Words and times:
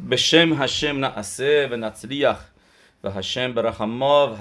בשם 0.00 0.52
השם 0.62 0.96
נעשה 0.98 1.66
ונצליח, 1.70 2.50
והשם 3.04 3.54
ברחמיו 3.54 4.36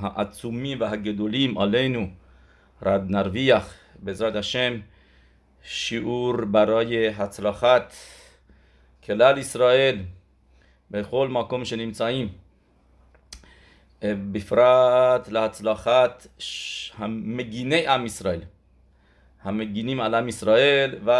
העצומים 0.00 0.80
והגדולים 0.80 1.58
עלינו, 1.58 2.08
רד 2.82 3.02
נרוויח, 3.08 3.74
בעזרת 3.98 4.36
השם, 4.36 4.80
שיעור 5.62 6.44
ברای 6.44 7.08
הצלחת 7.08 7.94
כלל 9.04 9.38
ישראל 9.38 9.98
בכל 10.90 11.28
מקום 11.28 11.64
שנמצאים, 11.64 12.28
בפרט 14.02 15.28
להצלחת 15.28 16.26
המגיני 16.96 17.86
עם 17.86 18.06
ישראל, 18.06 18.40
המגינים 19.42 20.00
על 20.00 20.14
עם 20.14 20.28
ישראל 20.28 20.98
ו... 21.04 21.10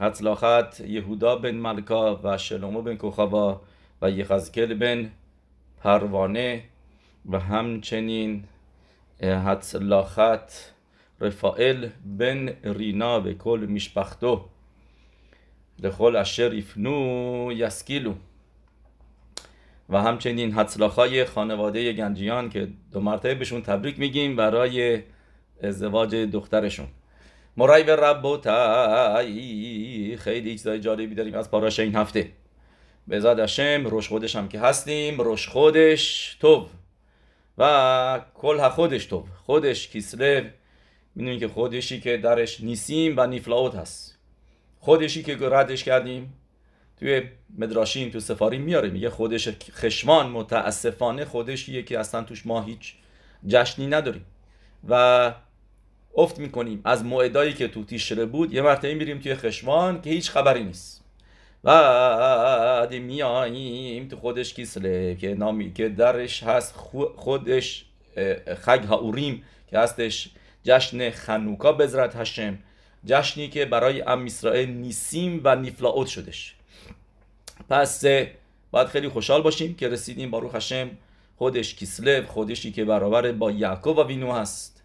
הצלחת 0.00 0.80
بن 1.36 1.54
בן 1.54 2.20
و 2.22 2.38
شلومو 2.38 2.82
بن 2.82 2.96
כוכבה 2.96 3.60
و 4.02 4.10
یخزکل 4.10 4.74
بن 4.74 5.10
پروانه 5.82 6.62
و 7.30 7.38
همچنین 7.38 8.44
هتلاخت 9.22 10.74
رفائل 11.20 11.88
بن 12.18 12.48
رینا 12.64 13.20
و 13.20 13.32
کل 13.32 13.66
میشپختو 13.68 14.44
لخل 15.78 16.16
اشر 16.16 16.54
یفنو 16.54 17.52
یسکیلو 17.52 18.14
و 19.88 20.02
همچنین 20.02 20.58
هتلاخای 20.58 21.24
خانواده 21.24 21.92
گنجیان 21.92 22.50
که 22.50 22.68
دو 22.92 23.00
مرتبه 23.00 23.34
بهشون 23.34 23.62
تبریک 23.62 23.98
میگیم 23.98 24.36
برای 24.36 25.02
ازدواج 25.62 26.14
دخترشون 26.14 26.86
مرای 27.58 27.82
و 27.82 27.90
ربوتای 27.96 29.36
خیلی 30.16 30.50
چیزای 30.50 30.80
جالبی 30.80 31.14
داریم 31.14 31.34
از 31.34 31.50
پاراش 31.50 31.80
این 31.80 31.96
هفته. 31.96 32.30
به 33.06 33.20
زاد 33.20 33.40
هشم 33.40 33.86
روش 33.86 34.08
خودش 34.08 34.36
هم 34.36 34.48
که 34.48 34.60
هستیم 34.60 35.20
روش 35.20 35.48
خودش 35.48 36.34
توب 36.40 36.68
و 37.58 38.20
کل 38.34 38.68
خودش 38.68 39.06
توب 39.06 39.26
خودش 39.46 39.88
کیسلو 39.88 40.44
می‌دونیم 41.14 41.40
که 41.40 41.48
خودشی 41.48 42.00
که 42.00 42.16
درش 42.16 42.60
نیسیم 42.60 43.14
و 43.16 43.26
نیفلاوت 43.26 43.74
هست. 43.74 44.18
خودشی 44.78 45.22
که 45.22 45.36
ردش 45.40 45.84
کردیم 45.84 46.32
توی 46.98 47.22
مدراشیم 47.58 48.10
تو 48.10 48.20
سفاریم 48.20 48.62
میاره. 48.62 48.90
میگه 48.90 49.10
خودش 49.10 49.48
خشمان 49.70 50.30
متاسفانه 50.30 51.24
خودشیه 51.24 51.82
که 51.82 51.98
اصلا 51.98 52.22
توش 52.22 52.46
ما 52.46 52.62
هیچ 52.62 52.94
جشنی 53.46 53.86
نداریم. 53.86 54.24
و 54.88 55.32
افت 56.16 56.38
می‌کنیم. 56.38 56.80
از 56.84 57.04
موعدایی 57.04 57.52
که 57.52 57.68
تو 57.68 57.84
تیشره 57.84 58.26
بود 58.26 58.54
یه 58.54 58.62
مرتبه 58.62 58.94
میریم 58.94 59.18
توی 59.18 59.34
خشمان 59.34 60.02
که 60.02 60.10
هیچ 60.10 60.30
خبری 60.30 60.64
نیست. 60.64 61.04
و 61.64 62.88
میاییم 62.90 64.08
تو 64.08 64.16
خودش 64.16 64.54
کیسله 64.54 65.16
که 65.20 65.34
نامی 65.34 65.72
که 65.72 65.88
درش 65.88 66.42
هست 66.42 66.74
خودش 67.16 67.84
خگ 68.60 68.84
هاوریم 68.88 69.44
که 69.70 69.78
هستش. 69.78 70.30
جشن 70.64 71.10
خنوکا 71.10 71.72
بزرت 71.72 72.16
هشم 72.16 72.58
جشنی 73.04 73.48
که 73.48 73.64
برای 73.64 74.02
ام 74.02 74.24
اسرائیل 74.24 74.68
نیسیم 74.70 75.40
و 75.44 75.56
نیفلاوت 75.56 76.06
شدش. 76.06 76.54
پس 77.70 78.04
باید 78.70 78.88
خیلی 78.88 79.08
خوشحال 79.08 79.42
باشیم 79.42 79.74
که 79.74 79.88
رسیدیم 79.88 80.30
ברוך 80.30 80.38
השם 80.38 80.56
חודש 80.56 80.90
כסלו 81.36 81.74
חודש 81.74 82.26
ی 82.26 82.72
که 82.72 82.84
برابر 82.84 83.32
با 83.32 83.50
יעקב 83.50 83.98
אבינו 83.98 84.32
هست. 84.32 84.77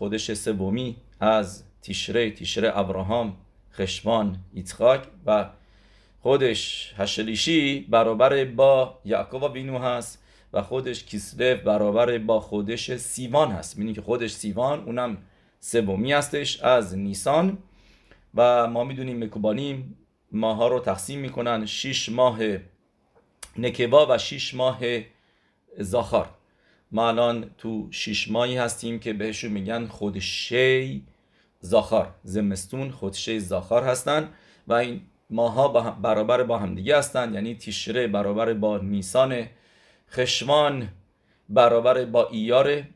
חודש 0.00 0.32
سومی 0.32 0.96
از 1.20 1.64
תשרי 1.82 2.30
תשרי 2.30 2.78
אברהם 2.78 3.36
חשוון 3.72 4.38
יצחק 4.54 5.02
و 5.26 5.50
חודש 6.20 6.94
השלישי 6.96 7.80
برابر 7.80 8.44
با 8.44 8.98
יעקב 9.04 9.52
אבינו 9.52 9.78
هست 9.78 10.22
و 10.52 10.62
חודש 10.62 11.04
כסלו 11.04 11.60
برابر 11.60 12.18
با 12.18 12.40
חודש 12.40 12.96
סיוון 12.96 13.50
هست. 13.50 13.78
می‌دونی 13.78 13.94
که 13.94 14.02
חודש 14.02 14.30
סיוון 14.30 14.84
اونم 14.84 15.18
سومی 15.60 16.12
هستش 16.12 16.60
از 16.60 16.96
ניסן. 16.96 17.58
و 18.34 18.66
ما 18.66 18.84
می‌دونیم 18.84 19.24
مکوبانیم 19.24 19.98
ماها 20.32 20.68
رو 20.68 20.80
تقسیم 20.80 21.18
می‌کنن 21.18 21.66
شیش 21.66 22.08
ماه 22.08 22.38
نکوا 23.56 24.06
و 24.10 24.18
شیش 24.18 24.54
ماه 24.54 24.78
زاخار. 25.78 26.28
ما 26.92 27.08
الان 27.08 27.50
تو 27.58 27.88
شیش 27.90 28.30
ماهی 28.30 28.56
هستیم 28.56 28.98
که 28.98 29.12
بهشون 29.12 29.52
میگن 29.52 29.86
خودشی 29.86 31.06
زاخار. 31.60 32.14
زمستون 32.22 32.90
خودشی 32.90 33.40
زاخار 33.40 33.84
هستن 33.84 34.28
و 34.68 34.72
این 34.72 35.00
ماها 35.30 35.68
برابر 35.92 36.42
با 36.42 36.58
هم 36.58 36.74
دیگه 36.74 36.98
هستن. 36.98 37.34
یعنی 37.34 37.54
تیشره 37.54 38.06
برابر 38.06 38.54
با 38.54 38.78
نیسان 38.78 39.46
خشوان 40.10 40.88
برابر 41.48 42.04
با 42.04 42.28
ایاره 42.28 42.88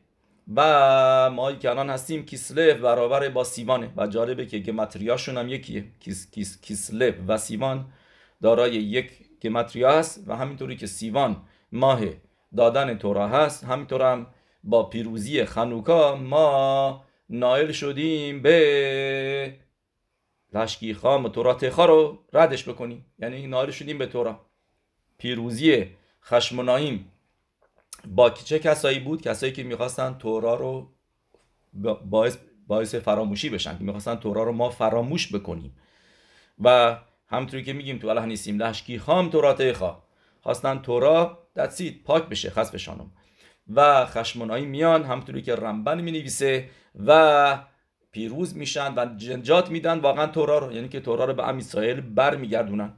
و 0.55 1.29
ما 1.29 1.51
که 1.51 1.69
الان 1.69 1.89
هستیم 1.89 2.25
כסלו 2.25 2.73
برابر 2.73 3.29
با 3.29 3.43
סיוון 3.43 3.81
ه 3.81 3.89
و 3.97 4.07
جالبه 4.07 4.45
که 4.45 4.59
גימטריה 4.59 5.09
شون 5.09 5.37
هم 5.37 5.49
یکیه 5.49 5.85
کیس، 5.99 6.31
کیس، 6.31 6.61
כסלו 6.61 7.11
و 7.27 7.37
סיוון 7.37 7.85
دارای 8.41 8.75
یک 8.75 9.11
גימטריה 9.41 9.91
هست 9.91 10.23
و 10.27 10.35
همینطوری 10.35 10.75
که 10.75 10.87
סיוון 10.87 11.41
ماه 11.71 12.01
دادن 12.57 12.97
תורה 12.97 13.27
هست. 13.27 13.63
همینطور 13.63 14.11
هم 14.11 14.27
با 14.63 14.83
پیروزی 14.83 15.45
خنوکا 15.45 16.15
ما 16.15 17.05
نایل 17.29 17.71
شدیم 17.71 18.41
به 18.41 19.55
להשכיחם 20.53 21.25
תורתך 21.25 21.85
رو 21.85 22.19
ردش 22.33 22.69
بکنیم. 22.69 23.05
یعنی 23.19 23.47
نایل 23.47 23.71
شدیم 23.71 23.97
به 23.97 24.05
תורה. 24.05 24.39
پیروزی 25.17 25.85
خشمناییم 26.23 27.11
با 28.07 28.29
چه 28.29 28.59
کسایی 28.59 28.99
بود؟ 28.99 29.21
کسایی 29.21 29.53
که 29.53 29.63
می‌خواستن 29.63 30.15
تورا 30.19 30.55
رو 30.55 30.91
باعث, 32.09 32.37
باعث 32.67 32.95
فراموشی 32.95 33.49
بشن. 33.49 33.77
که 33.77 33.83
می‌خواستن 33.83 34.15
تورا 34.15 34.43
رو 34.43 34.51
ما 34.51 34.69
فراموش 34.69 35.35
بکنیم. 35.35 35.75
و 36.63 36.97
همطوری 37.27 37.63
که 37.63 37.73
میگیم 37.73 37.97
تو 37.97 38.07
الله 38.07 38.25
نیستیم 38.25 38.61
لشکی 38.61 38.99
خام 38.99 39.29
تورا 39.29 39.53
تخا. 39.53 40.03
خواستن 40.41 40.79
تورا 40.79 41.44
دستید 41.55 42.03
پاک 42.03 42.29
بشه. 42.29 42.49
خسفشانم 42.49 43.11
و 43.73 44.05
خشمنایی 44.05 44.65
میان. 44.65 45.03
همطوری 45.03 45.41
که 45.41 45.55
رمبن 45.55 46.01
می‌نویسه 46.01 46.69
و 47.05 47.59
پیروز 48.11 48.57
میشن 48.57 48.93
و 48.95 49.15
جنجات 49.17 49.69
میدن. 49.69 49.99
واقعا 49.99 50.27
تورا 50.27 50.57
رو 50.57 50.73
یعنی 50.73 50.89
که 50.89 50.99
تورا 50.99 51.25
رو 51.25 51.33
به 51.33 51.47
ام 51.47 51.57
اسرائیل 51.57 52.01
برمیگردونن. 52.01 52.93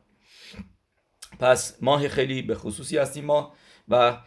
پس 1.40 1.78
ماه 1.82 2.08
خیلی 2.08 2.42
به 2.42 2.56
خصوصی 2.56 2.98
هستیم 2.98 3.26
ما 3.26 3.54
و 3.88 4.18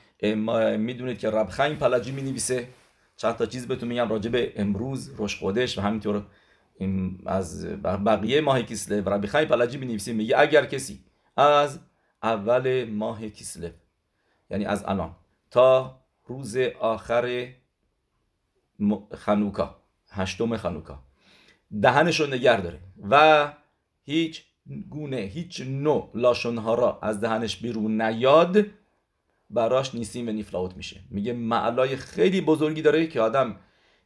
می‌دونید 0.78 1.18
که 1.18 1.30
رب 1.30 1.48
پلجی 1.74 2.12
می 2.12 2.22
نویسه 2.22 2.68
چند 3.16 3.36
تا 3.36 3.46
چیز 3.46 3.68
بهتون 3.68 3.88
میگم 3.88 4.08
راجع 4.08 4.52
امروز 4.56 5.08
روش 5.08 5.36
خودش 5.36 5.78
و 5.78 5.80
همینطور 5.80 6.26
از 7.26 7.66
بقیه 7.84 8.40
ماه 8.40 8.62
کیسله. 8.62 9.00
و 9.00 9.08
رب 9.08 9.26
پلجی 9.26 9.78
می 9.78 9.86
نویسه 9.86 10.12
میگه 10.12 10.38
اگر 10.38 10.64
کسی 10.64 11.04
از 11.36 11.80
اول 12.22 12.84
ماه 12.84 13.28
کیسله 13.28 13.74
یعنی 14.50 14.64
از 14.64 14.84
الان 14.86 15.16
تا 15.50 16.00
روز 16.26 16.56
آخر 16.80 17.48
خنوکا 19.14 19.76
هشتم 20.10 20.56
خنوکا 20.56 21.02
دهنش 21.82 22.20
رو 22.20 22.26
نگر 22.26 22.56
داره 22.56 22.80
و 23.10 23.52
هیچ 24.02 24.44
گونه 24.90 25.16
هیچ 25.16 25.60
نوع 25.60 26.10
لاشونها 26.14 26.74
را 26.74 26.98
از 27.02 27.20
دهنش 27.20 27.56
بیرون 27.56 28.02
نیاد 28.02 28.66
براش 29.50 29.94
نیسیم 29.94 30.28
و 30.28 30.30
نیفلاوت 30.30 30.76
میشه. 30.76 31.00
میگه 31.10 31.32
معلای 31.32 31.96
خیلی 31.96 32.40
بزرگی 32.40 32.82
داره 32.82 33.06
که 33.06 33.20
آدم 33.20 33.56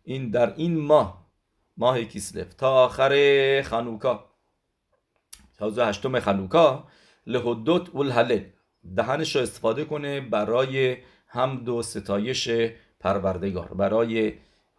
این 0.04 0.30
در 0.30 0.54
این 0.56 0.78
ماه 0.78 1.26
ماه 1.76 2.04
کیسلف 2.04 2.54
تا 2.54 2.84
آخر 2.84 3.62
خنوکا 3.62 4.24
تا 5.58 5.70
هشتم 5.70 6.20
خنوکا 6.20 6.88
لهدوت 7.26 7.94
والهلل 7.94 8.44
دهنش 8.96 9.36
رو 9.36 9.42
استفاده 9.42 9.84
کنه 9.84 10.20
برای 10.20 10.96
حمد 11.26 11.68
و 11.68 11.82
ستایش 11.82 12.50
پروردگار 13.00 13.74
برای 13.74 14.32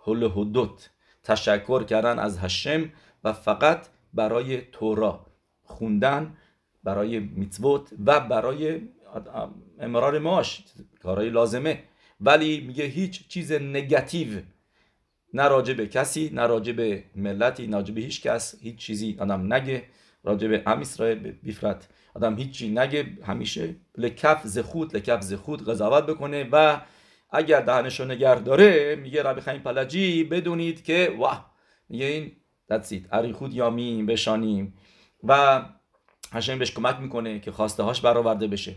هل 0.06 0.24
هدوت 0.24 0.90
تشکر 1.24 1.84
کردن 1.84 2.20
از 2.20 2.38
هشم 2.38 2.92
و 3.24 3.34
فقط 3.34 3.88
برای 4.14 4.62
تورا 4.62 5.26
خوندن 5.64 6.38
برای 6.84 7.20
میتوت 7.20 7.90
و 8.06 8.20
برای 8.20 8.82
امرار 9.80 10.20
ماش 10.20 10.64
کارهای 11.04 11.30
لازمه. 11.30 11.84
ولی 12.22 12.62
میگه 12.68 12.84
هیچ 12.84 13.28
چیز 13.28 13.52
نگاتیو 13.52 14.42
نه 15.34 15.74
به 15.74 15.88
کسی 15.88 16.32
نه 16.34 16.74
به 16.74 17.04
ملتی 17.16 17.68
نه 17.68 17.82
به 17.82 18.02
هیچ 18.02 18.22
کس 18.22 18.56
هیچ 18.62 18.76
چیزی 18.76 19.18
آدم 19.20 19.54
نگه. 19.54 19.84
راجع 20.26 20.48
به 20.48 20.64
ام 20.66 20.80
اسرائیل 20.80 21.32
بیفرت. 21.32 21.88
آدم 22.14 22.36
هیچی 22.36 22.72
نگه 22.72 23.08
همیشه 23.24 23.76
لکف 23.98 24.42
زخود 24.44 24.96
لکف 24.96 25.22
زخود 25.22 25.70
قضاوت 25.70 26.06
بکنه 26.06 26.50
و 26.52 26.82
اگر 27.32 27.62
دهنشو 27.62 28.06
نگر 28.06 28.36
داره 28.36 28.96
میگه 28.96 29.24
ربی 29.24 29.42
خیم 29.42 29.60
پلجی 29.60 30.24
بدونید 30.24 30.84
که 30.84 31.16
واه 31.18 31.56
میگه 31.90 32.06
این 32.06 32.32
دتسید 32.70 33.08
اریخود 33.12 33.54
یامیم 33.54 34.06
بشانیم. 34.06 34.74
و 35.24 35.62
هشم 36.32 36.60
بهش 36.60 36.72
کمک 36.72 37.00
می‌کنه 37.00 37.40
که 37.40 37.52
خواسته 37.52 37.84
هاش 37.84 38.02
برآورده 38.02 38.48
بشه. 38.48 38.76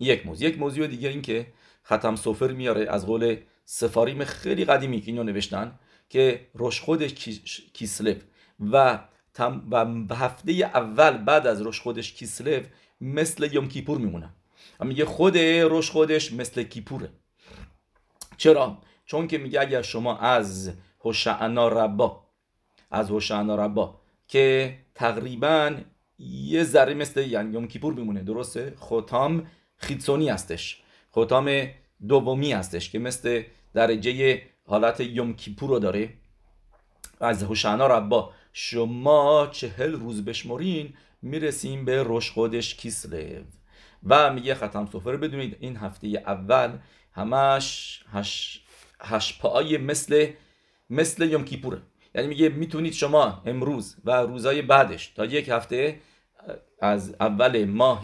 یک 0.00 0.26
موضوع 0.26 0.48
یک 0.48 0.58
موضوع 0.58 0.86
دیگه 0.86 1.08
این 1.08 1.22
که 1.22 1.46
ختم 1.86 2.16
سفر 2.16 2.52
میاره 2.52 2.86
از 2.90 3.06
قول 3.06 3.36
سفاریم 3.64 4.24
خیلی 4.24 4.64
قدیمی 4.64 5.00
که 5.00 5.10
اینو 5.10 5.22
نوشتن 5.22 5.78
که 6.08 6.46
روش 6.54 6.80
خودش 6.80 7.14
کیسلف 7.72 8.24
و 8.72 8.98
و 9.70 10.14
هفته 10.14 10.52
اول 10.52 11.10
بعد 11.10 11.46
از 11.46 11.62
روش 11.62 11.80
خودش 11.80 12.12
کیسلف 12.12 12.66
مثل 13.00 13.48
یوم 13.52 13.68
کیپور 13.68 13.98
میمونه. 13.98 14.30
میگه 14.80 15.04
خود 15.04 15.38
روش 15.38 15.90
خودش 15.90 16.32
مثل 16.32 16.62
کیپوره. 16.62 17.08
چرا؟ 18.36 18.78
چون 19.06 19.28
که 19.28 19.38
میگه 19.38 19.60
اگر 19.60 19.82
شما 19.82 20.18
از 20.18 20.72
هوشعنا 21.04 21.68
ربا 21.68 22.24
از 22.90 23.10
هوشعنا 23.10 23.54
ربا 23.54 24.00
که 24.28 24.76
تقریبا 24.94 25.76
یه 26.18 26.64
ذره 26.64 26.94
مثل 26.94 27.20
یعنی 27.20 27.52
یوم 27.52 27.68
کیپور 27.68 27.94
میمونه 27.94 28.22
درسته؟ 28.22 28.74
ختام 28.80 29.46
خیتسونی 29.76 30.28
هستش. 30.28 30.82
ختام 31.12 31.66
دومی 32.08 32.52
هستش 32.52 32.90
که 32.90 32.98
مثل 32.98 33.42
درجه 33.74 34.42
حالت 34.66 35.00
یوم 35.00 35.34
کیپور 35.34 35.70
رو 35.70 35.78
داره. 35.78 36.14
از 37.20 37.42
هوشعنا 37.42 37.86
ربا 37.86 38.32
شما 38.56 39.48
چهل 39.52 39.92
روز 39.92 40.24
بشمرین 40.24 40.94
می‌رسیم 41.22 41.84
به 41.84 42.02
ראש 42.02 42.30
חודש 42.30 42.74
כסלו 42.74 43.44
و 44.06 44.32
میگه 44.32 44.54
חתם 44.54 44.86
סופר 44.86 45.06
ه. 45.06 45.16
بدونید 45.16 45.56
این 45.60 45.76
هفته 45.76 46.06
اول 46.06 46.78
همش 47.12 48.00
هش, 48.12 48.62
هش 49.00 49.38
پای 49.38 49.78
مثل 49.78 50.32
مثل 50.90 51.30
יום 51.30 51.44
כיפור 51.44 51.73
ه. 51.73 51.82
یعنی 52.14 52.28
میگه 52.28 52.48
می‌تونید 52.48 52.92
شما 52.92 53.42
امروز 53.46 53.96
و 54.04 54.10
روزای 54.10 54.62
بعدش 54.62 55.06
تا 55.06 55.24
یک 55.24 55.48
هفته 55.48 56.00
از 56.80 57.16
اول 57.20 57.64
ماه 57.64 58.02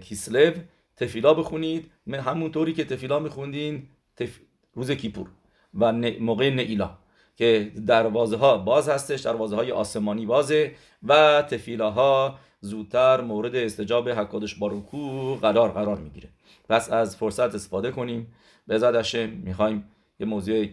כסלו 0.00 0.52
תפילה 0.96 1.34
بخونید. 1.34 1.90
همونطوری 2.12 2.72
که 2.72 2.84
תפילה 2.84 3.18
میخوندین 3.18 3.88
תפ... 4.16 4.38
روز 4.74 4.90
כיפור 4.90 5.30
و 5.74 5.92
موقع 6.20 6.50
נעילה 6.50 6.98
که 7.36 7.72
دروازه 7.86 8.36
ها 8.36 8.58
باز 8.58 8.88
هستش 8.88 9.20
دروازه 9.20 9.56
های 9.56 9.72
آسمانی 9.72 10.26
بازه 10.26 10.72
و 11.02 11.42
تفیلاها 11.42 12.38
زودتر 12.60 13.20
مورد 13.20 13.56
استجاب 13.56 14.08
حکادش 14.08 14.54
باروکو 14.54 15.34
قرار 15.34 15.70
قرار 15.70 15.96
می‌گیره. 15.96 16.28
پس 16.68 16.92
از 16.92 17.16
فرصت 17.16 17.54
استفاده 17.54 17.90
کنیم. 17.90 18.34
به 18.66 18.78
زدشه 18.78 19.26
می‌خوایم 19.26 19.84
یه 20.20 20.26
موضوع 20.26 20.66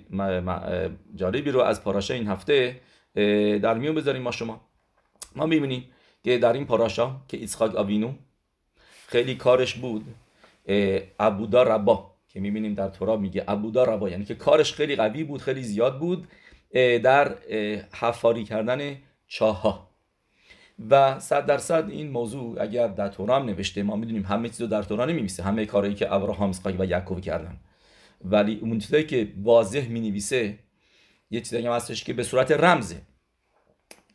جالبی 1.16 1.52
رو 1.52 1.60
از 1.60 1.84
پاراشه 1.84 2.14
این 2.14 2.28
هفته 2.28 2.80
در 3.62 3.74
میون 3.74 3.96
بذاریم 3.96 4.22
ما 4.22 4.32
شما. 4.32 4.62
ما 5.36 5.46
می‌بینیم 5.46 5.86
که 6.24 6.38
در 6.38 6.54
این 6.54 6.66
پاراشا 6.66 7.16
که 7.28 7.38
ایسخاک 7.38 7.76
آوینو 7.76 8.12
خیلی 9.08 9.36
کارش 9.36 9.74
بود 9.74 10.06
ابودا 11.20 11.64
ربا 11.64 12.12
که 12.28 12.40
می‌بینیم 12.40 12.74
در 12.74 12.90
تورا 12.90 13.18
میگه 13.18 13.44
ابودا 13.48 13.84
ربا 13.84 14.10
یعنی 14.10 14.26
که 14.26 14.36
کارش 14.36 14.74
خیلی 14.74 14.96
قوی 14.96 15.24
بود 15.24 15.42
خیلی 15.42 15.64
زیاد 15.64 16.00
بود. 16.00 16.28
در 16.74 17.36
حفاری 17.94 18.44
کردن 18.44 18.98
چاه 19.28 19.62
ها 19.62 19.92
و 20.90 21.20
صد 21.20 21.46
درصد 21.46 21.90
این 21.90 22.10
موضوع 22.10 22.62
اگر 22.62 22.88
در 22.88 23.08
تورا 23.08 23.40
نوشته 23.40 23.84
ما 23.84 23.96
می‌دونیم 23.96 24.24
همه 24.24 24.50
چیز 24.50 24.62
رو 24.62 24.68
در 24.68 24.84
تورا 24.84 25.06
نمیمیسه 25.06 25.44
همه 25.44 25.66
کارهایی 25.66 25.96
که 25.96 26.14
ابراهام 26.14 26.50
اسحاق 26.50 26.80
و 26.80 26.86
یعقوب 26.86 27.22
کردن. 27.22 27.58
ولی 28.26 28.60
اون 28.62 28.80
چیزایی 28.80 29.04
که 29.04 29.28
واضح 29.44 29.88
می 29.88 30.00
نویسه 30.00 30.58
یه 31.32 31.42
چیزایی 31.42 31.68
هم 31.68 31.74
هستش 31.74 32.04
که 32.04 32.14
به 32.14 32.24
صورت 32.24 32.52
رمزه 32.52 33.02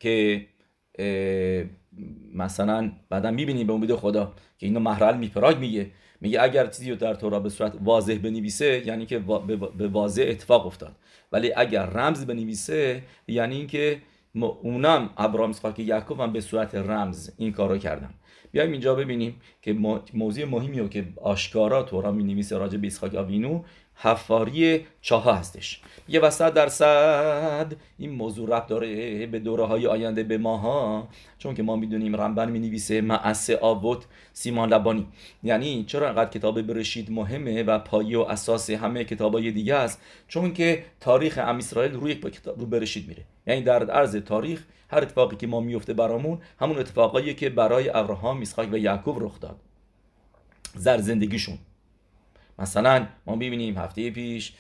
که 0.01 0.47
مثلا 2.35 2.93
بعدا 3.09 3.31
می‌بینیم 3.31 3.67
به 3.67 3.73
امید 3.73 3.95
خدا 3.95 4.35
که 4.59 4.67
اینو 4.67 4.81
محرل 4.81 5.17
میپراگ 5.17 5.59
میگه. 5.59 5.91
میگه 6.21 6.43
اگر 6.43 6.67
چیزی 6.67 6.91
رو 6.91 6.97
در 6.97 7.15
تورا 7.15 7.41
به 7.41 7.49
صورت 7.49 7.73
واضح 7.85 8.19
بنویسه 8.19 8.87
یعنی 8.87 9.07
که 9.07 9.19
به 9.79 9.89
واضح 9.89 10.25
اتفاق 10.29 10.67
افتاد. 10.67 10.93
ولی 11.33 11.53
اگر 11.57 11.87
رمز 11.87 12.27
بنویسه 12.27 13.03
یعنی 13.29 13.57
اینکه 13.57 14.01
اونم 14.63 15.11
ابراهیم 15.17 15.51
اسحاق 15.51 15.81
یعقوب 15.81 16.21
هم 16.21 16.33
به 16.33 16.41
صورت 16.41 16.75
رمز 16.75 17.31
این 17.39 17.53
کارو 17.53 17.79
کردن. 17.79 18.11
بیایم 18.53 18.73
اینجا 18.73 18.95
ببینیم 18.95 19.41
که 19.63 19.73
موضوع 20.15 20.45
مهمی 20.45 20.79
رو 20.79 20.89
که 20.89 21.05
آشکارا 21.23 21.83
تورا 21.83 22.13
می 22.13 22.25
نویسه 22.25 22.59
راجع 22.59 22.79
به 22.79 22.87
اسحاق 22.87 23.15
آوینو 23.15 23.63
حفاری 23.97 24.87
چاها 25.01 25.33
هستش. 25.33 25.81
یه 26.09 26.21
وسط 26.21 26.53
درصد 26.53 27.73
این 27.99 28.11
موضوع 28.11 28.57
رب 28.57 28.67
داره 28.67 29.27
به 29.27 29.39
دوره 29.39 29.65
های 29.65 29.87
آینده 29.87 30.23
به 30.23 30.39
ماها 30.39 31.09
چون 31.39 31.55
که 31.55 31.63
ما 31.63 31.77
می‌دونیم 31.77 32.17
رنبن 32.17 32.51
می 32.51 32.59
نویسه 32.59 33.01
معسه 33.01 33.59
آوت 33.59 34.05
سیمان 34.33 34.73
لبانی. 34.73 35.07
یعنی 35.43 35.85
چرا 35.85 36.09
انقدر 36.09 36.31
کتاب 36.31 36.63
برشید 36.63 37.11
مهمه 37.11 37.63
و 37.63 37.79
پایه 37.79 38.19
و 38.19 38.21
اساس 38.21 38.71
همه 38.71 39.05
کتاب 39.05 39.35
های 39.35 39.53
دیگه 39.53 39.75
است؟ 39.75 40.03
چون 40.29 40.53
که 40.53 40.85
تاریخ 41.01 41.39
ام 41.43 41.57
اسرائیل 41.57 41.93
روی 41.93 42.21
رو 42.57 42.67
برشید 42.67 43.09
میره. 43.09 43.23
یعنی 43.47 43.63
در 43.63 43.91
عرض 43.91 44.17
تاریخ 44.17 44.65
هر 44.91 44.99
اتفاقی 44.99 45.37
که 45.37 45.47
ما 45.47 45.61
میفته 45.61 45.93
برامون 45.93 46.39
همون 46.61 46.79
اتفاقایی 46.79 47.35
که 47.35 47.51
برای 47.51 47.89
ابراهام 47.89 48.41
اسحاق 48.41 48.73
و 48.73 48.79
یعقوب 48.79 49.25
رخ 49.25 49.41
داد. 49.41 49.57
زر 50.75 50.99
زندگیشون. 50.99 51.59
مثلا 52.59 53.07
ما 53.27 53.37
ببینیم 53.37 53.79
هفته 53.79 54.11
پیش 54.11 54.53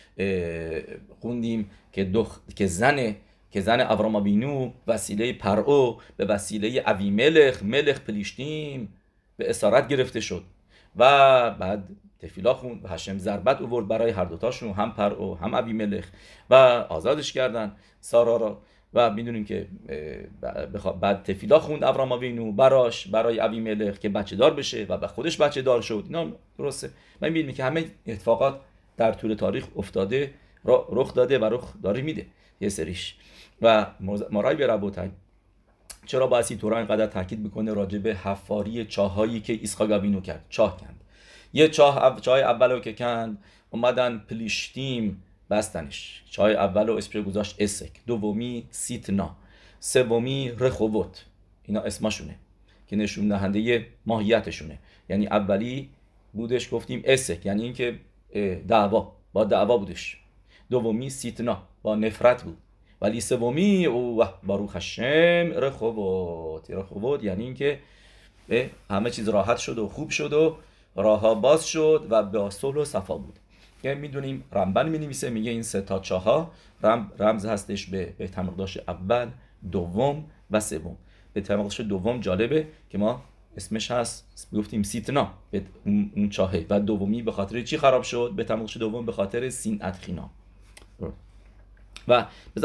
خوندیم 1.20 1.70
که 1.92 2.04
دخ... 2.04 2.40
که 2.56 2.66
زن 2.66 3.14
که 3.50 3.60
زن 3.60 3.80
ابراما 3.80 4.20
بینو 4.20 4.70
وسیله 4.86 5.32
پرعو 5.32 5.96
به 6.16 6.24
وسیله 6.24 6.82
اوی 6.86 7.10
ملخ 7.10 7.62
ملخ 7.62 8.00
پلیشتیم 8.00 8.92
به 9.36 9.50
اسارت 9.50 9.88
گرفته 9.88 10.20
شد. 10.20 10.44
و 10.96 11.50
بعد 11.50 11.88
تفیلا 12.18 12.54
خوند 12.54 12.84
و 12.84 12.88
هشم 12.88 13.18
ضربت 13.18 13.60
اوورد 13.60 13.88
برای 13.88 14.10
هر 14.10 14.24
دوتاشون 14.24 14.72
هم 14.72 14.92
پرعو 14.92 15.34
هم 15.34 15.54
اوی 15.54 15.72
ملخ 15.72 16.04
و 16.50 16.54
آزادش 16.88 17.32
کردن. 17.32 17.76
سارا 18.00 18.36
را 18.36 18.62
و 18.96 19.10
می‌دونیم 19.10 19.44
که 19.44 19.66
بعد 21.00 21.22
تفیلا 21.22 21.58
خوند 21.58 21.84
ابراهام 21.84 22.12
آوینو 22.12 22.52
براش 22.52 23.06
برای 23.06 23.40
ابی 23.40 23.60
ملخ 23.60 23.98
که 23.98 24.08
بچه 24.08 24.36
دار 24.36 24.54
بشه 24.54 24.86
و 24.88 24.96
به 24.96 25.06
خودش 25.06 25.40
بچه 25.40 25.62
دار 25.62 25.82
شد. 25.82 26.04
اینا 26.06 26.32
درسته. 26.58 26.90
من 27.20 27.28
می‌بینیم 27.28 27.54
که 27.54 27.64
همه 27.64 27.84
اتفاقات 28.06 28.60
در 28.96 29.12
طول 29.12 29.34
تاریخ 29.34 29.66
افتاده 29.76 30.34
رخ 30.64 31.14
داده 31.14 31.38
و 31.38 31.44
رخ 31.44 31.72
داره 31.82 32.02
میده 32.02 32.26
یه 32.60 32.68
سریش. 32.68 33.16
و 33.62 33.86
مارای 34.30 34.56
به 34.56 34.66
ربوتن 34.66 35.12
چرا 36.06 36.26
باید 36.26 36.46
این 36.50 36.58
תורה 36.58 36.78
اینقدر 36.78 37.06
تاکید 37.06 37.40
می‌کنه 37.40 37.72
راجع 37.72 37.98
به 37.98 38.14
حفاری 38.14 38.84
چاهایی 38.84 39.40
که 39.40 39.52
יצחק 39.52 39.92
אבינו 39.92 40.20
کرد 40.20 40.44
چاه 40.48 40.76
کند. 40.76 41.00
یه 41.52 41.68
چاه 41.68 42.20
چاه 42.20 42.38
اولو 42.38 42.80
که 42.80 42.92
کند 42.92 43.38
اومدن 43.70 44.18
פלשתים 44.18 45.22
بستنش. 45.50 46.22
چاه 46.30 46.54
اولو 46.54 46.92
اسپری 46.96 47.22
گذاشت 47.22 47.56
עשק. 47.58 47.90
دومی 48.06 48.66
שטנה. 48.70 49.36
سومی 49.80 50.52
רחובות 50.58 51.24
اینا 51.64 51.80
اسمشونه 51.80 52.36
که 52.86 52.96
نشون 52.96 53.28
دهنده 53.28 53.86
ماهیتشونه. 54.06 54.78
یعنی 55.08 55.26
اولی 55.26 55.90
بودش 56.32 56.74
گفتیم 56.74 57.02
עשק. 57.04 57.46
یعنی 57.46 57.62
اینکه 57.62 57.98
دعوا. 58.68 59.12
با 59.32 59.44
دعوا 59.44 59.76
بودش. 59.78 60.18
دومی 60.70 61.10
שטנה. 61.10 61.62
با 61.82 61.94
نفرت 61.94 62.42
بود. 62.42 62.58
ولی 63.00 63.20
سومی 63.20 63.86
او 63.86 64.24
باروخ 64.42 64.76
هشم 64.76 65.52
رخوت 65.56 66.70
رخوت 66.70 67.24
یعنی 67.24 67.44
اینکه 67.44 67.78
همه 68.90 69.10
چیز 69.10 69.28
راحت 69.28 69.56
شد 69.56 69.78
و 69.78 69.88
خوب 69.88 70.10
شد 70.10 70.32
و 70.32 70.56
راه 70.96 71.40
باز 71.40 71.66
شد 71.66 72.06
و 72.10 72.22
به 72.22 72.50
صلح 72.50 72.76
و 72.76 72.84
صفا 72.84 73.18
بود. 73.18 73.38
که 73.86 73.94
می‌دونیم 73.94 74.44
رمبن 74.52 74.88
می 74.88 74.98
نویسه 74.98 75.30
میگه 75.30 75.50
این 75.50 75.62
سه 75.62 75.80
تا 75.80 75.98
چاها 75.98 76.50
رم، 76.82 77.12
رمز 77.18 77.46
هستش 77.46 77.86
به 77.86 78.14
به 78.18 78.30
اول 78.88 79.28
دوم 79.72 80.24
و 80.50 80.60
سوم. 80.60 80.96
به 81.32 81.40
تمقداش 81.40 81.80
دوم 81.80 82.20
جالبه 82.20 82.66
که 82.90 82.98
ما 82.98 83.22
اسمش 83.56 83.90
هست 83.90 84.48
گفتیم 84.52 84.82
سیتنا 84.82 85.32
به 85.50 85.62
اون 86.16 86.28
چاهه. 86.30 86.66
و 86.70 86.80
دومی 86.80 87.22
به 87.22 87.32
خاطر 87.32 87.62
چی 87.62 87.78
خراب 87.78 88.02
شد؟ 88.02 88.32
به 88.36 88.44
تمقداش 88.44 88.76
دوم 88.76 89.06
به 89.06 89.12
خاطر 89.12 89.50
سین 89.50 89.78
ادخینا. 89.82 90.30
و 92.08 92.26
به 92.54 92.60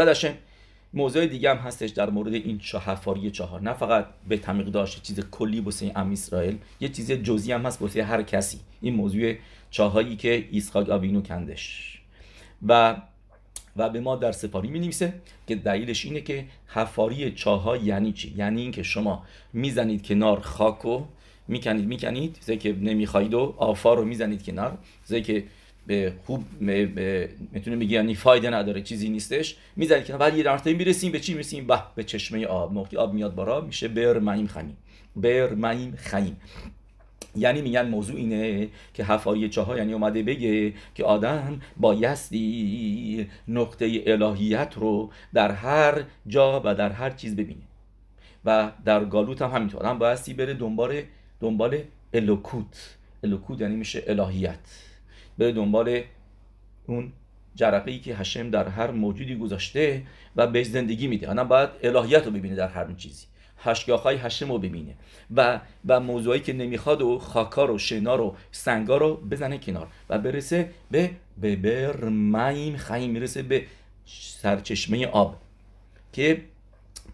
موضوع 0.94 1.26
دیگه 1.26 1.50
هم 1.50 1.58
هستش 1.58 1.90
در 1.90 2.10
مورد 2.10 2.34
این 2.34 2.60
چاه 2.60 2.84
حفاری 2.84 3.32
چهار. 3.32 3.62
نه 3.62 3.74
فقط 3.74 4.08
به 4.28 4.38
تمیق 4.38 4.68
داشت 4.68 5.04
چیز 5.04 5.20
کلی 5.20 5.60
واسه 5.60 5.92
ام 5.96 6.12
اسرائیل 6.12 6.58
یه 6.80 6.90
چیز 6.90 7.12
جزئی 7.12 7.52
هم 7.52 7.66
هست 7.66 7.82
واسه 7.82 8.04
هر 8.04 8.24
کسی. 8.24 8.60
این 8.82 8.96
موضوع 8.96 9.34
چاهایی 9.72 10.16
که 10.16 10.48
ایسخاک 10.52 10.90
آوینو 10.90 11.22
کندش. 11.22 11.98
و 12.68 12.96
و 13.78 13.90
به 13.90 14.00
ما 14.00 14.16
در 14.16 14.32
سفاری 14.32 14.68
می 14.68 14.80
نویسه 14.80 15.14
که 15.48 15.56
دلیلش 15.56 16.06
اینه 16.06 16.22
که 16.22 16.46
حفاری 16.68 17.32
چاها 17.32 17.78
یعنی 17.78 18.12
چی؟ 18.12 18.34
یعنی 18.38 18.62
اینکه 18.62 18.84
شما 18.84 19.24
می‌زنید 19.54 20.08
کنار 20.08 20.40
خاکو 20.40 21.04
می‌کنید 21.48 21.86
می‌کنید 21.86 22.38
زی 22.42 22.58
که 22.58 22.74
نمی‌خواید 22.74 23.34
و 23.34 23.56
آفار 23.58 23.98
رو 23.98 24.06
می‌زنید 24.06 24.44
کنار 24.44 24.78
زی 25.06 25.22
که 25.22 25.44
به 25.88 26.14
خوب 26.26 26.44
می‌تونه 27.52 27.76
بگی 27.76 27.94
یعنی 27.94 28.16
فایده 28.16 28.50
نداره 28.50 28.82
چیزی 28.82 29.10
نیستش 29.10 29.56
می‌زنید 29.76 30.06
که 30.06 30.14
بعد 30.14 30.38
یه 30.38 30.44
مرتبه 30.44 30.74
می‌رسیم 30.74 31.12
به 31.12 31.20
چی 31.20 31.34
می‌رسیم؟ 31.34 31.68
به 31.68 31.80
به 31.96 32.04
چشمه 32.04 32.46
آب. 32.46 32.74
موقعی 32.74 32.98
آب 32.98 33.14
میاد 33.14 33.36
بارا 33.36 33.62
میشه 33.62 33.88
بر 33.88 34.20
معیم 34.20 34.48
خنی 34.48 34.76
بر 35.16 35.54
میم 35.54 35.96
خیم 35.96 36.38
یعنی 37.36 37.62
میگن 37.62 37.88
موضوع 37.88 38.16
اینه 38.16 38.68
که 38.94 39.04
حفاری 39.04 39.50
چاها 39.50 39.78
یعنی 39.78 39.94
اومده 39.94 40.24
بگه 40.24 40.74
که 40.96 41.04
آدم 41.04 41.62
بایستی 41.78 43.28
نقطه 43.48 44.04
الهیت 44.06 44.74
رو 44.78 45.12
در 45.34 45.52
هر 45.52 46.04
جا 46.28 46.62
و 46.66 46.76
در 46.76 46.90
هر 46.90 47.10
چیز 47.10 47.36
ببینه. 47.36 47.62
و 48.46 48.72
در 48.86 49.06
گالوت 49.06 49.42
هم 49.42 49.52
همینطور. 49.52 49.82
آدم 49.82 50.00
بایستی 50.00 50.34
بره 50.34 50.54
دنبال 50.54 51.02
دنبال 51.40 51.78
الوکوت. 52.14 52.98
الوکوت 53.24 53.62
یعنی 53.62 53.76
میشه 53.76 54.04
الهیت. 54.08 54.60
بره 55.38 55.52
دنبال 55.52 56.02
اون 56.88 57.14
جرقه 57.56 57.92
ای 57.92 58.00
که 58.00 58.16
هشم 58.16 58.50
در 58.50 58.68
هر 58.68 58.92
موجودی 58.92 59.36
گذاشته 59.36 60.04
و 60.36 60.48
به 60.48 60.64
زندگی 60.64 61.08
میده. 61.08 61.28
آدم 61.28 61.48
باید 61.48 61.70
الهیت 61.84 62.26
رو 62.26 62.32
ببینه 62.32 62.56
در 62.56 62.68
هر 62.68 62.94
چیزی. 62.94 63.26
هشگاه 63.64 64.04
های 64.04 64.16
هشم 64.16 64.52
رو 64.52 64.58
ببینه. 64.58 64.96
و 65.36 65.60
و 65.88 66.00
موضوعی 66.00 66.40
که 66.40 66.54
نمی‌خواد 66.54 67.02
و 67.02 67.20
خاکار 67.20 67.72
و 67.72 67.78
شنار 67.78 68.22
و 68.22 68.36
سنگا 68.52 68.98
رو 68.98 69.16
بزنه 69.16 69.58
کنار 69.58 69.88
و 70.10 70.20
برسه 70.20 70.70
به 70.92 71.12
به 71.42 71.56
بر 71.56 72.10
میم 72.10 72.78
خیم 72.78 73.12
می‌رسه 73.12 73.42
به 73.44 73.66
سرچشمه 74.42 75.06
آب 75.08 75.38
که 76.14 76.42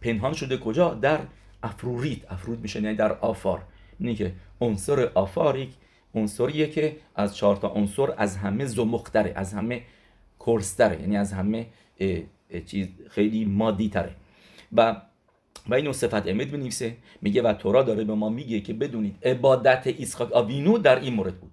پنهان 0.02 0.34
شده 0.34 0.58
کجا؟ 0.58 0.94
در 0.94 1.20
افروریت 1.64 2.32
افرود 2.32 2.62
میشه 2.62 2.82
یعنی 2.82 2.96
در 2.96 3.12
آفار. 3.12 3.62
اینه 4.00 4.16
که 4.16 4.34
عنصر 4.62 5.12
آفار 5.14 5.58
یک 6.54 6.74
که 6.74 6.96
از 7.16 7.36
چهار 7.36 7.56
تا 7.56 7.68
عنصر 7.68 8.14
از 8.18 8.38
همه 8.38 8.66
زمختره 8.66 9.34
از 9.36 9.54
همه 9.54 9.82
کرستره 10.40 11.02
یعنی 11.02 11.18
از 11.18 11.34
همه 11.34 11.68
چیز 12.66 12.88
خیلی 13.10 13.46
مادی 13.46 13.90
تره 13.90 14.16
و 14.74 15.02
و 15.70 15.74
اینو 15.74 15.94
صفت 15.94 16.28
امید 16.28 16.52
بنویسه. 16.52 16.96
میگه 17.22 17.42
و 17.42 17.54
تورا 17.54 17.84
داره 17.84 18.04
به 18.04 18.16
ما 18.16 18.30
میگه 18.30 18.60
که 18.60 18.74
بدونید 18.74 19.18
عبادت 19.24 19.88
ایسخاک 19.88 20.32
آوینو 20.32 20.78
در 20.78 21.00
این 21.00 21.14
مورد 21.14 21.40
بود. 21.40 21.52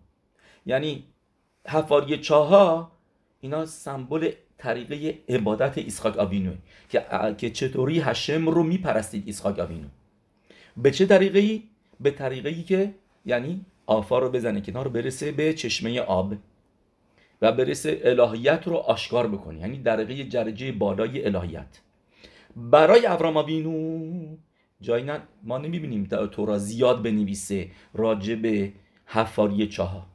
یعنی 0.67 1.05
حفاری 1.67 2.19
چاها 2.19 2.93
اینا 3.41 3.67
سمبل 3.67 4.31
طریقه 4.59 5.19
عبادت 5.29 5.79
ایسخاک 5.79 6.19
آوینو 6.19 6.53
که 6.89 7.05
که 7.39 7.51
چطوری 7.51 8.01
هشم 8.01 8.49
رو 8.49 8.63
میپرستید 8.63 9.23
ایسخاک 9.27 9.59
آوینو. 9.59 9.89
به 10.77 10.91
چه 10.91 11.07
طریقه 11.07 11.39
ای 11.39 11.63
به 12.01 12.11
طریقه 12.11 12.49
ای 12.49 12.63
که 12.63 12.95
یعنی 13.27 13.65
آفا 13.87 14.19
رو 14.19 14.31
بزنه 14.31 14.61
کنار 14.61 14.89
برسه 14.89 15.33
به 15.33 15.55
چشمه 15.55 16.01
آب 16.01 16.35
و 17.43 17.53
برسه 17.53 18.01
الهیت 18.05 18.63
رو 18.67 18.77
آشکار 18.77 19.29
بکنه. 19.29 19.61
یعنی 19.61 19.79
درجه 19.79 20.25
درجه 20.25 20.73
بالای 20.73 21.27
الهیت. 21.27 21.81
برای 22.57 23.07
ابراهام 23.07 23.37
آوینو 23.37 24.37
جایی 24.81 25.05
نه 25.05 25.21
ما 25.43 25.59
نمی‌بینیم 25.59 26.05
تورا 26.05 26.59
زیاد 26.59 27.03
بنویسه 27.03 27.69
راجع 27.95 28.35
به 28.35 28.73
حفاری 29.07 29.67
چاها. 29.67 30.07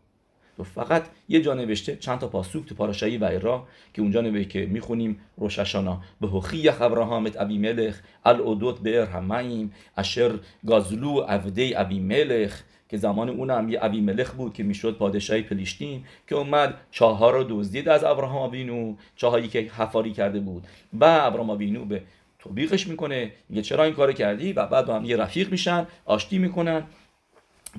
تو 0.58 0.64
فقط 0.64 1.06
یه 1.30 1.42
جا 1.42 1.54
نوشته 1.54 1.96
چند 1.96 2.20
تا 2.20 2.28
پاسوک 2.28 2.66
تو 2.66 2.76
پاراشایی 2.76 3.18
و 3.18 3.26
ایرا 3.26 3.68
که 3.94 4.02
اونجا 4.02 4.22
نوشته 4.22 4.50
که 4.50 4.66
می‌خونیم 4.66 5.20
روششانا. 5.38 6.02
به 6.22 6.28
هخی 6.28 6.70
ابراهامت 6.70 7.42
ابی 7.42 7.58
ملخ 7.58 8.00
الاودوت 8.26 8.80
به 8.80 9.08
همیم 9.14 9.74
اشر 9.98 10.40
گازلو 10.68 11.20
عبده 11.20 11.74
ابی 11.76 12.00
ملخ 12.00 12.62
که 12.90 12.98
زمان 12.98 13.30
اون 13.30 13.50
هم 13.50 13.70
یه 13.70 13.80
ابی 13.82 14.02
ملخ 14.02 14.34
بود 14.34 14.54
که 14.54 14.64
می‌شد 14.64 14.98
پادشاهی 14.98 15.42
پلیشتین 15.42 16.04
که 16.28 16.36
اومد 16.36 16.82
چاها 16.92 17.32
رو 17.32 17.44
دزدید 17.50 17.90
از 17.90 18.04
ابراهام 18.04 18.42
آبینو 18.42 18.96
چاهایی 19.16 19.48
که 19.48 19.60
حفاری 19.60 20.14
کرده 20.14 20.40
بود. 20.40 20.68
و 21.00 21.06
ابراهام 21.06 21.50
آبینو 21.50 21.86
به 21.86 22.02
توبیخش 22.40 22.88
می‌کنه. 22.88 23.32
میگه 23.50 23.62
چرا 23.62 23.84
این 23.84 23.94
کار 23.94 24.14
کردی؟ 24.14 24.54
و 24.54 24.66
بعد 24.66 24.86
با 24.86 24.96
هم 24.96 25.06
یه 25.06 25.18
رفیق 25.18 25.52
میشن 25.52 25.88
آشتی 26.06 26.38
می‌کنن. 26.38 26.84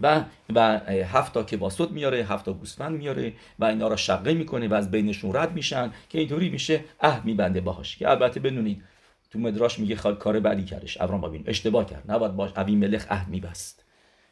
و 0.02 0.25
و 0.55 0.79
هفت 0.88 1.35
تا 1.35 1.43
כבשות 1.43 1.91
میاره 1.90 2.19
هفت 2.25 2.45
تا 2.45 2.52
گوسفند 2.52 2.99
میاره 2.99 3.33
و 3.59 3.64
اینا 3.64 3.88
را 3.88 3.97
شقه 3.97 4.35
می‌کنه 4.35 4.69
و 4.69 4.75
از 4.75 4.90
بینشون 4.90 5.37
رد 5.37 5.52
میشن 5.52 5.93
که 6.09 6.19
اینطوری 6.19 6.49
میشه 6.49 6.85
عهد 7.00 7.23
میبنده 7.25 7.61
باهاش. 7.61 7.97
که 7.97 8.11
البته 8.11 8.40
بدونید 8.40 8.83
تو 9.31 9.38
מדרש 9.39 9.79
میگه 9.79 9.97
خیلی 9.97 10.17
کار 10.17 10.40
بدی 10.40 10.64
کردش. 10.64 11.00
ابراهام 11.00 11.25
آبینو 11.25 11.45
اشتباه 11.47 11.87
کرد. 11.87 12.11
نباید 12.11 12.37
باش 12.37 12.50
ابی 12.57 12.76
ملخ 12.76 13.07
عهد 13.11 13.31
میبست. 13.31 13.85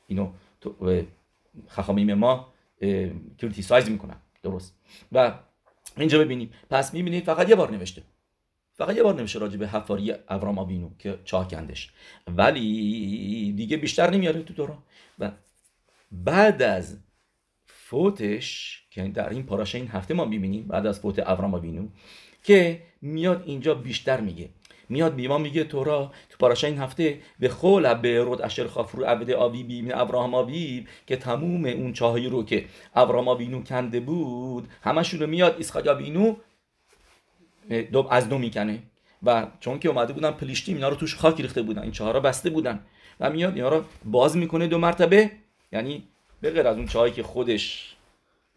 اینو 0.06 0.32
تو 0.60 1.02
חכמים 1.68 2.14
ما 2.14 2.52
criticize 3.38 3.90
می‌کنن. 3.90 4.16
درست. 4.42 4.74
و 5.12 5.32
اینجا 5.96 6.18
ببینیم. 6.18 6.50
پس 6.70 6.94
می‌بینید 6.94 7.24
فقط 7.24 7.48
یه 7.48 7.54
بار 7.54 7.70
نوشته. 7.70 8.02
فقط 8.78 8.96
یه 8.96 9.02
بار 9.02 9.14
نمیشه 9.14 9.38
راجع 9.38 9.56
به 9.56 9.68
حفاری 9.68 10.14
ابرام 10.28 10.58
آبینو 10.58 10.90
که 10.98 11.18
چاه 11.24 11.48
کندش 11.48 11.90
ولی 12.26 13.52
دیگه 13.56 13.76
بیشتر 13.76 14.10
نمیاره 14.10 14.42
تو 14.42 14.54
دورا 14.54 14.78
و 15.18 15.30
بعد 16.12 16.62
از 16.62 16.98
فوتش 17.66 18.82
که 18.90 19.02
در 19.08 19.28
این 19.28 19.42
پاراشه 19.42 19.78
این 19.78 19.88
هفته 19.88 20.14
ما 20.14 20.24
می‌بینیم 20.24 20.66
بعد 20.66 20.86
از 20.86 21.00
فوت 21.00 21.18
ابرام 21.26 21.54
آبینو 21.54 21.88
که 22.42 22.82
میاد 23.02 23.42
اینجا 23.46 23.74
بیشتر 23.74 24.20
میگه. 24.20 24.48
میاد 24.88 25.14
بیما 25.14 25.38
میگه 25.38 25.64
تورا 25.64 26.12
تو 26.28 26.36
پاراشه 26.38 26.66
این 26.66 26.78
هفته 26.78 27.20
به 27.38 27.48
خول 27.48 27.94
به 27.94 28.20
رود 28.20 28.42
اشر 28.42 28.66
خافرو 28.66 29.04
عبد 29.04 29.30
آبی 29.30 29.62
بیم 29.62 29.88
ابراهام 29.94 30.52
که 31.06 31.16
تموم 31.16 31.64
اون 31.64 31.92
چاهایی 31.92 32.28
رو 32.28 32.44
که 32.44 32.64
ابراهام 32.94 33.28
آبینو 33.28 33.62
کنده 33.62 34.00
بود 34.00 34.68
همشون 34.82 35.20
رو 35.20 35.26
میاد 35.26 35.56
اسحاق 35.58 35.88
آبینو 37.70 38.08
از 38.10 38.28
دو 38.28 38.38
می‌کنه. 38.38 38.82
و 39.22 39.46
چون 39.60 39.78
که 39.78 39.88
اومده 39.88 40.12
بودن 40.12 40.30
پلیشتیم 40.30 40.74
اینا 40.76 40.88
رو 40.88 40.96
توش 40.96 41.16
خاک 41.16 41.40
ریخته 41.40 41.62
بودن. 41.62 41.82
این 41.82 41.92
چهارا 41.92 42.20
بسته 42.20 42.50
بودن. 42.50 42.80
و 43.20 43.30
میاد 43.30 43.54
اینا 43.56 43.68
رو 43.68 43.84
باز 44.04 44.36
می‌کنه 44.36 44.66
دو 44.66 44.78
مرتبه. 44.78 45.30
یعنی 45.72 46.08
به 46.40 46.50
غیر 46.50 46.66
از 46.66 46.76
اون 46.76 46.86
چاهایی 46.86 47.12
که 47.12 47.22
خودش 47.22 47.96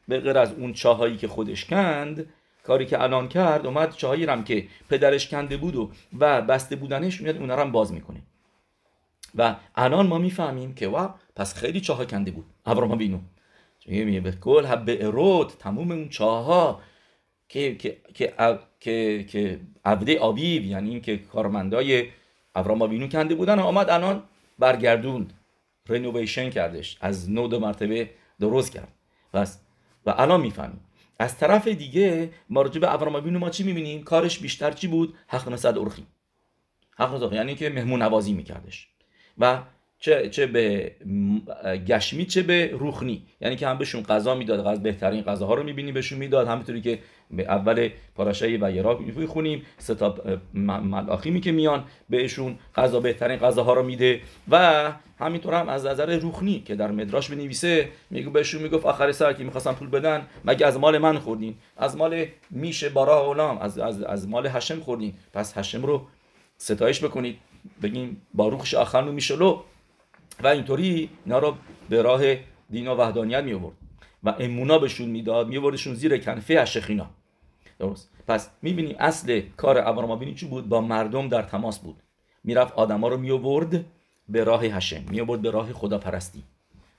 به 0.07 0.19
غیر 0.19 0.37
از 0.37 0.53
اون 0.53 0.73
چاهایی 0.73 1.17
که 1.17 1.27
خودش 1.27 1.65
کند 1.65 2.25
کاری 2.63 2.85
که 2.85 3.01
الان 3.01 3.27
کرد 3.27 3.65
اومد 3.65 3.95
چاهایی 3.95 4.25
رم 4.25 4.43
که 4.43 4.67
پدرش 4.89 5.27
کنده 5.29 5.57
بود 5.57 5.75
و, 5.75 5.91
و 6.19 6.41
بسته 6.41 6.75
بودنش 6.75 7.21
میاد 7.21 7.37
اونا 7.37 7.55
رو 7.55 7.61
هم 7.61 7.71
باز 7.71 7.93
می‌کنه. 7.93 8.21
و 9.35 9.55
الان 9.75 10.07
ما 10.07 10.17
می‌فهمیم 10.17 10.73
که 10.73 10.87
وا 10.87 11.15
پس 11.35 11.55
خیلی 11.55 11.81
چاها 11.81 12.05
کنده 12.05 12.31
بود. 12.31 12.45
ابراهام 12.65 12.97
بینو 12.97 13.19
میگه؟ 13.87 14.19
به 14.19 14.31
کل 14.31 14.65
حب 14.65 14.83
ارود 14.87 15.47
تموم 15.59 15.91
اون 15.91 16.09
چاها. 16.09 16.81
که 17.51 17.75
که 17.75 17.97
که 18.13 18.33
که 18.79 19.25
که 19.29 19.59
عبده 19.85 20.19
آبیب 20.19 20.65
یعنی 20.65 20.89
این 20.89 21.01
که 21.01 21.17
کارمندای 21.17 22.07
ابراهام 22.55 22.81
آبینو 22.81 23.07
کنده 23.07 23.35
بودن 23.35 23.59
آمد 23.59 23.89
الان 23.89 24.23
برگردوند 24.59 25.33
رنوویشن 25.89 26.49
کردش 26.49 26.97
از 27.01 27.29
نو 27.29 27.47
دو 27.47 27.59
مرتبه 27.59 28.09
درست 28.39 28.71
کرد. 28.71 28.87
بس 29.33 29.59
و 30.05 30.13
الان 30.17 30.41
می‌فهمیم. 30.41 30.79
از 31.19 31.37
طرف 31.37 31.67
دیگه 31.67 32.29
ما 32.49 32.61
راجع 32.61 32.79
به 32.79 32.93
ما 33.37 33.49
چی 33.49 33.63
می‌بینیم؟ 33.63 34.03
کارش 34.03 34.39
بیشتر 34.39 34.71
چی 34.71 34.87
بود؟ 34.87 35.13
حق 35.27 35.49
نصد 35.49 35.77
ارخی 35.77 36.07
حق 36.97 37.13
نصد 37.13 37.33
یعنی 37.33 37.55
که 37.55 37.69
مهمون 37.69 38.01
نوازی 38.01 38.33
میکردش. 38.33 38.87
و 39.37 39.61
چه 40.01 40.29
چه 40.29 40.45
به 40.45 40.91
گشمی 41.87 42.25
چه 42.25 42.41
به 42.41 42.67
روخنی. 42.73 43.23
یعنی 43.41 43.55
که 43.55 43.67
هم 43.67 43.77
بهشون 43.77 44.03
غذا 44.03 44.35
می‌داد 44.35 44.67
از 44.67 44.83
بهترین 44.83 45.21
غذاها 45.21 45.53
رو 45.53 45.63
می‌بینی 45.63 45.91
بهشون 45.91 46.19
می‌داد. 46.19 46.47
همینطوری 46.47 46.81
که 46.81 46.99
به 47.31 47.43
اول 47.43 47.89
پاراشای 48.15 48.57
و 48.57 48.71
یراق 48.71 49.01
می‌خونیم 49.01 49.65
ستا 49.77 50.15
ملاخیمی 50.53 51.41
که 51.41 51.51
میان 51.51 51.83
بهشون 52.09 52.59
غذا 52.75 52.99
بهترین 52.99 53.37
غذاها 53.37 53.73
رو 53.73 53.83
میده. 53.83 54.21
و 54.51 54.93
همینطور 55.19 55.53
هم 55.53 55.69
از 55.69 55.85
نظر 55.85 56.17
روخنی 56.17 56.59
که 56.59 56.75
در 56.75 56.91
مدراش 56.91 57.29
بنویسه 57.29 57.89
میگه 58.09 58.29
بهشون 58.29 58.61
می‌گفت 58.61 58.85
آخر 58.85 59.11
سر 59.11 59.33
که 59.33 59.43
می‌خواستن 59.43 59.73
پول 59.73 59.89
بدن 59.89 60.27
مگه 60.45 60.67
از 60.67 60.79
مال 60.79 60.97
من 60.97 61.17
خوردین؟ 61.17 61.55
از 61.77 61.97
مال 61.97 62.25
میشه 62.51 62.89
بارا 62.89 63.27
اولام 63.27 63.57
از, 63.57 63.79
از, 63.79 64.01
از 64.01 64.29
مال 64.29 64.47
هشم 64.47 64.79
خوردین. 64.79 65.13
پس 65.33 65.57
هشم 65.57 65.85
رو 65.85 66.07
ستایش 66.57 67.03
بکنید. 67.03 67.37
بگیم 67.83 68.21
باروخش 68.33 68.73
آخر 68.73 69.03
میشلو 69.03 69.61
و 70.43 70.47
اینطوری 70.47 71.09
اینا 71.25 71.39
رو 71.39 71.55
به 71.89 72.01
راه 72.01 72.21
دین 72.69 72.87
و 72.87 72.95
وحدانیت 72.95 73.43
می 73.43 73.53
آورد 73.53 73.75
و 74.23 74.35
امونا 74.39 74.79
بهشون 74.79 75.09
می‌داد 75.09 75.47
میوردشون 75.47 75.93
زیر 75.93 76.17
کنفه 76.17 76.59
اشخینا 76.59 77.09
درست. 77.79 78.09
پس 78.27 78.49
می‌بینیم 78.61 78.95
اصل 78.99 79.41
کار 79.57 79.77
ابراهیم 79.77 80.35
چی 80.35 80.47
بود؟ 80.47 80.69
با 80.69 80.81
مردم 80.81 81.27
در 81.27 81.41
تماس 81.41 81.79
بود. 81.79 81.95
می‌رفت 82.43 82.73
آدما 82.73 83.07
رو 83.07 83.17
میآورد 83.17 83.85
به 84.29 84.43
راه 84.43 84.65
هشم 84.65 85.03
میآورد 85.09 85.41
به 85.41 85.51
راه 85.51 85.73
خداپرستی. 85.73 86.43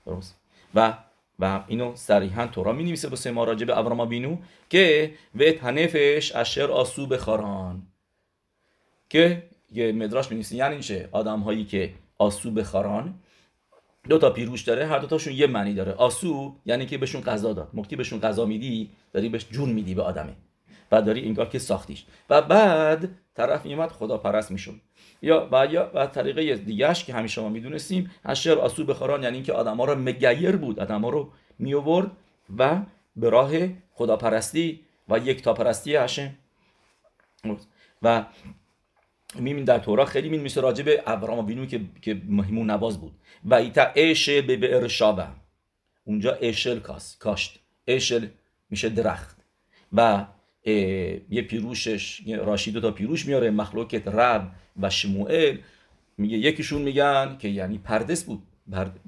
درست. 0.05 0.39
و 0.75 0.93
و 1.39 1.63
اینو 1.67 1.95
صریحا 1.95 2.47
تورا 2.47 2.71
می 2.73 2.83
نویسه 2.83 3.09
با 3.09 3.31
ما 3.31 3.43
راجع 3.43 3.65
به 3.65 4.05
بینو 4.05 4.37
که 4.69 5.13
و 5.35 5.51
تنفش 5.51 6.35
اشر 6.35 6.71
آسو 6.71 7.07
بخاران 7.07 7.81
که 9.09 9.43
یه 9.71 9.91
مدراش 9.91 10.31
می 10.31 10.45
یعنی 10.51 10.79
چه؟ 10.79 11.09
آدم 11.11 11.39
هایی 11.39 11.65
که 11.65 11.93
آسو 12.17 12.51
بخاران 12.51 13.15
دو 14.09 14.17
تا 14.17 14.29
پیروش 14.29 14.61
داره 14.61 14.85
هر 14.85 14.99
دو 14.99 15.07
تاشون 15.07 15.33
یه 15.33 15.47
معنی 15.47 15.73
داره. 15.73 15.91
آسو 15.91 16.55
یعنی 16.65 16.85
که 16.85 16.97
بهشون 16.97 17.21
غذا 17.21 17.53
داد. 17.53 17.69
موقعی 17.73 17.95
بهشون 17.95 18.19
غذا 18.19 18.45
میدی 18.45 18.89
داری 19.13 19.29
بهش 19.29 19.45
جون 19.51 19.69
میدی 19.69 19.95
به 19.95 20.01
آدمه. 20.01 20.35
و 20.91 21.01
داری 21.01 21.25
انگار 21.25 21.49
که 21.49 21.59
ساختیش. 21.59 22.05
و 22.29 22.41
بعد 22.41 23.09
طرف 23.35 23.65
میومد 23.65 23.89
خدا 23.89 24.17
پرست 24.17 24.51
می‌شد. 24.51 24.75
یا 25.21 25.49
و 25.51 25.67
یا 25.71 25.91
و 25.93 26.07
طریقه 26.07 26.55
دیگهش 26.55 27.03
که 27.03 27.13
همیشه 27.13 27.41
ما 27.41 27.49
می‌دونستیم 27.49 28.11
اشر 28.25 28.59
آسو 28.59 28.85
بخاران 28.85 29.23
یعنی 29.23 29.35
اینکه 29.35 29.53
آدما 29.53 29.85
رو 29.85 29.95
مگیر 29.95 30.55
بود 30.55 30.79
آدما 30.79 31.09
رو 31.09 31.31
می 31.59 31.73
آورد 31.73 32.11
و 32.57 32.81
به 33.15 33.29
راه 33.29 33.51
خداپرستی 33.91 34.81
و 35.09 35.17
یک 35.17 35.41
تا 35.41 35.53
پرستی 35.53 35.95
هشم 35.95 36.35
و 38.01 38.25
می‌بینیم 39.35 39.65
در 39.65 39.79
تورا 39.79 40.05
خیلی 40.05 40.29
می 40.29 40.37
میشه 40.37 40.61
راجع 40.61 40.83
به 40.83 41.03
وینو 41.47 41.65
که 41.65 41.81
که 42.01 42.21
مهمون 42.27 42.69
نواز 42.69 43.01
بود. 43.01 43.11
و 43.45 43.53
ایتا 43.53 43.83
اش 43.95 44.29
به 44.29 44.57
بئر 44.57 44.87
شابه 44.87 45.27
اونجا 46.03 46.33
اشل 46.33 46.79
کاس 46.79 47.17
کاشت. 47.17 47.59
اشل 47.87 48.27
میشه 48.69 48.89
درخت. 48.89 49.37
و 49.93 50.25
یه 51.29 51.41
پیروشش 51.49 52.21
راشی 52.27 52.71
دو 52.71 52.81
تا 52.81 52.91
پیروش 52.91 53.25
میاره 53.25 53.51
مخلوقت 53.51 54.07
رب 54.07 54.51
و 54.81 54.89
شموئل. 54.89 55.57
میگه 56.17 56.37
یکیشون 56.37 56.81
میگن 56.81 57.37
که 57.39 57.47
یعنی 57.47 57.77
پردس 57.77 58.23
بود. 58.23 58.43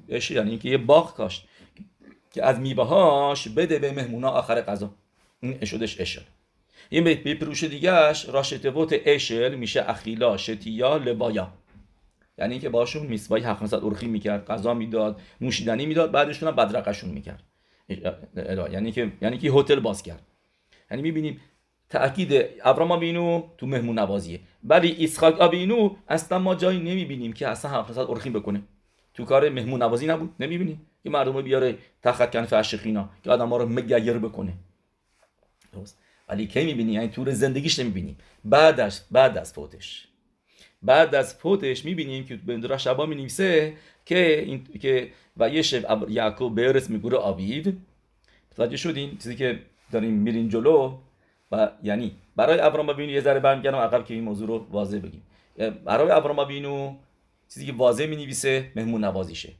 اشل 0.08 0.34
یعنی 0.34 0.50
اینکه 0.50 0.68
یه 0.68 0.78
باغ 0.78 1.14
کاشت. 1.14 1.48
که 2.34 2.44
از 2.44 2.60
میوه‌هاش 2.60 3.48
بده 3.48 3.78
به 3.78 3.92
مهمونا 3.92 4.28
آخر 4.28 4.60
غذا. 4.60 4.94
این 5.40 5.58
اشدش 5.60 6.00
اشل 6.00 6.22
این 6.88 7.04
به 7.04 7.14
پیروش 7.14 7.64
دیگهش 7.64 8.28
راشتوت 8.28 9.00
اشل 9.04 9.54
میشه 9.54 9.90
اخیلا 9.90 10.36
شتیا 10.36 10.96
لبایا 10.96 11.52
یعنی 12.38 12.52
اینکه 12.52 12.68
باشون 12.68 13.06
میسوای 13.06 13.42
700 13.42 13.84
ارخی 13.84 14.06
می‌کرد 14.06 14.46
غذا 14.46 14.74
می‌داد 14.74 15.20
نوشیدنی 15.40 15.86
می‌داد 15.86 16.10
بعدشون 16.10 16.48
هم 16.48 16.56
بدرقشون 16.56 17.10
می‌کرد. 17.10 17.42
یعنی 18.72 18.92
که 18.92 19.12
یعنی 19.22 19.38
که 19.38 19.50
هتل 19.50 19.80
باز 19.80 20.02
کرد. 20.02 20.22
یعنی 20.90 21.02
می‌بینیم 21.02 21.40
تاکید 21.88 22.44
ابراهام 22.64 22.92
آبینو 22.92 23.42
تو 23.58 23.66
مهمون 23.66 23.98
نوازیه. 23.98 24.40
ولی 24.64 25.04
اسحاق 25.04 25.40
آبینو 25.40 25.96
اصلا 26.08 26.38
ما 26.38 26.54
جایی 26.54 26.78
نمی‌بینیم 26.78 27.32
که 27.32 27.48
اصلا 27.48 27.70
700 27.70 28.10
ارخی 28.10 28.30
بکنه. 28.30 28.62
تو 29.14 29.24
کار 29.24 29.48
مهمون 29.48 29.82
نوازی 29.82 30.06
نبود 30.06 30.34
نمی‌بینیم. 30.40 30.86
که 31.02 31.10
مردم 31.10 31.42
بیاره 31.42 31.78
تخت 32.02 32.32
کنف 32.32 32.52
اشخینا 32.52 33.08
که 33.24 33.30
آدم 33.30 33.48
ها 33.48 33.56
رو 33.56 33.68
مگیر 33.68 34.18
بکنه. 34.18 34.52
درست. 35.72 35.98
ولی 36.28 36.46
کی 36.46 36.64
می‌بینی؟ 36.64 36.92
یعنی 36.92 37.08
طور 37.08 37.30
زندگیش 37.30 37.78
نمی‌بینیم 37.78 38.16
بعدش 38.44 39.00
بعد 39.10 39.38
از 39.38 39.52
فوتش. 39.52 40.08
بعد 40.82 41.14
از 41.14 41.34
فوتش 41.34 41.84
می‌بینیم 41.84 42.26
که 42.26 42.36
به 42.36 42.78
شبا 42.78 43.06
می‌نویسه 43.06 43.74
که 44.04 44.40
این 44.40 44.64
که 44.80 45.10
و 45.36 45.48
یه 45.48 45.62
شب 45.62 46.10
یعقوب 46.10 46.54
برس 46.54 46.90
میگوره 46.90 47.16
آبیو 47.16 47.72
متوجه 48.52 48.76
شدین؟ 48.76 49.10
چیزی 49.18 49.36
که 49.36 49.58
داریم 49.92 50.12
میرین 50.12 50.48
جلو 50.48 50.98
و 51.52 51.70
یعنی 51.82 52.12
برای 52.36 52.60
ابراهام 52.60 52.92
بینو 52.92 53.12
یه 53.12 53.20
ذره 53.20 53.40
برمیگردم 53.40 53.78
عقب 53.78 54.04
که 54.04 54.14
این 54.14 54.24
موضوع 54.24 54.48
رو 54.48 54.66
واضح 54.70 54.98
بگیم. 54.98 55.22
برای 55.84 56.10
ابراهام 56.10 56.48
بینو 56.48 56.94
چیزی 57.48 57.66
که 57.66 57.72
واضح 57.72 58.06
می‌نویسه 58.06 58.72
مهمون 58.76 59.04
نوازیشه. 59.04 59.52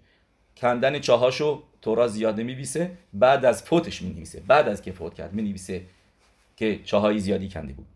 کندن 0.56 0.99
چاهاشو 0.99 1.62
تورا 1.82 2.08
زیاد 2.08 2.40
نمیویسه. 2.40 2.90
بعد 3.12 3.44
از 3.44 3.62
فوتش 3.62 4.02
می‌نویسه. 4.02 4.42
بعد 4.46 4.68
از 4.68 4.82
که 4.82 4.92
فوت 4.92 5.14
کرد 5.14 5.32
می‌نویسه. 5.32 5.82
که 6.56 6.80
چاهای 6.84 7.18
زیادی 7.18 7.48
کنده 7.48 7.72
بود. 7.72 7.86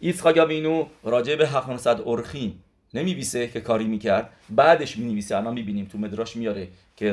ایسخاک 0.00 0.40
آوینو 0.40 0.86
راجع 1.04 1.36
به 1.36 1.48
הכנסת 1.48 2.00
אורחים 2.06 2.64
نمی‌نویسه 2.94 3.48
که 3.48 3.60
کاری 3.60 3.84
می‌کرد. 3.84 4.30
بعدش 4.50 4.98
می‌نویسه. 4.98 5.36
الان 5.36 5.54
می‌بینیم 5.54 5.84
تو 5.84 5.98
מדרש 5.98 6.36
میاره 6.36 6.68
که 6.96 7.12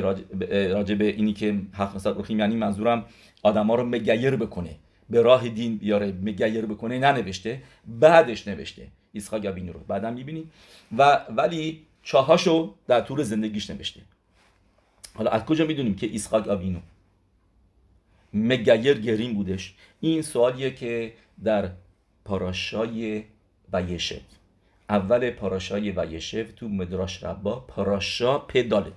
راجع 0.70 0.94
به 0.94 1.04
اینی 1.04 1.32
که 1.32 1.60
700 1.74 2.16
ارخیم 2.16 2.38
یعنی 2.38 2.56
منظورم 2.56 3.04
آدما 3.42 3.74
رو 3.74 3.86
מגייר 3.86 4.36
بکنه. 4.36 4.76
به 5.10 5.22
راه 5.22 5.48
دین 5.48 5.76
بیاره 5.76 6.12
מגייר 6.22 6.66
بکنه. 6.66 6.98
ننوشته 6.98 7.62
بعدش 7.86 8.48
نوشته 8.48 8.88
ایسخاک 9.12 9.48
آوینو 9.48 9.72
رو. 9.72 9.80
بعدم 9.88 10.12
می‌بینیم. 10.12 10.50
و 10.98 11.20
ولی 11.36 11.86
چاهاشو 12.02 12.74
در 12.86 13.00
طول 13.00 13.22
زندگیش 13.22 13.70
نوشته. 13.70 14.00
حالا 15.14 15.30
از 15.30 15.44
کجا 15.44 15.64
می‌دونیم 15.64 15.96
که 15.96 16.06
ایسخاک 16.06 16.48
آوینو 16.48 16.78
مگیر 18.36 18.94
گرین 18.94 19.34
بودش. 19.34 19.74
این 20.00 20.22
سوالیه 20.22 20.70
که 20.70 21.12
در 21.44 21.70
پاراشای 22.24 23.22
ویشف 23.72 24.20
اول 24.88 25.30
پاراشای 25.30 25.90
ویشف 25.90 26.52
تو 26.56 26.68
مدراش 26.68 27.24
ربا 27.24 27.60
پاراشا 27.60 28.38
پدالت. 28.38 28.92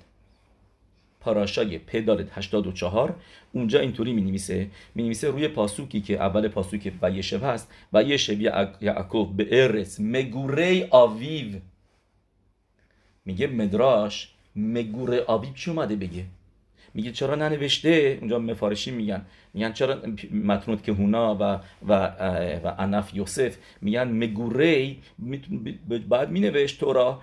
پاراشای 1.19 1.77
پدالت 1.77 2.37
84 2.37 3.15
اونجا 3.51 3.79
اینطوری 3.79 4.13
می 4.13 4.21
نویسه 4.21 4.69
می 4.95 5.03
نویسه 5.03 5.27
روی 5.27 5.47
پاسوکی 5.47 6.01
که 6.01 6.13
اول 6.21 6.47
پاسوک 6.47 6.93
ویشف 7.01 7.43
هست. 7.43 7.71
و 7.93 8.03
یشف 8.03 8.39
یعقوب 8.81 9.37
به 9.37 9.63
ارس. 9.63 9.99
مگوره 9.99 10.87
آویو. 10.91 11.59
میگه 13.25 13.47
مدراش 13.47 14.33
مگور 14.55 15.15
آبی 15.19 15.51
چی 15.55 15.71
اومده 15.71 15.95
بگه؟ 15.95 16.25
میگه 16.93 17.11
چرا 17.11 17.35
ننوشته؟ 17.35 18.17
اونجا 18.19 18.39
مفارشی 18.39 18.91
میگن. 18.91 19.25
میگن 19.53 19.73
چرا 19.73 19.97
متنوت 20.31 20.83
که 20.83 20.91
هونا 20.91 21.35
و 21.35 21.59
و 21.87 21.93
و 22.63 22.75
انف 22.79 23.15
یوسف 23.15 23.57
میگن 23.81 24.07
مگوری 24.07 24.99
بعد 26.09 26.31
مینوشت 26.31 26.79
تورا 26.79 27.21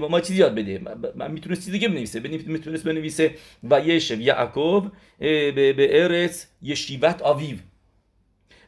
با 0.00 0.08
ما 0.08 0.20
چیزی 0.20 0.38
یاد 0.38 0.54
بده. 0.54 0.82
من 1.14 1.30
می‌تونست 1.30 1.70
دیگه 1.70 1.88
بنویسه. 1.88 2.20
می‌تونست 2.46 2.84
بنویسه 2.84 3.34
و 3.70 3.80
یشو 3.80 4.20
یعقوب 4.20 4.92
به 5.18 5.72
به 5.72 6.02
ارث 6.02 6.46
یشیوت 6.62 7.22
آویو. 7.22 7.56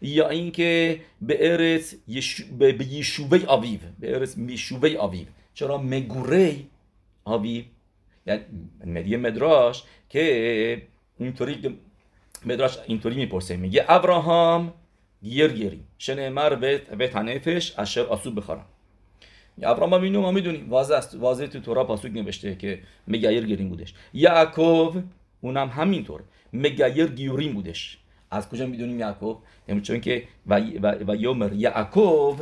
یا 0.03 0.29
اینکه 0.29 1.01
به 1.21 1.53
ارث 1.53 1.95
به 2.59 2.87
یشوبه 2.91 3.47
آویو. 3.47 3.79
به 4.01 4.17
ارث 4.17 4.39
میشوبه 4.39 4.99
آویو. 4.99 5.27
چرا 5.55 5.79
مگوری 5.79 6.67
آویو؟ 7.25 7.63
یعنی 8.27 9.17
مدراش 9.17 9.85
که 10.09 10.83
اینطوری 11.19 11.79
مدراش 12.47 12.79
اینطوری 12.87 13.17
می‌پرسه 13.17 13.57
میگه 13.57 13.85
ابراهام 13.89 14.73
گیر 15.23 15.53
گیری 15.53 15.81
شنمر 15.99 16.55
به 16.99 17.09
تنفش 17.09 17.79
اشر 17.79 18.01
آسوب 18.01 18.37
بخورم. 18.37 18.65
ابراهام 19.63 20.03
اینو 20.03 20.21
ما 20.21 20.31
می‌دونیم 20.31 20.71
واضح 20.71 20.95
است 20.95 21.15
واضح 21.15 21.47
تو 21.47 21.61
تورا 21.61 21.85
پاسوک 21.85 22.13
نوشته 22.13 22.57
که 22.57 22.83
مگایر 23.09 23.47
گیرین 23.47 23.69
بودش. 23.69 23.95
یعقوب 24.15 25.03
اونم 25.41 25.69
همینطور 25.69 26.23
مگایر 26.53 27.07
گیورین 27.07 27.53
بودش. 27.55 27.99
از 28.31 28.49
کجا 28.49 28.67
می‌دونیم 28.67 28.99
یعقوب؟ 29.01 29.39
چون 29.83 30.01
که 30.01 30.23
و, 30.47 30.61
و, 30.61 31.13
و 31.13 31.17
یومر 31.17 31.53
یعقوب 31.53 32.41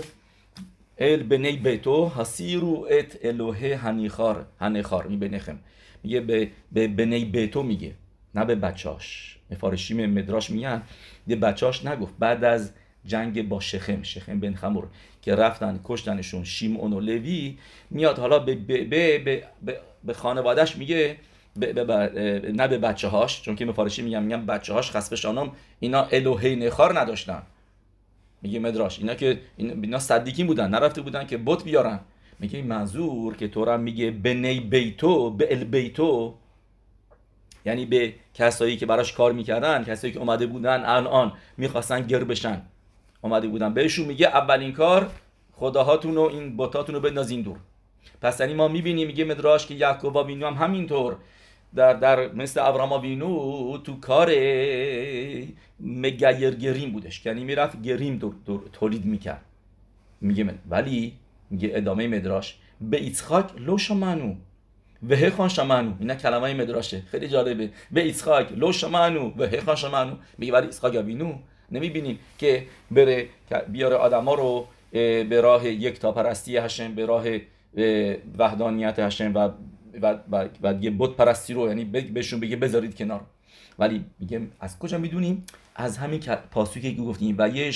ال 1.01 1.23
بنی 1.23 1.53
بیتو 1.53 2.09
هسیرو 2.09 2.87
ات 2.91 3.19
الوه 3.23 3.77
هنیخار 3.77 4.47
هنیخار 4.61 5.07
می 5.07 5.17
بنخم 5.17 5.59
میگه 6.03 6.21
به, 6.21 6.51
به 6.73 6.89
بنی 6.89 7.25
بیتو 7.25 7.63
میگه 7.63 7.95
نه 8.35 8.45
به 8.45 8.55
بچاش 8.55 9.37
مفارشیم 9.51 10.07
مدراش 10.07 10.51
میگن 10.51 10.83
یه 11.27 11.37
بچاش 11.37 11.87
نگفت 11.87 12.15
بعد 12.19 12.45
از 12.45 12.73
جنگ 13.07 13.49
با 13.49 13.61
شخم 13.61 14.03
شخم 14.03 14.41
بن 14.41 14.55
خمور 14.55 14.89
که 15.23 15.35
رفتن 15.35 15.81
کشتنشون 15.85 16.45
شیمون 16.45 16.93
و 16.93 17.01
لوی 17.01 17.59
میاد 17.91 18.19
حالا 18.19 18.39
به, 18.39 18.55
به, 18.55 18.85
به, 18.85 19.19
به, 19.65 19.81
به 20.05 20.13
خانوادهش 20.13 20.77
میگه 20.77 21.17
نه 21.57 22.69
به 22.69 22.79
بچه 22.79 23.09
هاش 23.09 23.43
چون 23.43 23.57
که 23.57 23.65
مفارشی 23.65 24.03
میگن 24.03 24.23
میگن 24.23 24.47
بچه 24.47 24.73
هاش 24.73 24.91
خسبشانم 24.91 25.53
اینا 25.81 26.03
الوهی 26.03 26.57
نخار 26.57 27.01
نداشتن 27.01 27.43
میگه 28.43 28.59
مدراش 28.59 28.99
اینا 28.99 29.15
که 29.15 29.41
اینا 29.57 29.99
صدیقین 29.99 30.47
بودن 30.47 30.71
نرفته 30.71 31.03
بودن 31.03 31.27
که 31.27 31.39
بت 31.39 31.65
بیارن. 31.65 32.01
میگه 32.39 32.59
این 32.59 32.67
منظور 32.67 33.37
که 33.37 33.49
تو 33.49 33.79
میگه 33.79 34.11
بنی 34.11 34.61
بیتو 34.61 35.31
به 35.31 35.55
ال 35.55 35.65
بیتو. 35.65 36.35
یعنی 37.67 37.87
به 37.87 38.15
کسایی 38.35 38.77
که 38.77 38.87
براش 38.87 39.13
کار 39.13 39.33
می‌کردن 39.33 39.85
کسایی 39.85 40.13
که 40.13 40.19
اومده 40.19 40.47
بودن 40.47 40.83
الان 40.85 41.33
می‌خواستن 41.57 42.07
گر 42.07 42.25
بشن. 42.25 42.63
اومده 43.23 43.49
بودن. 43.49 43.75
بهشون 43.75 44.07
میگه 44.07 44.27
اولین 44.27 44.73
کار 44.73 45.11
خداهاتون 45.53 46.17
و 46.17 46.21
این 46.21 46.57
بتاتون 46.57 46.95
رو 46.95 47.01
بندازین 47.01 47.43
دور. 47.43 47.57
پس 48.23 48.41
یعنی 48.41 48.55
ما 48.55 48.69
می‌بینیم 48.69 49.07
میگه 49.07 49.25
مدراش 49.25 49.67
که 49.67 49.75
یعقوب 49.75 50.17
و 50.17 50.47
هم 50.47 50.55
همینطور. 50.55 51.17
در, 51.75 51.93
در 51.93 52.33
مثل 52.33 52.61
ابراهام 52.61 53.03
وینو 53.03 53.79
تو 53.79 54.01
کار 54.01 54.29
מגייר 55.81 56.51
גרים 56.51 56.93
بودش. 56.93 57.27
یعنی 57.27 57.45
می‌رفت 57.45 57.83
גרים 57.83 58.35
تولید 58.73 59.05
می‌کرد. 59.05 59.45
میگه 60.21 60.45
من 60.45 60.59
ولی 60.71 61.13
میگه 61.51 61.71
ادامه 61.75 62.09
מדרש 62.09 62.57
به 62.81 62.97
ایسخاک 62.97 63.47
לא 63.59 63.79
שמענו. 63.79 64.35
והיכן 65.09 65.49
שמענו. 65.49 65.93
اینا 66.01 66.15
کلمه 66.15 66.55
מדרש 66.55 66.89
ه. 66.89 67.03
خیلی 67.11 67.29
جالبه. 67.29 67.71
به 67.91 68.01
ایسخاک 68.01 68.53
לא 68.53 68.73
שמענו. 68.73 69.33
והיכן 69.37 69.77
שמענו. 69.77 70.17
میگه 70.39 70.53
ولی 70.53 70.67
ایسخاک 70.67 70.95
آوینو؟ 70.95 71.35
نمی‌بینیم 71.71 72.19
که 72.39 72.67
بره 72.91 73.29
بیاره 73.69 73.97
آدما 73.97 74.35
رو 74.35 74.67
به 74.93 75.41
راه 75.41 75.69
یک 75.69 75.99
تا 75.99 76.13
پرستی 76.13 76.57
השם 76.57 76.95
به 76.95 77.07
راه 77.07 77.25
وحدانیت 78.39 78.99
השם 78.99 79.35
و 79.35 79.51
و, 80.03 80.19
و, 80.31 80.49
و 80.63 80.75
بت 80.75 81.17
پرستی 81.17 81.55
رو 81.55 81.69
یعنی 81.69 81.85
بهشون 81.85 82.41
بگه 82.41 82.57
بذارید 82.57 82.97
کنار. 82.97 83.21
ولی 83.79 84.05
میگه 84.19 84.41
از 84.61 84.79
کجا 84.79 84.99
می‌دونیم؟ 84.99 85.45
از 85.77 85.99
همین 85.99 86.21
پاسوکی 86.51 86.95
که 86.95 87.03
گفتیم 87.03 87.35
و 87.39 87.49
یه 87.49 87.73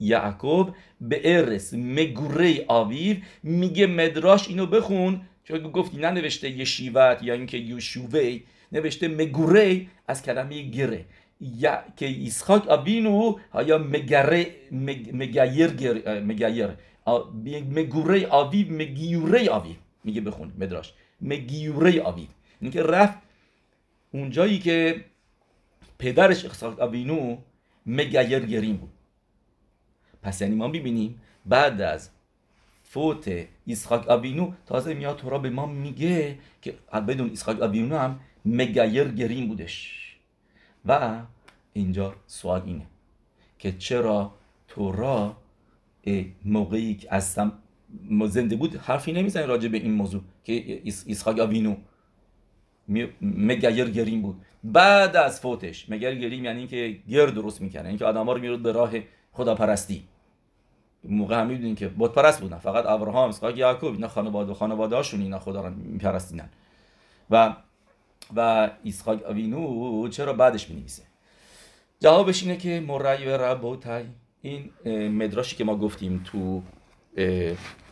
یعقوب 0.00 0.74
به 1.00 1.20
ارس 1.24 1.74
مگوره 1.74 2.64
آویو 2.68 3.16
میگه 3.42 3.86
مدراش 3.86 4.48
اینو 4.48 4.66
بخون. 4.66 5.20
چون 5.44 5.58
گفتی 5.58 5.96
ننوشته 5.98 6.50
یشیوت 6.50 7.22
یا 7.22 7.34
اینکه 7.34 7.56
یوشووی 7.56 8.42
نوشته 8.72 9.08
مگوره 9.08 9.86
از 10.08 10.22
کلمه 10.22 10.62
گره. 10.62 11.04
یا 11.40 11.82
که 11.96 12.06
ایسخاک 12.06 12.68
آبینو 12.68 13.34
یا 13.66 13.78
مگره 13.78 14.46
مگایر 15.12 15.70
مگایر 16.20 16.68
مگوره 17.70 18.26
آویو 18.26 18.72
مگیوره 18.72 19.50
آویو 19.50 19.76
میگه 20.04 20.20
بخون 20.20 20.52
مدراش. 20.58 20.92
مگیوره 21.20 22.02
آویو 22.02 22.28
این 22.60 22.70
که 22.70 22.82
رفت 22.82 23.18
اونجایی 24.12 24.58
که 24.58 25.04
پدرش 25.98 26.44
اخساق 26.44 26.80
آوینو 26.80 27.36
مگایر 27.86 28.46
گریم 28.46 28.76
بود. 28.76 28.92
پس 30.22 30.40
یعنی 30.40 30.54
ما 30.54 30.68
ببینیم 30.68 31.20
بعد 31.46 31.80
از 31.80 32.10
فوت 32.84 33.46
اسحاق 33.68 34.08
آوینو 34.08 34.52
تازه 34.66 34.94
میاد 34.94 35.16
تورا 35.16 35.38
به 35.38 35.50
ما 35.50 35.66
میگه 35.66 36.38
که 36.62 36.74
بدون 37.08 37.30
اسحاق 37.30 37.62
آوینو 37.62 37.98
هم 37.98 38.20
مگایر 38.44 39.08
گریم 39.08 39.48
بودش. 39.48 40.06
و 40.86 41.22
اینجا 41.72 42.14
سوال 42.26 42.62
اینه 42.66 42.86
که 43.58 43.72
چرا 43.72 44.34
تورا 44.68 45.36
موقعی 46.44 46.94
که 46.94 47.14
از 47.14 47.38
زنده 48.26 48.56
بود 48.56 48.76
حرفی 48.76 49.12
نمی‌زنه 49.12 49.46
راجع 49.46 49.68
به 49.68 49.78
این 49.78 49.92
موضوع 49.92 50.22
که 50.44 50.82
اسحاق 50.86 51.40
آوینو 51.40 51.76
مگایر 53.20 53.90
گریم 53.90 54.22
بود. 54.22 54.42
بعد 54.64 55.16
از 55.16 55.40
فوتش 55.40 55.90
مگر 55.90 56.14
گریم 56.14 56.44
یعنی 56.44 56.58
اینکه 56.58 56.98
گر 57.08 57.26
درست 57.26 57.60
می‌کنه 57.60 57.88
اینکه 57.88 58.04
آدم 58.04 58.26
ها 58.26 58.32
رو 58.32 58.40
می‌رود 58.40 58.62
به 58.62 58.72
راه 58.72 58.90
خداپرستی. 59.32 60.02
موقع 61.04 61.40
هم 61.40 61.46
می‌دونین 61.46 61.74
که 61.74 61.90
بت 61.98 62.12
پرست 62.12 62.40
بودن 62.40 62.58
فقط 62.58 62.86
ابراهام 62.86 63.28
اسحاق 63.28 63.58
یعقوب 63.58 63.92
اینا 63.92 64.08
خانواده 64.08 64.54
خانواده 64.54 64.96
هاشون 64.96 65.20
اینا 65.20 65.38
خدا 65.38 65.60
رو 65.60 65.74
میپرستینن 65.74 66.48
و 67.30 67.56
و 68.36 68.70
اسحاق 68.84 69.26
اوینو 69.26 70.08
چرا 70.08 70.32
بعدش 70.32 70.70
می‌نویسه؟ 70.70 71.02
جوابش 72.00 72.42
اینه 72.42 72.56
که 72.56 72.80
مرعی 72.80 73.26
و 73.26 73.36
ربوتای 73.36 74.04
این 74.42 74.70
مدراشی 75.08 75.56
که 75.56 75.64
ما 75.64 75.76
گفتیم 75.76 76.22
تو 76.24 76.62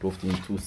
گفتیم 0.02 0.32
تو 0.48 0.58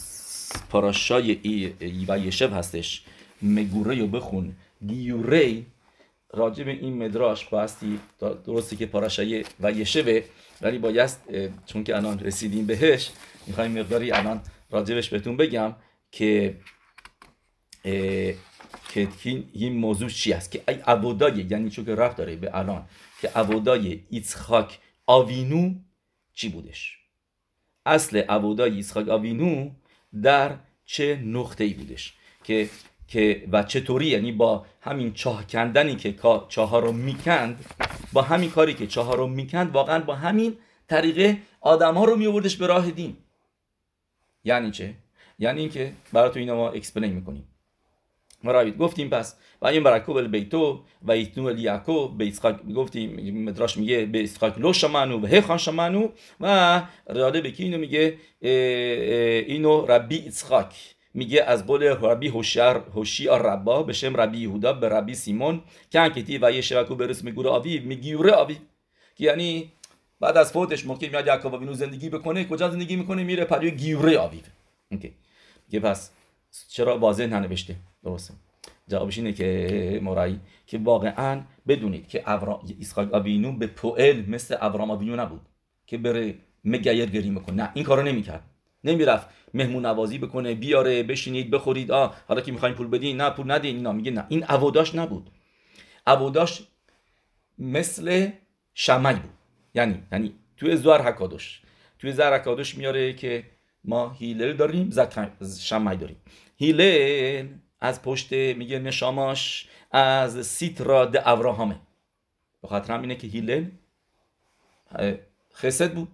پاراشای 0.69 1.39
ای 1.41 1.73
و 2.07 2.17
یشب 2.19 2.53
هستش. 2.53 3.03
مگوره 3.41 3.95
رو 3.99 4.07
بخون. 4.07 4.55
گیوره 4.87 5.65
راجع 6.33 6.63
به 6.63 6.71
این 6.71 7.03
مدراش 7.03 7.45
باستی 7.45 7.99
درسته 8.19 8.75
که 8.75 8.85
پاراشای 8.85 9.45
و 9.59 9.71
یشبه 9.71 10.23
ولی 10.61 10.77
باید 10.77 11.09
چون 11.65 11.83
که 11.83 11.95
الان 11.95 12.19
رسیدیم 12.19 12.65
بهش 12.65 13.11
می‌خوایم 13.47 13.79
مقداری 13.79 14.11
الان 14.11 14.41
راجبش 14.71 15.09
بهتون 15.09 15.37
بگم 15.37 15.75
که 16.11 16.57
که 18.89 19.07
این 19.53 19.73
موضوع 19.77 20.09
چی 20.09 20.33
است؟ 20.33 20.51
که 20.51 20.63
عبودای 20.67 21.45
یعنی 21.49 21.69
چون 21.69 21.85
که 21.85 21.95
رفت 21.95 22.17
داره 22.17 22.35
به 22.35 22.57
الان 22.57 22.85
که 23.21 23.29
عبودای 23.35 24.03
ایتخاک 24.09 24.79
آوینو 25.05 25.73
چی 26.33 26.49
بودش؟ 26.49 26.96
اصل 27.87 28.17
عبودای 28.17 28.75
ایتخاک 28.75 29.09
آوینو 29.09 29.69
در 30.23 30.55
چه 30.85 31.15
نقطه 31.25 31.63
ای 31.63 31.73
بودش 31.73 32.13
که 32.43 32.69
که 33.07 33.47
و 33.51 33.63
چطوری 33.63 34.05
یعنی 34.05 34.31
با 34.31 34.65
همین 34.81 35.13
چاه 35.13 35.47
کندنی 35.47 35.95
که 35.95 36.15
چاه 36.49 36.81
رو 36.81 36.91
می‌کند 36.91 37.65
با 38.13 38.21
همین 38.21 38.49
کاری 38.49 38.73
که 38.73 38.87
چاه 38.87 39.15
رو 39.15 39.27
می‌کند 39.27 39.71
واقعا 39.71 39.99
با 39.99 40.15
همین 40.15 40.57
طریقه 40.87 41.37
آدم 41.61 41.93
ها 41.93 42.05
رو 42.05 42.15
میوردش 42.15 42.55
به 42.55 42.67
راه 42.67 42.91
دین 42.91 43.17
یعنی 44.43 44.71
چه؟ 44.71 44.93
یعنی 45.39 45.59
اینکه 45.59 45.93
براتون 46.13 46.39
اینا 46.39 46.55
ما 46.55 46.69
اکسپلین 46.69 47.13
می‌کنیم 47.13 47.47
ما 48.43 48.63
گفتیم 48.63 49.09
پس 49.09 49.35
و 49.61 49.67
این 49.67 49.83
برکوب 49.83 50.17
البیتو 50.17 50.83
و 51.01 51.11
ایتنو 51.11 51.45
الیعقوب 51.45 52.17
به 52.17 52.27
اسحاق 52.27 52.73
گفتیم 52.73 53.39
مدراش 53.43 53.77
میگه 53.77 54.05
به 54.05 54.23
اسحاق 54.23 54.59
لو 54.59 54.73
شمانو 54.73 55.19
و 55.19 55.25
هخان 55.25 55.57
شمانو 55.57 56.09
و 56.41 56.81
راده 57.07 57.41
به 57.41 57.53
اینو 57.57 57.77
میگه 57.77 58.17
اینو 59.47 59.85
ربی 59.85 60.23
اسحاق 60.27 60.73
میگه 61.13 61.43
از 61.43 61.65
قول 61.65 61.83
ربی 61.83 62.27
هوشیار 62.27 62.85
هوشیار 62.95 63.41
ربا 63.41 63.83
به 63.83 63.93
شم 63.93 64.17
ربی 64.17 64.37
یهودا 64.37 64.73
به 64.73 64.89
ربی 64.89 65.15
سیمون 65.15 65.61
که 65.89 65.99
انکتی 65.99 66.37
و 66.37 66.51
یه 66.51 66.61
شبکو 66.61 66.95
برس 66.95 67.23
میگوره 67.23 67.49
آوی 67.49 67.79
میگیوره 67.79 68.31
آوی 68.31 68.57
یعنی 69.19 69.71
بعد 70.19 70.37
از 70.37 70.51
فوتش 70.51 70.85
موقع 70.85 71.09
میاد 71.09 71.27
یعقوب 71.27 71.53
وینو 71.53 71.73
زندگی 71.73 72.09
بکنه 72.09 72.45
کجا 72.45 72.69
زندگی 72.69 72.95
می‌کنه 72.95 73.23
میره 73.23 73.45
پروی 73.45 73.71
گیوره 73.71 74.17
آویو 74.17 74.41
اوکی 74.91 75.13
که 75.71 75.79
پس 75.79 76.11
چرا 76.69 76.97
واضح 76.97 77.25
ننوشته 77.25 77.75
درسته. 78.07 78.33
جوابش 78.87 79.17
اینه 79.17 79.33
که 79.33 79.99
مرایی 80.03 80.39
که 80.67 80.77
واقعا 80.77 81.41
بدونید 81.67 82.07
که 82.07 82.23
اسحاق 82.81 83.13
آوینو 83.13 83.51
به 83.51 83.67
پوئل 83.67 84.29
مثل 84.29 84.57
ابرام 84.61 84.91
آوینو 84.91 85.15
نبود 85.15 85.41
که 85.87 85.97
بره 85.97 86.35
مگیر 86.63 87.05
گری 87.05 87.29
می‌کنه. 87.29 87.55
نه 87.55 87.71
این 87.73 87.85
کارو 87.85 88.03
نمی‌کرد. 88.03 88.43
نمی‌رفت 88.83 89.27
مهمون 89.53 89.85
نوازی 89.85 90.17
بکنه 90.17 90.55
بیاره 90.55 91.03
بشینید 91.03 91.51
بخورید. 91.51 91.91
آ 91.91 92.07
حالا 92.27 92.41
که 92.41 92.51
می‌خواین 92.51 92.75
پول 92.75 92.87
بدین 92.87 93.21
نه 93.21 93.29
پول 93.29 93.51
ندین 93.51 93.75
اینا. 93.75 93.91
میگه 93.91 94.11
نه. 94.11 94.25
این 94.29 94.43
عواداش 94.43 94.95
نبود. 94.95 95.29
عواداش 96.07 96.63
مثل 97.59 98.29
شمعی 98.73 99.15
بود. 99.15 99.31
یعنی 99.73 100.03
یعنی 100.11 100.33
توی 100.57 100.75
زوار 100.75 101.01
حکادوش 101.01 101.61
توی 101.99 102.11
زوار 102.11 102.35
حکادوش 102.35 102.77
میاره 102.77 103.13
که 103.13 103.43
ما 103.83 104.09
هیلل 104.09 104.53
داریم 104.53 104.89
شمعی 105.59 105.97
داریم. 105.97 106.17
هیلل 106.57 107.47
از 107.81 108.01
پشت 108.01 108.33
میگه 108.33 108.79
نشاماش 108.79 109.69
از 109.91 110.47
سیترا 110.47 111.05
د 111.05 111.21
ابراهامه. 111.25 111.79
به 112.61 112.67
خاطر 112.67 112.99
اینه 112.99 113.15
که 113.15 113.27
هیلل 113.27 113.65
خسد 115.53 115.93
بود. 115.93 116.07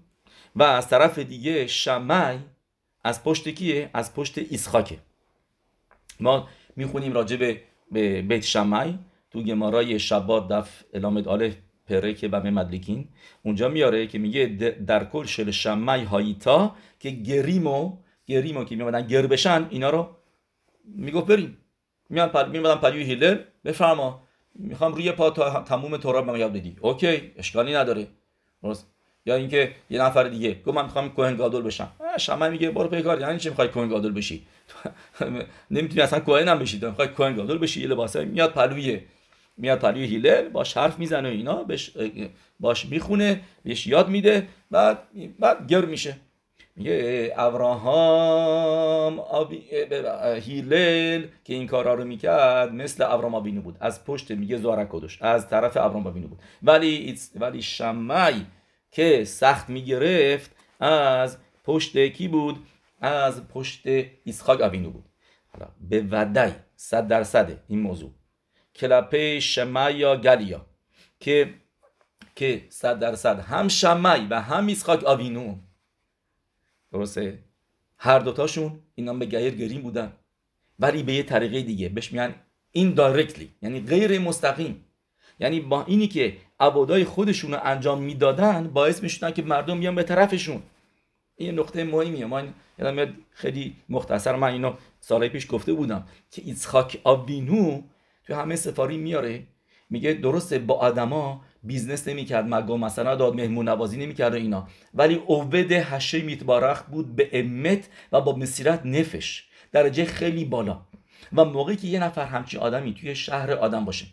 و 0.55 0.63
از 0.63 0.89
طرف 0.89 1.19
دیگه 1.19 1.67
شمعی 1.67 2.39
از 3.03 3.23
پشت 3.23 3.49
کیه؟ 3.49 3.89
از 3.93 4.13
پشت 4.13 4.37
ایسخاکه 4.37 4.97
ما 6.19 6.47
می‌خونیم 6.75 7.13
راجع 7.13 7.37
به 7.91 8.21
بیت 8.21 8.41
شمعی. 8.41 8.99
تو 9.31 9.43
گمارای 9.43 9.99
شبات 9.99 10.47
دف 10.47 10.83
الامد 10.93 11.27
آله 11.27 11.57
پره 11.87 12.13
که 12.13 12.27
به 12.27 12.49
مدلکین. 12.49 13.07
اونجا 13.43 13.69
میاره 13.69 14.07
که 14.07 14.19
میگه 14.19 14.45
در 14.87 15.05
کل 15.05 15.25
شل 15.25 15.51
شمعی 15.51 16.03
هاییتا 16.03 16.75
که 16.99 17.09
گریمو 17.09 17.97
گریمو 18.25 18.63
که 18.63 18.75
میامدن 18.75 19.07
گر 19.07 19.27
بشن 19.27 19.67
اینا 19.69 19.89
رو 19.89 20.09
می‌گفت 20.85 21.27
بریم. 21.27 21.57
میان 22.09 22.29
پل... 22.29 22.49
میمدن 22.49 22.75
پلیوی 22.75 23.03
هیلر 23.03 23.37
بفرما. 23.65 24.23
می‌خوام 24.55 24.93
روی 24.93 25.11
پا 25.11 25.29
تا 25.29 25.61
تموم 25.61 25.97
تورا 25.97 26.21
به 26.21 26.39
یاد 26.39 26.53
بدی. 26.53 26.75
اوکی 26.81 27.31
اشکالی 27.37 27.73
نداره. 27.73 28.07
درست. 28.63 28.87
یا 29.25 29.35
اینکه 29.35 29.71
یه 29.89 30.01
نفر 30.01 30.23
دیگه. 30.23 30.61
گفت 30.65 30.77
من 30.77 30.83
می‌خوام 30.83 31.09
کوهن 31.09 31.35
گادول 31.35 31.61
بشم. 31.61 31.91
شما 32.19 32.49
میگه 32.49 32.71
برو 32.71 32.87
پی 32.87 33.01
کار. 33.01 33.21
یعنی 33.21 33.39
چی 33.39 33.49
می‌خوای 33.49 33.67
کوهن 33.67 33.89
گادول 33.89 34.13
بشی؟ 34.13 34.47
نمی‌تونی 35.71 36.01
اصلا 36.01 36.19
کوهن 36.19 36.47
هم 36.47 36.59
بشی. 36.59 36.79
می‌خوای 36.79 37.07
کوهن 37.07 37.35
گادول 37.35 37.57
بشی. 37.57 37.81
یه 37.81 37.87
لباسه 37.87 38.25
میاد 38.25 38.53
پلوی 38.53 39.01
میاد 39.57 39.79
پلوی 39.79 40.05
هیلل 40.05 40.49
باش 40.49 40.77
حرف 40.77 40.99
می‌زنه 40.99 41.29
اینا 41.29 41.63
بهش 41.63 41.91
باش 42.59 42.85
می‌خونه 42.85 43.41
بهش 43.63 43.87
یاد 43.87 44.09
میده. 44.09 44.47
بعد 44.71 44.97
بعد 45.39 45.67
گر 45.67 45.85
میشه. 45.85 46.15
میگه 46.75 47.33
ابراهام 47.37 49.19
هیلل 50.41 51.27
که 51.43 51.53
این 51.53 51.67
کارا 51.67 51.93
رو 51.93 52.05
می‌کرد 52.05 52.71
مثل 52.73 53.03
ابراهام 53.03 53.35
آبینو 53.35 53.61
بود. 53.61 53.77
از 53.79 54.05
پشت 54.05 54.31
میگه 54.31 54.57
زوارک 54.57 54.89
کدوش 54.89 55.21
از 55.21 55.49
طرف 55.49 55.77
ابراهام 55.77 56.07
آبینو 56.07 56.27
بود. 56.27 56.39
ولی 56.63 57.19
ولی 57.35 57.61
شمعی 57.61 58.45
که 58.91 59.25
سخت 59.25 59.69
می‌گرفت 59.69 60.51
از 60.79 61.37
پشت 61.63 62.07
کی 62.07 62.27
بود؟ 62.27 62.65
از 63.01 63.47
پشت 63.47 63.83
اسحاق 64.25 64.61
آبینو 64.61 64.89
بود. 64.89 65.05
به 65.89 66.05
ودای 66.11 66.51
صد 66.75 67.07
درصد 67.07 67.63
این 67.67 67.79
موضوع. 67.79 68.11
کلپه 68.75 69.39
شمع 69.39 69.91
یا 69.91 70.17
گلیا 70.17 70.65
که 71.19 71.53
که 72.35 72.65
صد 72.69 72.99
درصد 72.99 73.39
هم 73.39 73.67
شمعی 73.67 74.27
و 74.29 74.41
هم 74.41 74.67
اسحاق 74.67 75.05
آوینو 75.05 75.55
درسته؟ 76.93 77.39
هر 77.97 78.19
دوتاشون 78.19 78.79
اینا 78.95 79.13
به 79.13 79.25
گیر 79.25 79.55
گریم 79.55 79.81
بودن. 79.81 80.13
ولی 80.79 81.03
به 81.03 81.13
یه 81.13 81.23
طریقه 81.23 81.61
دیگه. 81.61 81.89
بهش 81.89 82.11
میگن 82.11 82.35
این 82.71 82.93
دایرکتلی 82.93 83.49
یعنی 83.61 83.79
غیر 83.79 84.19
مستقیم. 84.19 84.85
یعنی 85.39 85.59
با 85.59 85.83
اینی 85.83 86.07
که 86.07 86.37
عبادای 86.59 87.03
خودشون 87.03 87.51
رو 87.51 87.59
انجام 87.63 88.01
می‌دادن 88.01 88.67
باعث 88.67 89.03
می‌شدن 89.03 89.31
که 89.31 89.41
مردم 89.41 89.79
بیان 89.79 89.95
به 89.95 90.03
طرفشون. 90.03 90.61
این 91.35 91.59
نقطه 91.59 91.83
مهمیه. 91.83 92.25
من 92.25 92.53
یادم 92.79 93.13
خیلی 93.31 93.75
مختصر 93.89 94.35
من 94.35 94.53
اینو 94.53 94.73
سالهای 94.99 95.29
پیش 95.29 95.47
گفته 95.49 95.73
بودم 95.73 96.07
که 96.31 96.41
ایسخاک 96.45 97.01
آبینو 97.03 97.81
تو 98.23 98.35
همه 98.35 98.55
ספרים 98.55 98.97
میاره. 98.97 99.43
میگه 99.89 100.13
درسته 100.13 100.59
با 100.59 100.73
آدما 100.73 101.41
business 101.63 102.07
نمی‌کرد 102.07 102.45
مگا 102.47 102.77
مثلا 102.77 103.15
داد 103.15 103.35
مهمون 103.35 103.69
نوازی 103.69 103.97
نمی‌کرد 103.97 104.33
و 104.33 104.35
اینا. 104.35 104.67
ولی 104.93 105.15
עובד 105.15 105.71
השם 105.71 106.21
יתברך 106.21 106.83
بود 106.83 107.15
באמת 107.15 107.89
ובמסירות 108.11 108.85
נפש. 108.85 109.43
درجه 109.71 110.05
خیلی 110.05 110.45
بالا. 110.45 110.81
و 111.33 111.45
موقعی 111.45 111.75
که 111.75 111.87
یه 111.87 111.99
نفر 111.99 112.25
همچین 112.25 112.59
آدمی 112.59 112.93
توی 112.93 113.15
شهر 113.15 113.51
آدم 113.51 113.85
باشه. 113.85 114.05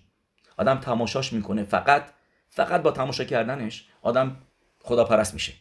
آدم 0.56 0.74
تماشاش 0.74 1.32
می‌کنه. 1.32 1.64
فقط 1.64 2.06
فقط 2.48 2.82
با 2.82 2.90
تماشا 2.90 3.24
کردنش 3.24 3.84
آدم 4.02 4.36
خدا 4.78 5.04
پرست 5.04 5.34
میشه. 5.34 5.52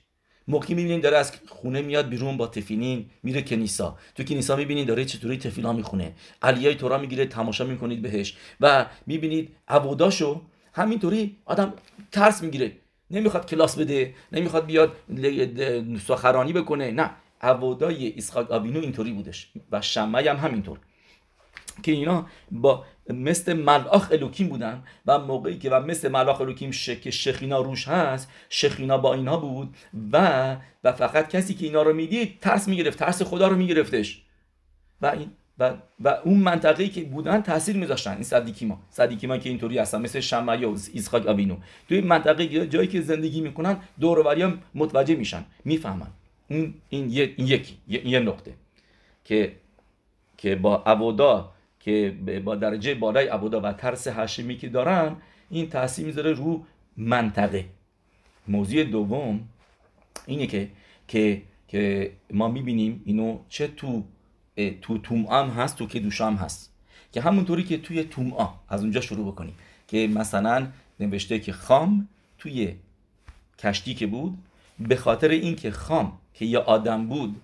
موقعی 0.48 0.76
می‌بینین 0.76 1.00
داره 1.00 1.18
از 1.18 1.32
خونه 1.48 1.82
میاد 1.82 2.10
بیرون 2.10 2.38
با 2.38 2.48
تفیلین 2.48 3.10
میره 3.24 3.42
کنیسا. 3.42 3.98
تو 4.16 4.24
کنیسا 4.24 4.56
می‌بینین 4.56 4.86
داره 4.86 5.06
چطوری 5.06 5.38
تفیلا 5.38 5.74
می‌خونه. 5.74 6.14
علیای 6.42 6.76
تورا 6.76 6.98
می‌گیره 6.98 7.26
تماشا 7.26 7.64
می‌کنید 7.64 8.02
بهش. 8.02 8.38
و 8.62 8.86
می‌بینید 9.08 9.56
عبوداشو 9.68 10.42
همینطوری 10.74 11.38
آدم 11.46 11.74
ترس 12.12 12.44
می‌گیره. 12.44 12.72
نمی‌خواد 13.12 13.50
کلاس 13.50 13.78
بده 13.80 14.14
نمی‌خواد 14.32 14.66
بیاد 14.66 14.96
سخرانی 16.08 16.54
بکنه. 16.54 16.92
نه 16.92 17.12
عبودای 17.42 18.18
اسحاق 18.18 18.52
آبینو 18.52 18.80
اینطوری 18.80 19.12
بودش 19.12 19.52
و 19.72 19.82
شمعی 19.82 20.28
هم 20.28 20.38
همینطور. 20.38 20.80
که 21.84 21.92
اینا 21.92 22.26
با 22.52 22.86
مثل 23.10 23.54
ملاخ 23.54 24.12
الوکیم 24.12 24.48
بودن 24.48 24.84
و 25.06 25.20
موقعی 25.20 25.58
که 25.58 25.70
و 25.70 25.80
مثل 25.80 26.08
ملاخ 26.08 26.42
الوکیم 26.42 26.72
که 26.72 27.12
شخینا 27.12 27.62
روش 27.62 27.88
هست 27.88 28.30
شخینا 28.50 28.98
با 28.98 29.14
اینها 29.14 29.38
بود 29.38 29.76
و 30.12 30.58
و 30.84 30.92
فقط 30.92 31.30
کسی 31.30 31.54
که 31.54 31.66
اینا 31.66 31.82
رو 31.82 31.94
می‌دید 31.94 32.40
ترس 32.40 32.68
می‌گرفت 32.68 33.00
ترس 33.00 33.22
خدا 33.22 33.48
رو 33.48 33.56
میگرفتش. 33.56 34.24
و 35.02 35.06
این 35.06 35.32
و, 35.60 35.74
و 36.00 36.08
اون 36.24 36.38
منطقه‌ای 36.38 36.90
که 36.90 37.04
بودن 37.04 37.42
تاثیر 37.42 37.78
میذاشتن 37.78 38.14
این 38.14 38.24
صدیکیما. 38.24 38.82
صدیکیما 38.90 39.38
که 39.38 39.50
اینطوری 39.50 39.78
هستن 39.78 40.02
مثل 40.02 40.20
شمعیا 40.20 40.72
و 40.72 40.78
ایسخاک 40.94 41.28
آبینو. 41.28 41.56
توی 41.88 42.02
منطقه 42.02 42.68
جایی 42.68 42.88
که 42.88 43.02
زندگی 43.02 43.42
می‌کنن 43.42 43.78
دور 44.00 44.42
هم 44.42 44.62
متوجه 44.76 45.16
میشن 45.16 45.46
می‌فهمن. 45.66 46.08
این 46.48 46.74
این, 46.90 47.10
یکی 47.38 47.78
یه 47.88 48.20
نقطه 48.20 48.54
که 49.26 49.52
که 50.38 50.56
با 50.56 50.84
عبودا 50.86 51.52
که 51.80 52.16
با 52.46 52.56
درجه 52.56 52.96
بالای 52.96 53.28
عبودا 53.28 53.62
و 53.62 53.74
ترس 53.74 54.08
هاشمی 54.08 54.58
که 54.58 54.70
دارن 54.70 55.16
این 55.50 55.70
تاثیر 55.70 56.06
می‌ذاره 56.06 56.34
رو 56.34 56.66
منطقه. 56.98 57.66
موضوع 58.48 58.84
دوم 58.84 59.40
اینه 60.26 60.48
که 60.48 60.68
که 61.08 61.42
که 61.68 62.12
ما 62.32 62.48
می‌بینیم 62.48 63.02
اینو 63.06 63.40
چه 63.50 63.68
تو 63.68 64.04
تو 64.82 64.98
تومام 64.98 65.50
هست 65.50 65.78
تو 65.78 65.88
که 65.88 66.00
دوشام 66.00 66.36
هست. 66.36 66.72
که 67.12 67.22
همونطوری 67.22 67.64
که 67.64 67.78
توی 67.78 68.04
تومعا 68.04 68.50
از 68.70 68.82
اونجا 68.82 69.02
شروع 69.02 69.32
بکنیم. 69.32 69.56
که 69.88 70.08
مثلا 70.08 70.68
نوشته 71.00 71.40
که 71.40 71.54
خام 71.54 72.08
توی 72.38 72.76
کشتی 73.60 73.94
که 73.94 74.08
بود 74.08 74.38
به 74.80 74.96
خاطر 74.96 75.30
اینکه 75.30 75.72
خام 75.72 76.18
که 76.34 76.46
یه 76.46 76.60
آدم 76.60 77.08
بود 77.08 77.42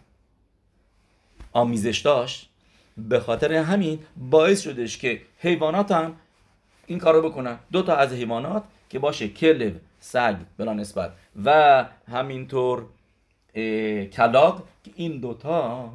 آمیزش 1.54 2.00
داشت 2.00 2.50
به 2.98 3.20
خاطر 3.20 3.54
همین 3.54 4.00
باعث 4.18 4.62
شدش 4.62 4.98
که 4.98 5.22
حیوانات 5.40 5.92
هم 5.92 6.16
این 6.88 7.00
کارو 7.00 7.30
بکنن. 7.30 7.60
دو 7.72 7.82
تا 7.82 7.96
از 7.96 8.14
حیوانات 8.14 8.64
که 8.90 9.00
باشه 9.00 9.28
کلب 9.28 9.82
سگ 10.00 10.36
بلا 10.58 10.74
نسبت. 10.74 11.14
و 11.46 11.86
همینطور 12.12 12.86
کلاق. 14.14 14.64
که 14.84 14.92
این 14.96 15.20
دوتا 15.20 15.92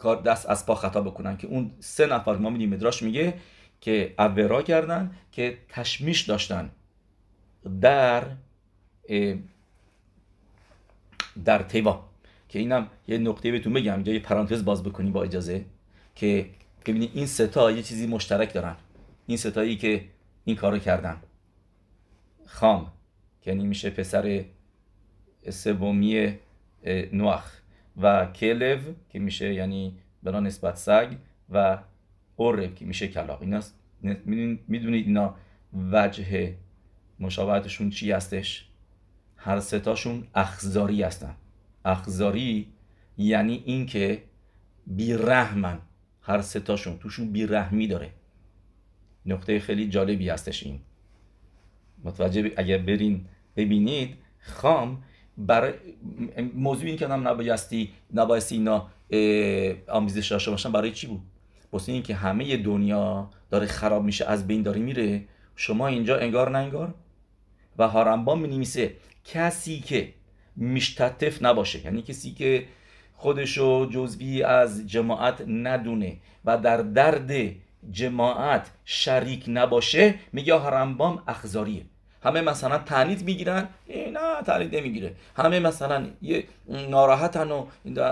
کار 0.00 0.22
دست 0.22 0.50
از 0.50 0.66
پا 0.66 0.74
خطا 0.74 1.00
بکنن 1.00 1.36
که 1.36 1.46
اون 1.46 1.70
سه 1.80 2.06
نفر 2.06 2.36
ما 2.36 2.50
میدیم 2.50 2.70
مدراش 2.70 3.02
میگه 3.02 3.34
که 3.80 4.14
اورا 4.18 4.62
کردن 4.62 5.14
که 5.32 5.58
تشمیش 5.68 6.20
داشتن 6.20 6.70
در 7.80 8.24
در 11.44 11.62
تیوا. 11.62 12.04
که 12.48 12.58
اینم 12.58 12.86
یه 13.08 13.18
نقطه 13.18 13.50
بهتون 13.50 13.72
بگم 13.72 14.02
یه 14.06 14.18
پرانتز 14.18 14.64
باز 14.64 14.82
بکنیم 14.82 15.12
با 15.12 15.22
اجازه 15.22 15.64
که 16.14 16.50
ببینید 16.86 17.10
این 17.14 17.26
ستا 17.26 17.70
یه 17.70 17.82
چیزی 17.82 18.06
مشترک 18.06 18.52
دارن. 18.54 18.76
این 19.26 19.36
ستایی 19.36 19.76
که 19.76 20.04
این 20.44 20.56
کارو 20.56 20.78
کردن. 20.78 21.16
خام 22.46 22.92
که 23.42 23.50
یعنی 23.50 23.66
میشه 23.66 23.90
پسر 23.90 24.44
سومی 25.50 26.38
نوخ 27.12 27.59
و 27.96 28.26
کلو 28.26 28.78
که 29.08 29.18
میشه 29.18 29.54
یعنی 29.54 29.98
بنا 30.22 30.40
نسبت 30.40 30.76
سگ 30.76 31.16
و 31.50 31.78
اورب 32.36 32.74
که 32.74 32.84
میشه 32.84 33.08
کلاق 33.08 33.42
اینا 33.42 33.60
می‌دونید 34.68 35.06
اینا 35.06 35.34
وجه 35.92 36.54
مشابهتشون 37.20 37.90
چی 37.90 38.12
هستش؟ 38.12 38.66
هر 39.36 39.60
ستاشون 39.60 40.26
اخزاری 40.34 41.02
هستن. 41.02 41.34
اخزاری 41.84 42.72
یعنی 43.18 43.62
اینکه 43.66 44.22
بیرحمن 44.86 45.78
هر 46.22 46.40
ستاشون 46.40 46.98
توشون 46.98 47.32
بیرحمی 47.32 47.86
داره. 47.86 48.10
نقطه 49.26 49.60
خیلی 49.60 49.88
جالبی 49.88 50.28
هستش 50.28 50.62
این. 50.62 50.80
متوجه 52.04 52.52
اگر 52.56 52.78
برین 52.78 53.26
ببینید 53.56 54.16
خام 54.40 55.02
برای 55.46 55.72
موضوع 56.54 56.86
این 56.86 56.96
که 56.96 57.08
هم 57.08 57.28
نبایستی 57.28 57.90
نبایستی 58.14 58.54
اینا 58.54 58.88
آمیزش 59.88 60.32
داشته 60.32 60.50
باشن 60.50 60.72
برای 60.72 60.92
چی 60.92 61.06
بود؟ 61.06 61.20
واسه 61.72 61.92
این 61.92 62.02
که 62.02 62.14
همه 62.14 62.56
دنیا 62.56 63.30
داره 63.50 63.66
خراب 63.66 64.04
میشه 64.04 64.24
از 64.26 64.46
بین 64.46 64.62
داره 64.62 64.80
میره. 64.80 65.24
شما 65.56 65.86
اینجا 65.86 66.16
انگار 66.18 66.50
نه 66.50 66.58
انگار. 66.58 66.94
و 67.78 67.88
هارنبان 67.88 68.38
می 68.38 68.66
کسی 69.24 69.80
که 69.80 70.14
مشتتف 70.56 71.42
نباشه. 71.42 71.84
یعنی 71.84 72.02
کسی 72.02 72.30
که 72.30 72.64
خودشو 73.14 73.86
جزوی 73.90 74.42
از 74.42 74.86
جماعت 74.86 75.44
ندونه 75.48 76.16
و 76.44 76.58
در 76.58 76.76
درد 76.76 77.32
جماعت 77.90 78.70
شریک 78.84 79.44
نباشه 79.48 80.14
میگه 80.32 80.58
هرمبام 80.58 81.22
اخزاریه. 81.28 81.84
همه 82.22 82.40
مثلا 82.40 82.78
تنید 82.78 83.24
می‌گیرن. 83.24 83.68
نه 83.88 84.42
تنید 84.46 84.76
نمی‌گیره. 84.76 85.14
همه 85.36 85.60
مثلا 85.60 86.06
یه 86.22 86.44
ناراحتن 86.68 87.50
و 87.50 87.66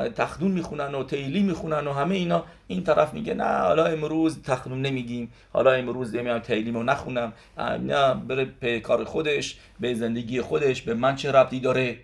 تخدون 0.08 0.50
می‌خونن 0.50 0.94
و 0.94 1.04
تیلی 1.04 1.42
می‌خونن 1.42 1.86
و 1.86 1.92
همه 1.92 2.14
اینا. 2.14 2.44
این 2.66 2.84
طرف 2.84 3.14
میگه 3.14 3.34
نه 3.34 3.44
حالا 3.44 3.86
امروز 3.86 4.42
تخدون 4.42 4.82
نمیگیم. 4.82 5.32
حالا 5.52 5.72
امروز 5.72 6.14
نمیام 6.14 6.38
تیلیمو 6.38 6.82
نخونم. 6.82 7.32
نه 7.58 8.14
بره 8.14 8.44
به 8.44 8.80
کار 8.80 9.04
خودش 9.04 9.58
به 9.80 9.94
زندگی 9.94 10.40
خودش 10.40 10.82
به 10.82 10.94
من 10.94 11.16
چه 11.16 11.32
ربطی 11.32 11.60
داره؟ 11.60 11.96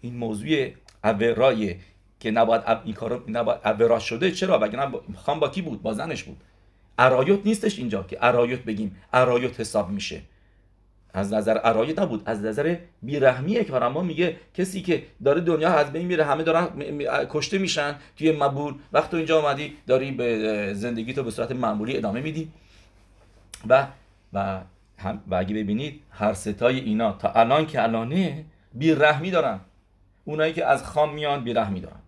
این 0.00 0.16
موضوع 0.16 0.68
اورای 1.04 1.76
که 2.20 2.30
نباید 2.30 2.62
این 2.84 2.94
کارو 2.94 3.22
نباید 3.28 3.60
اورا 3.64 3.98
شده. 3.98 4.30
چرا؟ 4.30 4.58
بگه 4.58 4.78
خان 5.16 5.40
با 5.40 5.48
کی 5.48 5.62
بود 5.62 5.82
با 5.82 5.92
زنش 5.92 6.22
بود. 6.22 6.36
ارایوت 6.98 7.40
نیستش 7.44 7.78
اینجا 7.78 8.02
که 8.02 8.18
ارایوت 8.20 8.60
بگیم. 8.60 8.96
ارایوت 9.12 9.60
حساب 9.60 9.90
میشه. 9.90 10.20
از 11.14 11.32
نظر 11.32 11.58
ارایت 11.64 11.98
نبود 11.98 12.22
از 12.26 12.44
نظر 12.44 12.76
بیرحمی 13.02 13.64
کارما 13.64 14.02
میگه 14.02 14.36
کسی 14.54 14.82
که 14.82 15.02
داره 15.24 15.40
دنیا 15.40 15.68
از 15.68 15.92
بین 15.92 16.06
میره 16.06 16.24
همه 16.24 16.42
دارن 16.42 16.68
کشته 17.30 17.58
میشن 17.58 17.94
توی 18.16 18.32
مبول 18.32 18.74
وقت 18.92 19.10
تو 19.10 19.16
اینجا 19.16 19.42
آمدی 19.42 19.76
داری 19.86 20.12
به 20.12 20.74
زندگی 20.74 21.12
تو 21.12 21.22
به 21.22 21.30
صورت 21.30 21.52
معمولی 21.52 21.96
ادامه 21.96 22.20
میدی. 22.20 22.52
و 23.68 23.86
و 24.32 24.60
هم 24.98 25.22
و 25.26 25.34
اگه 25.34 25.54
ببینید 25.54 26.00
هر 26.10 26.32
ستای 26.32 26.80
اینا 26.80 27.12
تا 27.12 27.28
الان 27.28 27.66
که 27.66 27.82
الانه 27.82 28.44
بیرحمی 28.74 29.30
دارن. 29.30 29.60
اونایی 30.24 30.52
که 30.52 30.66
از 30.66 30.84
خام 30.84 31.14
میان 31.14 31.44
بیرحمی 31.44 31.80
دارن. 31.80 32.00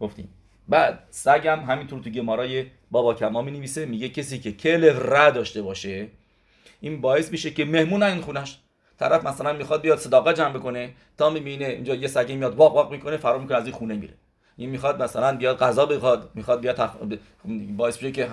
گفتیم. 0.00 0.28
بعد 0.68 0.98
سگم 1.10 1.60
همینطور 1.60 2.00
تو 2.00 2.10
گمارای 2.10 2.66
بابا 2.90 3.14
کما 3.14 3.42
می 3.42 3.50
نویسه 3.50 3.86
میگه 3.86 4.08
کسی 4.08 4.38
که 4.38 4.52
کل 4.52 4.90
ر 4.90 5.30
داشته 5.30 5.62
باشه 5.62 6.08
این 6.80 7.00
باعث 7.00 7.32
میشه 7.32 7.50
که 7.50 7.64
مهمون 7.64 8.02
این 8.02 8.20
خونش. 8.20 8.58
طرف 8.98 9.26
مثلا 9.26 9.52
می‌خواد 9.52 9.82
بیاد 9.82 9.98
صداقه 9.98 10.32
جمع 10.32 10.52
بکنه 10.52 10.92
تا 11.18 11.30
می‌بینه 11.30 11.64
اینجا 11.64 11.94
یه 11.94 12.08
سگی 12.08 12.34
میاد 12.36 12.54
واق 12.54 12.74
واق 12.74 12.92
می‌کنه 12.92 13.16
فرار 13.16 13.38
می‌کنه 13.38 13.56
از 13.56 13.64
این 13.64 13.72
خونه 13.72 13.94
میره. 13.94 14.14
این 14.56 14.70
می‌خواد 14.70 15.02
مثلا 15.02 15.36
بیاد 15.36 15.58
غذا 15.58 15.86
بخواد 15.86 16.30
می‌خواد 16.34 16.60
بیاد 16.60 16.76
تخ... 16.76 16.90
باعث 17.76 18.02
میشه 18.02 18.12
که 18.12 18.28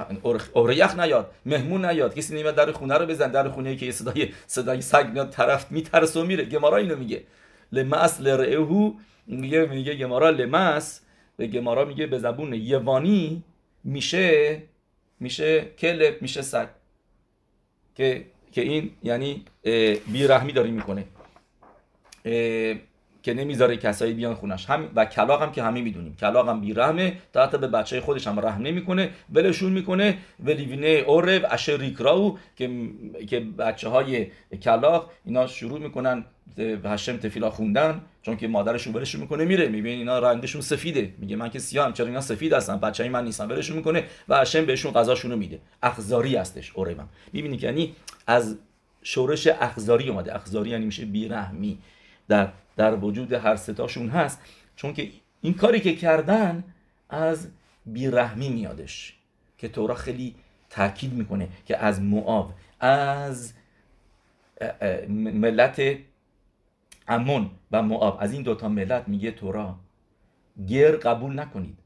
اوره 0.54 0.76
یخ 0.76 1.00
نیاد 1.00 1.32
مهمون 1.46 1.86
نیاد 1.86 2.16
کسی 2.16 2.34
نمیاد 2.34 2.56
در 2.56 2.72
خونه 2.72 2.94
رو 2.94 3.06
بزن 3.06 3.32
در 3.32 3.50
خونه 3.50 3.76
که 3.76 3.86
یه 3.86 3.92
صدای 3.92 4.30
صدای 4.48 4.82
سگ 4.82 5.10
میاد 5.14 5.30
طرف 5.30 5.72
میترسه 5.72 6.20
و 6.20 6.24
میره. 6.24 6.46
گمارا 6.46 6.78
اینو 6.78 6.96
میگه. 6.96 7.24
لمس 7.72 8.22
لرعهو 8.22 8.94
میگه 9.28 9.66
میگه 9.66 9.96
گمارا 9.96 10.30
لمس 10.30 11.02
به 11.38 11.48
گمارا 11.48 11.86
میگه 11.86 12.08
به 12.08 12.20
زبون 12.20 12.54
یوانی 12.54 13.44
میشه 13.84 14.62
میشه 15.20 15.62
کلب 15.62 16.22
میشه 16.22 16.42
سگ. 16.42 16.68
که 17.96 18.26
که 18.52 18.62
این 18.62 18.92
یعنی 19.04 19.46
بیرحمی 20.08 20.54
داری 20.54 20.72
می‌کنه. 20.72 21.06
که 23.24 23.34
نمی‌ذاره 23.34 23.78
کسایی 23.78 24.14
بیان 24.14 24.34
خونش. 24.34 24.66
هم 24.66 24.90
و 24.96 25.06
کلاق 25.06 25.42
هم 25.42 25.52
که 25.52 25.64
همه 25.64 25.82
می‌دونیم. 25.82 26.16
کلاق 26.16 26.50
هم 26.50 26.62
بیرحمه. 26.62 27.14
تا 27.34 27.44
حتی 27.44 27.58
به 27.58 27.68
بچه 27.68 28.02
خودش 28.02 28.28
هم 28.28 28.40
رحم 28.40 28.62
نمی‌کنه. 28.62 29.10
ولشون 29.34 29.72
می‌کنه. 29.72 30.18
ولیوینه 30.46 30.88
اورو 30.88 31.40
اشر 31.50 31.78
ریکراو 31.78 32.38
که 32.56 32.70
که 33.28 33.40
بچه 33.40 33.90
های 33.90 34.28
کلاق 34.64 35.12
اینا 35.26 35.48
شروع 35.48 35.80
می‌کنن 35.80 36.26
هشم 36.86 37.18
تفیلا 37.18 37.50
خوندن. 37.50 38.02
چون 38.22 38.38
که 38.38 38.48
مادرشون 38.48 38.94
ولشون 38.94 39.22
می‌کنه 39.22 39.46
میره. 39.46 39.68
میبین 39.68 39.98
اینا 39.98 40.20
رنگشون 40.20 40.62
سفیده. 40.62 41.14
میگه 41.18 41.36
من 41.36 41.50
که 41.50 41.60
سیاهم 41.60 41.94
چرا 41.94 42.08
اینا 42.08 42.22
سفید 42.22 42.54
هستن؟ 42.54 42.78
بچهای 42.78 43.10
من 43.10 43.24
نیستن. 43.24 43.52
ولشون 43.52 43.78
می‌کنه 43.78 44.04
و 44.30 44.38
هشم 44.38 44.66
بهشون 44.66 44.94
غذاشونو 44.94 45.36
میده. 45.36 45.60
اخزاری 45.84 46.36
هستش 46.36 46.72
اورم 46.76 47.10
می‌بینی 47.34 47.58
که 47.58 47.68
یعنی 47.68 47.96
از 48.28 48.58
شورش 49.04 49.48
اخزاری 49.48 50.10
اومده. 50.10 50.36
اخزاری 50.36 50.70
یعنی 50.70 50.86
میشه 50.86 51.06
بیرحمی. 51.06 51.78
در 52.28 52.48
در 52.82 52.96
وجود 52.96 53.34
هر 53.34 53.56
ستاشون 53.56 54.10
هست 54.10 54.42
چون 54.76 54.94
که 54.94 55.12
این 55.42 55.54
کاری 55.54 55.80
که 55.80 55.96
کردن 55.96 56.64
از 57.10 57.48
بیرحمی 57.86 58.50
میادش 58.50 59.18
که 59.58 59.68
تورا 59.68 59.96
خیلی 59.96 60.36
تاکید 60.70 61.14
می‌کنه 61.14 61.48
که 61.66 61.78
از 61.78 62.02
معاب 62.02 62.54
از 62.80 63.54
ملت 65.10 65.82
امون 67.08 67.50
و 67.72 67.82
معاب 67.82 68.18
از 68.20 68.34
این 68.34 68.42
دوتا 68.42 68.70
ملت 68.70 69.08
میگه 69.08 69.32
تورا 69.32 69.76
گر 70.68 70.96
قبول 70.96 71.40
نکنید 71.40 71.78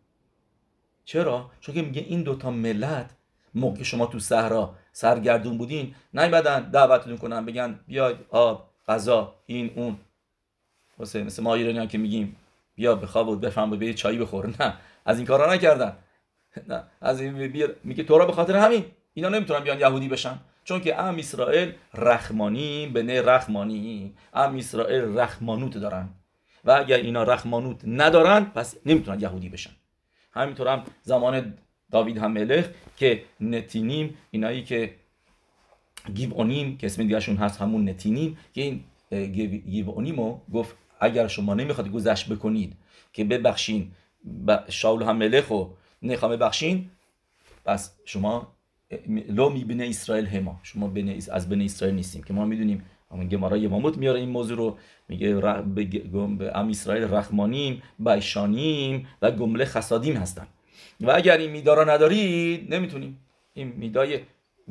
چرا؟ 1.06 1.52
چون 1.60 1.76
که 1.76 1.82
میگه 1.82 2.02
این 2.02 2.24
دوتا 2.24 2.52
ملت 2.52 3.12
موقع 3.54 3.84
شما 3.84 4.06
تو 4.06 4.20
صحرا 4.20 4.76
سرگردون 4.92 5.58
بودین 5.58 5.96
نیومدن 6.14 6.70
دعوتتون 6.70 7.18
کنن 7.18 7.46
بگن 7.46 7.80
بیاید 7.88 8.18
آب 8.30 8.70
غذا 8.88 9.36
این 9.46 9.72
اون 9.76 9.98
واسه 11.00 11.24
مثل 11.24 11.44
ما 11.44 11.56
ایرانی 11.56 11.88
که 11.88 11.98
میگیم 11.98 12.36
بیا 12.76 12.96
بخواب 12.96 13.28
و 13.28 13.36
بفهم 13.36 13.72
و 13.72 13.94
چایی 13.94 14.18
بخور. 14.18 14.54
نه 14.60 14.74
از 15.06 15.18
این 15.18 15.28
کارا 15.28 15.54
نکردن. 15.54 15.98
نه 16.68 16.84
از 17.02 17.22
این 17.22 17.48
بیر 17.48 17.76
میگه 17.84 18.04
تو 18.04 18.26
به 18.26 18.32
خاطر 18.32 18.58
همین. 18.58 18.86
اینا 19.14 19.30
نمی‌تونن 19.30 19.60
بیان 19.60 19.80
یهودی 19.80 20.08
بشن. 20.08 20.40
چون 20.64 20.82
که 20.82 21.02
ام 21.02 21.18
اسرائیل 21.18 21.74
رحمانی 21.94 22.88
به 22.88 23.04
نه 23.04 23.22
رحمانی. 23.22 24.14
ام 24.34 24.56
اسرائیل 24.56 25.18
رحمانوت 25.18 25.78
دارن. 25.78 26.10
و 26.66 26.72
اگر 26.72 26.98
اینا 26.98 27.24
رحمانوت 27.24 27.82
ندارن 27.88 28.44
پس 28.46 28.78
نمی‌تونن 28.86 29.20
یهودی 29.20 29.50
بشن. 29.50 29.72
همینطور 30.32 30.68
هم 30.68 30.84
زمان 31.02 31.54
داوید 31.92 32.18
هم 32.18 32.32
ملخ 32.32 32.66
که 32.98 33.24
نتینیم 33.40 34.18
اینایی 34.32 34.64
که 34.64 34.96
گیبونیم 36.14 36.78
که 36.78 36.88
اسم 36.88 37.04
دیگرشون 37.04 37.36
هست 37.36 37.62
همون 37.62 37.90
نتینیم 37.90 38.38
که 38.54 38.62
این 38.62 38.84
گیبونیمو 39.70 40.40
گفت 40.54 40.76
اگر 41.06 41.28
شما 41.28 41.54
نمی‌خواد 41.54 41.92
گذشت 41.92 42.30
بکنید 42.30 42.74
که 43.14 43.24
ببخشین 43.24 43.92
شاول 44.70 45.04
هم 45.04 45.18
ملخ 45.18 45.52
و 45.52 45.66
نخواه 46.02 46.32
ببخشین 46.36 46.90
پس 47.66 47.96
شما 48.06 48.48
لو 49.30 49.50
می‌بینه 49.50 49.86
اسرائیل 49.86 50.26
هما. 50.26 50.60
شما 50.64 50.94
از 51.32 51.50
بین 51.50 51.62
اسرائیل 51.62 51.96
نیستیم 51.96 52.24
که 52.24 52.34
ما 52.34 52.46
می‌دونیم. 52.46 52.84
همون 53.12 53.28
گمارا 53.28 53.58
یماموت 53.58 53.98
میاره 53.98 54.20
این 54.20 54.30
موضوع 54.30 54.58
رو. 54.58 54.78
میگه 55.10 55.36
به 55.36 56.52
ام 56.58 56.70
اسرائیل 56.70 57.04
رحمانیم 57.04 57.82
بایشانیم 58.00 59.08
و 59.22 59.32
گمله 59.32 59.66
خسادیم 59.66 60.16
هستن. 60.16 60.48
و 61.02 61.12
اگر 61.12 61.38
این 61.38 61.52
میدارا 61.52 61.84
ندارید 61.84 62.74
نمی‌تونیم. 62.74 63.20
این 63.54 63.68
میدای 63.68 64.20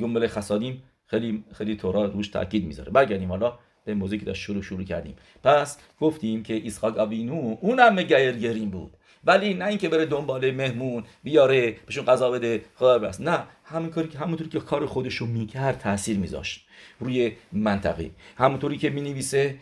گمله 0.01 0.29
خسادیم 0.29 0.83
خیلی 1.07 1.45
خیلی 1.53 1.77
تورا 1.77 2.05
روش 2.05 2.29
تاکید 2.29 2.65
می‌ذاره. 2.67 2.93
برگردیم 2.93 3.29
حالا 3.29 3.59
به 3.85 3.95
موضوعی 3.95 4.19
که 4.19 4.25
داشت 4.25 4.43
شروع 4.43 4.63
شروع 4.63 4.85
کردیم. 4.85 5.17
پس 5.43 5.79
گفتیم 6.01 6.43
که 6.43 6.67
اسحاق 6.67 6.99
اوینو 6.99 7.57
اونم 7.61 7.97
گریم 7.97 8.71
بود. 8.71 8.97
ولی 9.27 9.55
نه 9.55 9.67
اینکه 9.67 9.89
بره 9.89 10.07
دنبال 10.07 10.51
مهمون 10.51 11.05
بیاره 11.23 11.77
بهشون 11.87 12.05
غذا 12.05 12.31
بده 12.31 12.63
خدا 12.75 12.99
بس. 12.99 13.21
نه 13.21 13.43
همین 13.65 13.91
کاری 13.91 14.09
که 14.09 14.19
همونطوری 14.19 14.51
که 14.51 14.61
کار 14.61 14.87
خودش 14.87 15.15
رو 15.15 15.27
می‌کرد 15.27 15.79
تاثیر 15.79 16.19
میذاشت 16.19 16.67
روی 17.01 17.33
منطقه. 17.53 18.11
همونطوری 18.37 18.79
که 18.79 18.91
می‌نویسه 18.91 19.59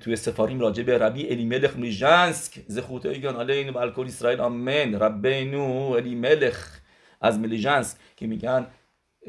توی 0.00 0.16
سفاریم 0.16 0.60
راجع 0.60 0.82
به 0.82 0.98
ربی 0.98 1.28
الیملخ 1.28 1.76
میجنسک 1.76 2.60
زخوت 2.66 3.06
ایگان 3.06 3.36
علین 3.36 3.70
و 3.70 3.78
الکل 3.78 4.06
اسرائیل 4.06 4.40
آمن 4.40 4.94
ربینو 4.94 5.92
الیملخ. 5.96 6.80
از 7.20 7.38
ملیجنسک 7.38 7.96
که 8.16 8.26
میگن 8.26 8.66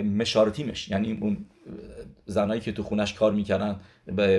مشارتیمش 0.04 0.90
یعنی 0.90 1.18
اون 1.22 1.46
زنایی 2.26 2.62
که 2.62 2.72
تو 2.72 2.84
خونش 2.84 3.14
کار 3.14 3.32
می‌کردن 3.32 3.80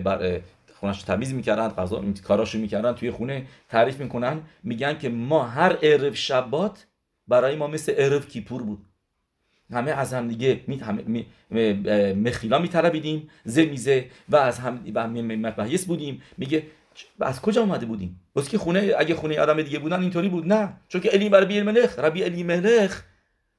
بر 0.01 0.41
خونش 0.75 1.03
تمیز 1.03 1.35
می‌کردن 1.35 1.69
غذا 1.69 2.05
کاراشو 2.25 2.59
می‌کردن 2.59 2.93
توی 2.93 3.11
خونه 3.11 3.47
تعریف 3.69 4.01
می‌کنن 4.01 4.41
میگن 4.63 4.99
که 4.99 5.09
ما 5.09 5.45
هر 5.45 5.77
عرف 5.83 6.17
شبات 6.17 6.87
برای 7.29 7.57
ما 7.57 7.67
مثل 7.67 7.95
عرف 7.95 8.29
کیپور 8.29 8.63
بود. 8.63 8.87
همه 9.73 9.91
از 9.91 10.15
هم 10.15 10.29
دیگه 10.29 10.61
می 10.67 10.81
می 11.09 11.27
مخیلا 12.15 12.59
میطلبیدیم 12.59 13.29
زمیزه 13.45 14.07
و 14.29 14.37
از 14.37 14.59
هم 14.59 14.85
و 14.95 15.09
بودیم. 15.87 16.23
میگه 16.39 16.63
از 17.21 17.41
کجا 17.41 17.61
اومده 17.61 17.87
بودیم؟ 17.87 18.21
بس 18.37 18.49
که 18.49 18.59
خونه 18.59 18.93
اگه 18.99 19.15
خونه 19.15 19.41
آدم 19.41 19.63
دیگه 19.63 19.79
بودن 19.79 20.01
اینطوری 20.01 20.29
بود. 20.29 20.53
نه 20.53 20.73
چون 20.89 21.01
که 21.01 21.15
الی 21.15 21.29
بر 21.29 21.45
ملخ 21.63 21.99
ربی 21.99 22.25
الی 22.25 22.43
ملخ 22.43 23.03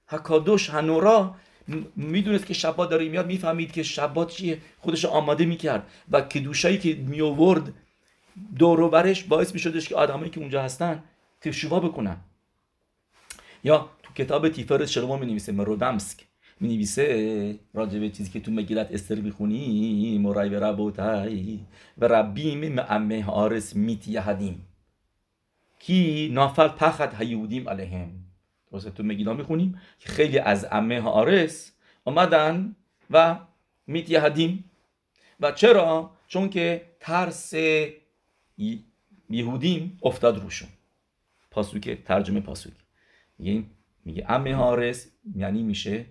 حکادوش 0.08 0.70
هنورا 0.70 1.36
می‌دونست 1.96 2.46
که 2.46 2.54
شبات 2.54 2.90
داره 2.90 3.10
میاد 3.10 3.28
می‌فهمید 3.28 3.72
که 3.72 3.84
شبات 3.84 4.32
چیه. 4.32 4.58
خودش 4.80 5.06
آماده 5.06 5.46
می‌کرد. 5.46 5.88
و 6.12 6.22
کدوشایی 6.22 6.78
که 6.78 6.94
میورد 6.94 7.74
دور 8.58 8.90
برش 8.90 9.24
باعث 9.24 9.54
میشدش 9.54 9.90
که 9.90 9.96
آدمایی 9.96 10.30
که 10.30 10.40
اونجا 10.40 10.64
هستن 10.64 11.04
تشوا 11.42 11.80
بکنن. 11.80 12.18
یا 13.64 13.90
تو 14.04 14.14
کتاب 14.14 14.50
تیفرس 14.50 14.90
شلومو 14.90 15.18
می 15.18 15.26
نویسه 15.26 15.52
مرودمسک 15.52 16.26
می 16.60 16.68
نویسه 16.68 17.60
راجع 17.74 18.00
به 18.00 18.10
چیزی 18.10 18.32
که 18.32 18.40
تو 18.40 18.52
مگیلت 18.52 18.92
استر 18.92 19.16
می‌خونی 19.16 20.18
مرای 20.18 20.50
و 20.50 20.64
ربوتای. 20.64 21.60
و 21.98 22.08
ربیم 22.08 22.80
امه 22.90 23.30
آرس 23.30 23.76
میت 23.76 24.08
یهدیم. 24.08 24.68
کی 25.80 26.30
نافل 26.34 26.68
پخت 26.68 27.22
هیودیم 27.22 27.70
علیهم. 27.70 28.23
تو 28.80 29.04
مگیلا 29.04 29.34
می‌خونیم 29.34 29.82
که 30.00 30.10
خیلی 30.10 30.40
از 30.40 30.68
امه 30.72 31.02
آرس 31.02 31.74
آمدن 32.06 32.76
و 33.12 33.40
میت 33.88 34.10
یهدیم 34.10 34.72
و 35.40 35.52
چرا؟ 35.52 36.12
چون 36.28 36.50
که 36.50 36.86
ترس 37.00 37.54
یهودیم 39.30 39.98
افتاد 40.04 40.42
روشون. 40.42 40.70
پاسوک 41.52 42.04
ترجمه 42.04 42.40
پاسوک. 42.40 42.74
میگه 43.38 43.64
میگه 44.06 44.26
ام 44.32 44.48
هارس 44.48 45.12
یعنی 45.36 45.64
میشه 45.64 46.06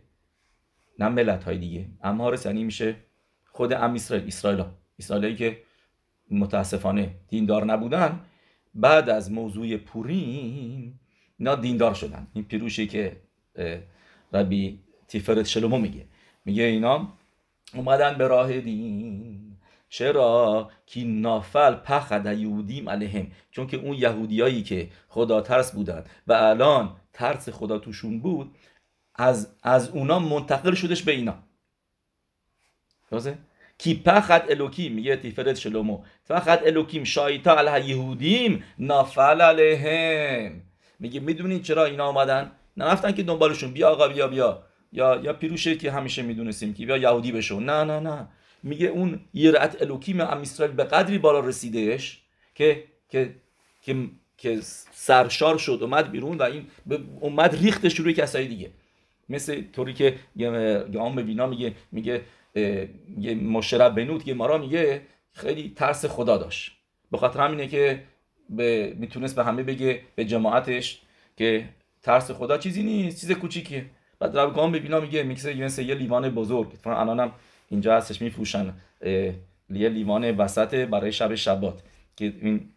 نه 0.98 1.08
ملت 1.08 1.44
های 1.44 1.58
دیگه. 1.58 1.86
ام 2.02 2.20
هارس 2.20 2.46
یعنی 2.46 2.64
میشه 2.64 2.96
خود 3.44 3.72
ام 3.72 3.94
اسرائیل 3.94 4.26
اسرائیل 4.26 4.64
اسرائیلی 4.98 5.36
که 5.36 5.62
متاسفانه 6.30 7.14
دیندار 7.28 7.64
نبودن. 7.64 8.20
بعد 8.74 9.10
از 9.10 9.32
موضوع 9.32 9.76
پوریم 9.76 11.00
اینا 11.42 11.54
دیندار 11.54 11.94
شدن. 11.94 12.26
این 12.32 12.44
پیروشی 12.44 12.86
که 12.86 13.16
ربی 14.32 14.78
تیفرت 15.08 15.46
شلومو 15.46 15.78
میگه. 15.78 16.06
میگه 16.44 16.62
اینا 16.62 17.08
اومدن 17.74 18.18
به 18.18 18.26
راه 18.26 18.60
دین. 18.60 19.56
چرا 19.88 20.70
کی 20.86 21.04
نافل 21.04 21.74
پخد 21.74 22.26
یهودیم 22.26 22.88
علیهم؟ 22.88 23.26
چون 23.50 23.66
که 23.66 23.76
اون 23.76 23.94
یهودیایی 23.94 24.62
که 24.62 24.88
خدا 25.08 25.40
ترس 25.40 25.72
بودن 25.72 26.04
و 26.26 26.32
الان 26.32 26.96
ترس 27.12 27.48
خدا 27.48 27.78
توشون 27.78 28.20
بود 28.20 28.56
از, 29.14 29.48
از 29.62 29.88
اونا 29.88 30.18
منتقل 30.18 30.74
شدش 30.74 31.02
به 31.02 31.12
اینا. 31.12 31.34
درسته؟ 33.10 33.38
کی 33.78 33.94
پخد 33.94 34.44
الوکی 34.50 34.88
میگه 34.88 35.16
تیفرت 35.16 35.54
شلومو. 35.54 36.02
پخد 36.28 36.62
الوکیم 36.66 37.04
شایتا 37.04 37.56
علیه 37.58 37.90
یهودیم 37.90 38.64
نافل 38.78 39.40
علیهم. 39.40 40.71
میگه 41.02 41.20
می‌دونید 41.20 41.62
چرا 41.62 41.84
اینا 41.84 42.04
آمدن 42.04 42.52
نرفتن 42.76 43.12
که 43.12 43.22
دنبالشون. 43.22 43.72
بیا 43.72 43.88
آقا 43.90 44.08
بیا 44.08 44.26
بیا. 44.28 44.62
یا 44.92 45.20
یا 45.24 45.32
پیروشه 45.32 45.76
که 45.76 45.92
همیشه 45.92 46.22
می‌دونستیم 46.22 46.74
که 46.74 46.86
بیا 46.86 46.96
یهودی 46.96 47.32
بشو. 47.32 47.60
نه 47.60 47.84
نه 47.84 48.00
نه. 48.00 48.28
میگه 48.62 48.86
اون 48.86 49.20
یرعت 49.34 49.82
الوکی 49.82 50.12
ام 50.12 50.40
اسرائیل 50.40 50.74
به 50.76 50.84
قدری 50.84 51.18
بالا 51.18 51.40
رسیدهش 51.40 52.22
که 52.54 52.84
که 53.08 53.34
که 53.82 53.96
که 54.38 54.58
سرشار 54.92 55.58
شد 55.58 55.78
اومد 55.82 56.10
بیرون 56.10 56.38
و 56.38 56.42
این 56.42 56.66
اومد 57.20 57.56
ریختش 57.62 58.00
روی 58.00 58.12
کسای 58.12 58.46
دیگه. 58.46 58.70
مثل 59.28 59.62
طوری 59.72 59.94
که 59.94 60.16
گام 60.92 61.22
بینا 61.22 61.46
میگه 61.46 61.74
میگه 61.92 62.22
یه 63.18 63.34
مشرب 63.34 63.94
بنوت 63.94 64.24
که 64.24 64.34
مارا 64.34 64.58
میگه 64.58 65.02
خیلی 65.32 65.72
ترس 65.76 66.04
خدا 66.04 66.36
داشت. 66.36 66.72
به 67.10 67.18
خاطر 67.18 67.40
همینه 67.40 67.66
که 67.66 68.02
به 68.56 68.96
می‌تونست 68.98 69.36
به 69.36 69.44
همه 69.44 69.62
بگه 69.62 70.00
به 70.14 70.24
جماعتش 70.24 71.02
که 71.36 71.68
ترس 72.02 72.30
خدا 72.30 72.58
چیزی 72.58 72.82
نیست 72.82 73.20
چیز 73.20 73.32
کوچیکیه. 73.32 73.86
بعد 74.18 74.36
رب 74.36 74.54
گام 74.54 74.72
بینا 74.72 75.00
میگه 75.00 75.22
میکسه 75.22 75.54
مثل 75.54 75.82
یه 75.82 75.94
لیوان 75.94 76.30
بزرگ. 76.30 76.72
الانم 76.86 77.32
اینجا 77.68 77.96
هستش 77.96 78.22
میفروشن 78.22 78.74
یه 79.70 79.88
لیوان 79.88 80.30
وسط 80.30 80.74
برای 80.74 81.12
شب 81.12 81.34
شبات. 81.34 81.82
که 82.16 82.24
این 82.24 82.68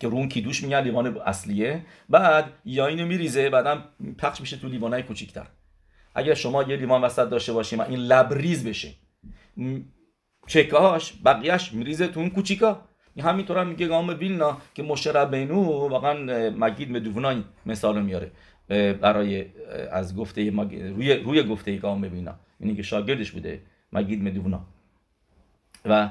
که 0.00 0.08
رو 0.08 0.14
اون 0.14 0.28
کیدوش 0.28 0.62
میگن 0.62 0.80
لیوان 0.80 1.16
اصلیه. 1.26 1.84
بعد 2.08 2.52
یا 2.64 2.86
اینو 2.86 3.06
میریزه 3.06 3.50
بعدم 3.50 3.84
پخش 4.18 4.40
میشه 4.40 4.56
تو 4.56 4.68
لیوانای 4.68 5.02
کوچیکتر. 5.02 5.46
اگر 6.14 6.34
شما 6.34 6.62
یه 6.62 6.76
لیوان 6.76 7.02
وسط 7.02 7.28
داشته 7.28 7.52
باشیم 7.52 7.80
این 7.80 7.98
لبریز 7.98 8.64
بشه. 8.64 8.92
چکاش 10.46 11.12
بقیهش 11.24 11.72
میریزه 11.72 12.08
تو 12.08 12.20
اون 12.20 12.30
کوچیکا. 12.30 12.89
همینطور 13.18 13.58
هم 13.58 13.68
میگه 13.68 13.86
گام 13.86 14.08
ویلنا 14.08 14.58
که 14.74 14.82
مشرب 14.82 15.36
بینو 15.36 15.62
واقعا 15.64 16.50
مگید 16.50 16.90
مدوونای 16.90 17.42
مثال 17.66 18.02
میاره 18.02 18.30
برای 18.92 19.44
از 19.92 20.16
گفته 20.16 20.50
روی 20.96 21.14
روی 21.14 21.42
گفته 21.42 21.76
گام 21.76 22.02
ویلنا 22.02 22.34
اینی 22.60 22.74
که 22.76 22.82
شاگردش 22.82 23.30
بوده 23.30 23.60
مگید 23.92 24.22
مدوونا 24.22 24.60
و 25.84 26.10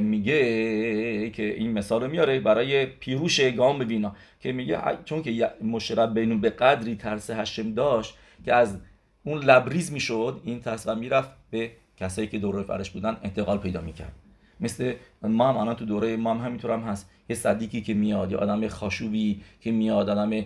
میگه 0.00 1.30
که 1.30 1.54
این 1.54 1.72
مثال 1.72 2.10
میاره 2.10 2.40
برای 2.40 2.86
پیروش 2.86 3.40
گام 3.40 3.78
وینا 3.78 4.16
که 4.40 4.52
میگه 4.52 4.78
چون 5.04 5.22
که 5.22 5.50
مشرب 5.62 6.14
بینو 6.14 6.38
به 6.38 6.50
قدری 6.50 6.96
ترس 6.96 7.30
هشم 7.30 7.74
داشت 7.74 8.14
که 8.44 8.54
از 8.54 8.78
اون 9.24 9.38
لبریز 9.38 9.92
می‌شد 9.92 10.40
این 10.44 10.60
ترس 10.60 10.86
و 10.86 10.94
می‌رفت 10.94 11.30
به 11.50 11.70
کسایی 11.96 12.28
که 12.28 12.38
دوره 12.38 12.62
فرش 12.62 12.90
بودن 12.90 13.16
انتقال 13.22 13.58
پیدا 13.58 13.80
می‌کرد. 13.80 14.12
مثل 14.60 14.94
ما 15.22 15.48
هم 15.48 15.56
الان 15.56 15.74
تو 15.74 15.84
دوره 15.84 16.16
ما 16.16 16.34
هم 16.34 16.44
همینطور 16.44 16.70
هم 16.70 16.80
هست. 16.80 17.10
یه 17.28 17.36
صدیقی 17.36 17.80
که 17.80 17.94
میاد 17.94 18.32
یا 18.32 18.38
آدم 18.38 18.68
خاشوبی 18.68 19.40
که 19.60 19.70
میاد 19.70 20.08
آدم 20.08 20.44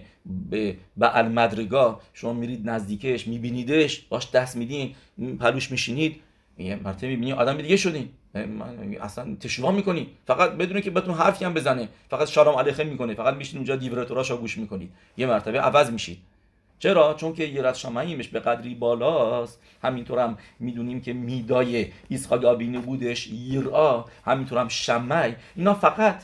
به 0.50 0.76
المدرگاه. 1.00 2.00
شما 2.14 2.32
میرید 2.32 2.70
نزدیکش 2.70 3.28
میبینیدش 3.28 4.00
باش 4.00 4.30
دست 4.30 4.56
میدین 4.56 4.94
پلوش 5.40 5.70
میشینید. 5.70 6.16
یه 6.58 6.76
مرتبه 6.84 7.08
می‌بینی؟ 7.08 7.32
آدم 7.32 7.62
دیگه 7.62 7.76
شدین. 7.76 8.08
اصلا 9.00 9.36
تشوا 9.40 9.70
می‌کنی. 9.70 10.06
فقط 10.26 10.50
بدونه 10.52 10.80
که 10.80 10.90
بهتون 10.90 11.14
حرفی 11.14 11.44
هم 11.44 11.54
بزنه. 11.54 11.88
فقط 12.10 12.28
شالام 12.28 12.58
علیکم 12.58 12.86
می‌کنه. 12.86 13.14
فقط 13.14 13.34
میشین 13.34 13.56
اونجا 13.56 13.76
دیورتوراشو 13.76 14.36
گوش 14.36 14.58
می‌کنید. 14.58 14.90
یه 15.16 15.26
مرتبه 15.26 15.60
عوض 15.60 15.90
میشید. 15.90 16.18
چرا؟ 16.82 17.14
چون 17.14 17.32
که 17.34 17.44
یرت 17.44 17.74
شمعیمش 17.74 18.28
به 18.28 18.40
قدری 18.40 18.74
بالاست. 18.74 19.60
همینطور 19.82 20.18
هم 20.18 20.38
می‌دونیم 20.58 21.00
که 21.00 21.12
میدای 21.12 21.86
ایسخاگ 22.08 22.44
آبینه 22.44 22.78
بودش 22.78 23.26
یرا 23.26 24.04
همینطور 24.24 24.58
هم 24.58 24.68
شمعی. 24.68 25.34
اینا 25.56 25.74
فقط 25.74 26.22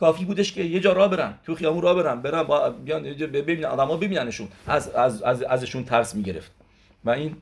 کافی 0.00 0.24
بودش 0.24 0.52
که 0.52 0.62
یه 0.62 0.80
جا 0.80 0.92
را 0.92 1.08
برن 1.08 1.34
تو 1.46 1.54
خیامون 1.54 1.82
را 1.82 1.94
برن 1.94 2.22
برن 2.22 2.42
با 2.42 2.70
بیان 2.70 3.02
ببینن 3.02 3.64
آدما 3.64 3.96
ببیننشون. 3.96 4.48
از, 4.66 4.88
از, 4.88 5.22
از 5.22 5.42
ازشون 5.42 5.84
ترس 5.84 6.14
می‌گرفت. 6.14 6.52
و 7.04 7.10
این 7.10 7.36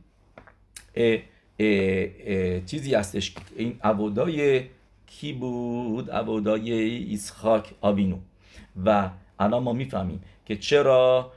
اه 0.95 1.19
اه 1.59 2.61
چیزی 2.61 2.95
هستش 2.95 3.35
این 3.57 3.79
عبودای 3.85 4.65
کی 5.07 5.33
بود؟ 5.33 6.11
عبودای 6.11 6.73
ایسخاک 6.73 7.75
آبینو. 7.81 8.17
و 8.85 9.11
الان 9.39 9.63
ما 9.63 9.73
می‌فهمیم 9.73 10.21
که 10.47 10.57
چرا 10.57 11.33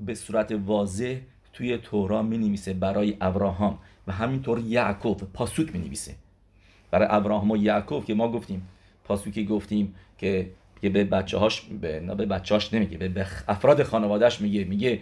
به 0.00 0.14
صورت 0.14 0.52
واضح 0.66 1.16
توی 1.52 1.78
تورا 1.78 2.22
می 2.22 2.38
نویسه 2.38 2.72
برای 2.72 3.16
ابراهام 3.20 3.78
و 4.06 4.12
همینطور 4.12 4.58
یعقوب 4.58 5.20
پاسوک 5.32 5.74
می 5.74 5.78
نویسه 5.78 6.14
برای 6.90 7.08
ابراهام 7.10 7.50
و 7.50 7.56
یعقوب 7.56 8.04
که 8.04 8.14
ما 8.14 8.32
گفتیم 8.32 8.68
پاسوکی 9.04 9.44
گفتیم 9.44 9.94
که 10.18 10.50
به 10.82 11.04
بچه 11.04 11.38
هاش 11.38 11.60
به, 11.60 12.00
نه 12.00 12.14
به 12.14 12.26
بچه 12.26 12.54
هاش 12.54 12.74
نمیگه 12.74 13.08
به 13.08 13.26
افراد 13.48 13.82
خانوادهش 13.82 14.40
میگه. 14.40 14.64
میگه 14.64 15.00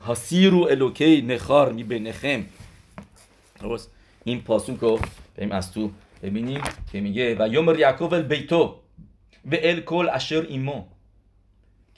هاسیرو 0.00 0.66
الوکی 0.70 1.22
نخار 1.22 1.72
می 1.72 1.84
به 1.84 1.98
نخم. 1.98 2.44
این 4.24 4.40
پاسوک 4.40 4.80
رو 4.80 5.00
بریم 5.36 5.52
از 5.52 5.72
تو 5.72 5.90
ببینیم 6.22 6.60
که 6.92 7.00
میگه 7.00 7.36
و 7.38 7.48
یومر 7.48 7.78
یعقوب 7.78 8.14
البیتو 8.14 8.74
و 9.44 9.56
الکل 9.62 10.08
اشر 10.12 10.46
ایمو. 10.48 10.84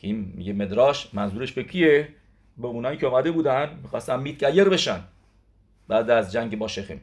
که 0.01 0.07
این 0.07 0.33
میگه 0.37 0.53
مدراش 0.53 1.09
منظورش 1.13 1.53
به 1.53 1.65
کیه؟ 1.65 2.09
به 2.59 2.67
اونایی 2.67 2.99
که 2.99 3.07
آمده 3.07 3.31
بودن 3.31 3.79
می‌خواستن 3.83 4.21
میتگیر 4.21 4.69
بشن. 4.69 5.01
بعد 5.89 6.11
از 6.11 6.33
جنگ 6.33 6.59
با 6.59 6.69
شخم 6.69 7.01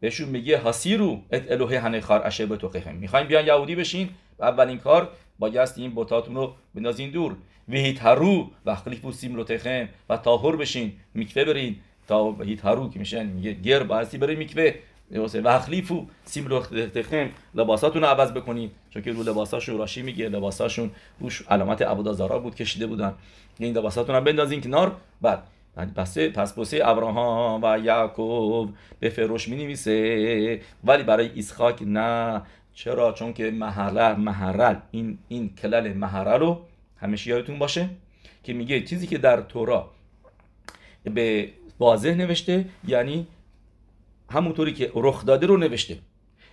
بهشون 0.00 0.28
میگه 0.28 0.58
هاسیرو 0.58 1.20
ات 1.32 1.52
الوه 1.52 1.78
هنه 1.78 2.00
خار 2.00 2.26
اشه 2.26 2.46
به 2.46 2.56
توقهم 2.56 2.94
می‌خواین 2.94 3.26
بیان 3.26 3.46
یهودی 3.46 3.74
بشین؟ 3.74 4.08
و 4.38 4.44
اولین 4.44 4.78
کار 4.78 5.08
بایست 5.38 5.78
این 5.78 5.90
بوتاتون 5.90 6.34
رو 6.34 6.54
بندازین 6.74 7.10
دور. 7.10 7.36
و 7.68 7.76
هارو 8.02 8.50
و 8.66 8.74
خلیف 8.74 9.10
سیم 9.10 9.42
تخم 9.42 9.88
و 10.08 10.16
تاهر 10.16 10.56
بشین. 10.56 10.92
میکوه 11.14 11.44
برین. 11.44 11.76
تا 12.08 12.36
هارو 12.62 12.90
که 12.90 12.98
میشن 12.98 13.26
میگه 13.26 13.52
گر 13.52 13.82
بایستی 13.82 14.18
برین 14.18 14.38
میکوه. 14.38 14.74
و 15.14 15.48
اخلیفو 15.48 16.06
سیم 16.24 16.46
رو 16.46 16.60
تخم 16.94 17.30
لباساتون 17.54 18.02
رو 18.02 18.08
عوض 18.08 18.32
بکنید 18.32 18.70
چون 18.90 19.02
که 19.02 19.12
رو 19.12 19.22
لباساشون 19.22 19.78
راشی 19.78 20.02
میگه. 20.02 20.28
لباساشون 20.28 20.90
روش 21.20 21.42
علامت 21.42 21.82
عبودازارا 21.82 22.38
بود 22.38 22.54
کشیده 22.54 22.86
بودن. 22.86 23.14
این 23.58 23.76
لباساتون 23.76 24.14
رو 24.14 24.20
بندازین 24.20 24.60
کنار. 24.60 24.96
بعد. 25.22 25.42
پس 25.96 26.18
پس 26.18 26.58
پسه 26.58 26.80
ابراهام 26.84 27.60
و 27.62 27.78
یعقوب 27.78 28.70
به 29.00 29.08
فروش 29.08 29.48
می 29.48 29.56
نویسه 29.56 30.60
ولی 30.84 31.02
برای 31.02 31.38
اسحاق 31.38 31.82
نه. 31.82 32.42
چرا؟ 32.74 33.12
چون 33.12 33.32
که 33.32 33.50
محرل 33.50 34.16
محرل 34.16 34.76
این 34.90 35.18
این 35.28 35.54
کلل 35.62 35.92
محرل 35.92 36.40
رو 36.40 36.60
همیشه 37.00 37.30
یادتون 37.30 37.58
باشه 37.58 37.88
که 38.42 38.52
میگه 38.52 38.80
چیزی 38.80 39.06
که 39.06 39.18
در 39.18 39.40
تورا 39.40 39.90
به 41.04 41.48
واضح 41.78 42.14
نوشته 42.14 42.64
یعنی 42.88 43.26
همونطوری 44.30 44.72
که 44.72 44.92
رخ 44.94 45.24
داده 45.24 45.46
رو 45.46 45.56
نوشته. 45.56 45.98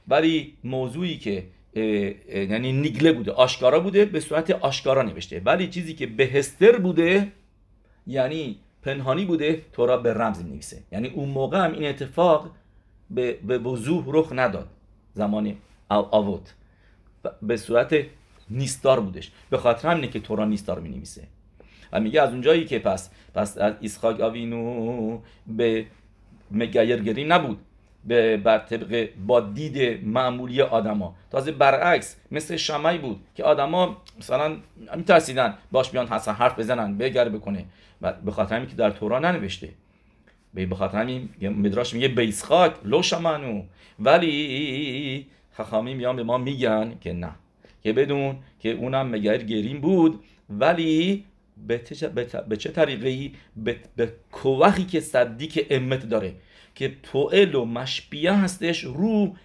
ولی 0.07 0.53
موضوعی 0.63 1.17
که 1.17 1.43
یعنی 2.33 2.71
نیگله 2.71 3.11
بوده 3.11 3.31
آشکارا 3.31 3.79
بوده 3.79 4.05
به 4.05 4.19
صورت 4.19 4.51
آشکارا 4.51 5.01
نوشته. 5.01 5.41
ولی 5.45 5.67
چیزی 5.67 5.93
که 5.93 6.07
بهستر 6.07 6.77
بوده 6.77 7.31
یعنی 8.07 8.57
پنهانی 8.81 9.25
بوده 9.25 9.61
تورا 9.73 9.97
به 9.97 10.13
رمز 10.13 10.45
نویسه 10.45 10.83
یعنی 10.91 11.07
اون 11.07 11.29
موقع 11.29 11.65
هم 11.65 11.73
این 11.73 11.85
اتفاق 11.85 12.51
به, 13.09 13.33
به 13.33 13.57
وضوح 13.57 14.03
رخ 14.07 14.31
نداد. 14.31 14.67
زمان 15.13 15.55
آوت. 15.89 16.53
به 17.41 17.57
صورت 17.57 17.95
نیستار 18.49 18.99
بودش. 18.99 19.31
به 19.49 19.57
خاطر 19.57 19.87
همینه 19.87 20.07
که 20.07 20.19
تورا 20.19 20.45
نیستار 20.45 20.79
می 20.79 20.89
نویسه 20.89 21.27
و 21.91 21.99
میگه 21.99 22.21
از 22.21 22.29
اونجایی 22.29 22.65
که 22.65 22.79
پس 22.79 23.09
پس 23.33 23.57
از 23.57 23.73
اسحاق 23.81 24.21
آوینو 24.21 25.19
به 25.47 25.85
مگایرگری 26.51 27.23
نبود 27.23 27.59
به 28.05 28.37
بر 28.37 28.59
طبق 28.59 29.09
با 29.27 29.41
دید 29.41 30.05
معمولی 30.07 30.61
آدما. 30.61 31.15
تازه 31.31 31.51
برعکس 31.51 32.15
مثل 32.31 32.55
شمعی 32.55 32.97
بود 32.97 33.19
که 33.35 33.43
آدما 33.43 33.97
مثلا 34.19 34.57
میترسیدن 34.97 35.57
باش 35.71 35.89
بیان 35.89 36.07
حسن 36.07 36.33
حرف 36.33 36.59
بزنن 36.59 36.97
بگر 36.97 37.29
بکنه. 37.29 37.65
و 38.01 38.13
به 38.13 38.31
خاطر 38.31 38.55
همین 38.55 38.69
که 38.69 38.75
در 38.75 38.89
تورا 38.89 39.19
ننوشته. 39.19 39.69
به 40.53 40.75
خاطر 40.75 40.97
همین 40.97 41.29
مدراش 41.41 41.93
میگه 41.93 42.07
بیسخاک 42.07 42.73
لو 42.85 43.01
شمانو 43.01 43.63
ولی 43.99 45.27
خخامی 45.51 45.93
میان 45.93 46.15
به 46.15 46.23
ما 46.23 46.37
میگن 46.37 46.93
که 47.01 47.13
نه. 47.13 47.31
که 47.83 47.93
بدون 47.93 48.35
که 48.59 48.69
اونم 48.71 49.09
مگر 49.09 49.37
گریم 49.37 49.81
بود. 49.81 50.23
ولی 50.49 51.25
به 52.47 52.57
چه 52.57 52.69
طریقی 52.69 53.35
به, 53.55 53.77
به 53.95 54.13
کوخی 54.31 54.85
که 54.85 54.99
صدیق 54.99 55.67
امت 55.69 56.09
داره 56.09 56.35
که 56.75 56.95
توئل 57.03 57.55
و 57.55 57.65
مشبیه 57.65 58.33
هستش 58.33 58.83
رو 58.83 59.35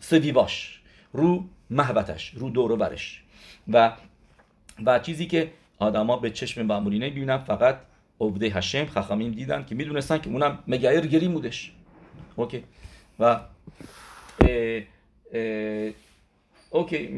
سویواش 0.00 0.82
رو 1.12 1.44
محبتش 1.70 2.32
رو 2.34 2.50
دور 2.50 2.76
برش 2.76 3.22
و 3.68 3.92
و 4.86 4.98
چیزی 4.98 5.26
که 5.26 5.50
آدما 5.78 6.16
به 6.16 6.30
چشم 6.30 6.62
معمولی 6.62 6.98
نمی‌بینن 6.98 7.38
فقط 7.38 7.80
عبده 8.20 8.46
هشم 8.46 8.86
خخامیم 8.86 9.32
دیدن 9.32 9.64
که 9.64 9.74
می‌دونستن 9.74 10.18
که 10.18 10.30
اونم 10.30 10.58
مگایر 10.66 11.06
گریم 11.06 11.32
بودش. 11.32 11.72
okay. 12.36 12.64
و 13.18 13.24
اه 13.24 14.82
اه 15.32 15.92
اوکی 16.70 17.08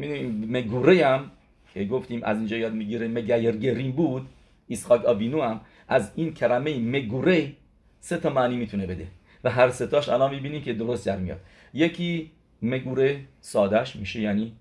מגורי 0.49 1.07
هم 1.07 1.31
که 1.73 1.85
گفتیم 1.85 2.23
از 2.23 2.37
اینجا 2.37 2.57
یاد 2.57 2.73
می‌گیره 2.73 3.07
מגייר 3.07 3.55
גרים 3.55 3.91
بود 3.91 4.27
اسحاق 4.69 5.05
آوینو 5.05 5.41
هم 5.41 5.61
از 5.87 6.11
این 6.15 6.33
کلمه 6.33 6.79
מגורי 6.79 7.51
سه 7.99 8.17
تا 8.17 8.29
معنی 8.29 8.57
می‌تونه 8.57 8.87
بده 8.87 9.07
و 9.43 9.49
هر 9.49 9.69
ستاش 9.69 10.09
الان 10.09 10.35
می‌بینیم 10.35 10.61
که 10.61 10.73
درست 10.73 11.05
در 11.05 11.17
میاد. 11.17 11.39
یکی 11.73 12.31
מגורי 12.61 13.19
سادش 13.41 13.95
میشه 13.95 14.21
یعنی 14.21 14.53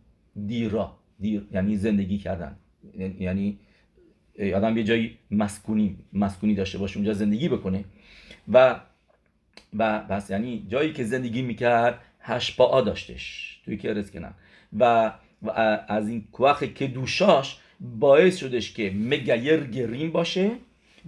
דירה 0.46 0.96
دیر 1.20 1.46
یعنی 1.52 1.76
زندگی 1.76 2.18
کردن. 2.18 2.56
یعنی 3.20 3.58
آدم 4.54 4.76
یه 4.76 4.84
جایی 4.84 5.18
مسکونی 5.30 5.96
مسکونی 6.12 6.54
داشته 6.54 6.78
باشه 6.78 6.96
اونجا 6.96 7.12
زندگی 7.12 7.48
بکنه. 7.48 7.84
و 8.52 8.80
و 9.78 9.98
بس 9.98 10.30
یعنی 10.30 10.66
جایی 10.68 10.92
که 10.92 11.04
زندگی 11.04 11.42
می‌کرد 11.42 12.00
هشپا 12.20 12.80
داشتش 12.80 13.60
توی 13.64 13.76
که 13.76 14.02
کنن 14.02 14.34
و, 14.78 15.12
و 15.42 15.50
از 15.88 16.08
این 16.08 16.24
کوخ 16.32 16.64
که 16.64 16.86
دوشاش 16.86 17.58
باعث 17.80 18.36
شدش 18.36 18.72
که 18.72 18.90
مگیر 18.90 19.56
گرین 19.56 20.12
باشه. 20.12 20.50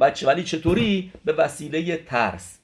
بچه 0.01 0.27
ولی 0.27 0.45
چطوری؟ 0.45 1.13
به 1.25 1.33
وسیله 1.33 1.97
ترس. 1.97 2.59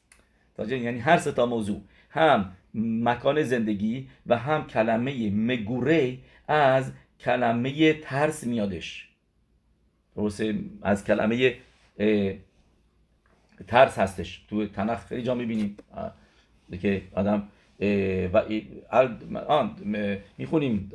یعنی 0.58 0.98
هر 0.98 1.18
سه 1.18 1.32
تا 1.32 1.46
موضوع 1.46 1.80
هم 2.10 2.52
مکان 2.74 3.42
زندگی 3.42 4.08
و 4.26 4.38
هم 4.38 4.66
کلمه 4.66 5.30
مگوره 5.30 6.18
از 6.48 6.92
کلمه 7.20 7.92
ترس 7.92 8.44
میادش. 8.44 9.08
درسته؟ 10.16 10.58
از 10.82 11.04
کلمه 11.04 11.54
ترس 13.66 13.98
هستش. 13.98 14.44
تو 14.50 14.66
تنخ 14.66 15.06
خیلی 15.06 15.22
جا 15.22 15.34
می‌بینیم. 15.34 15.76
که 16.82 17.02
آدم 17.14 17.48
و 18.32 19.38
آن 19.48 19.76
می‌خونیم. 20.38 20.90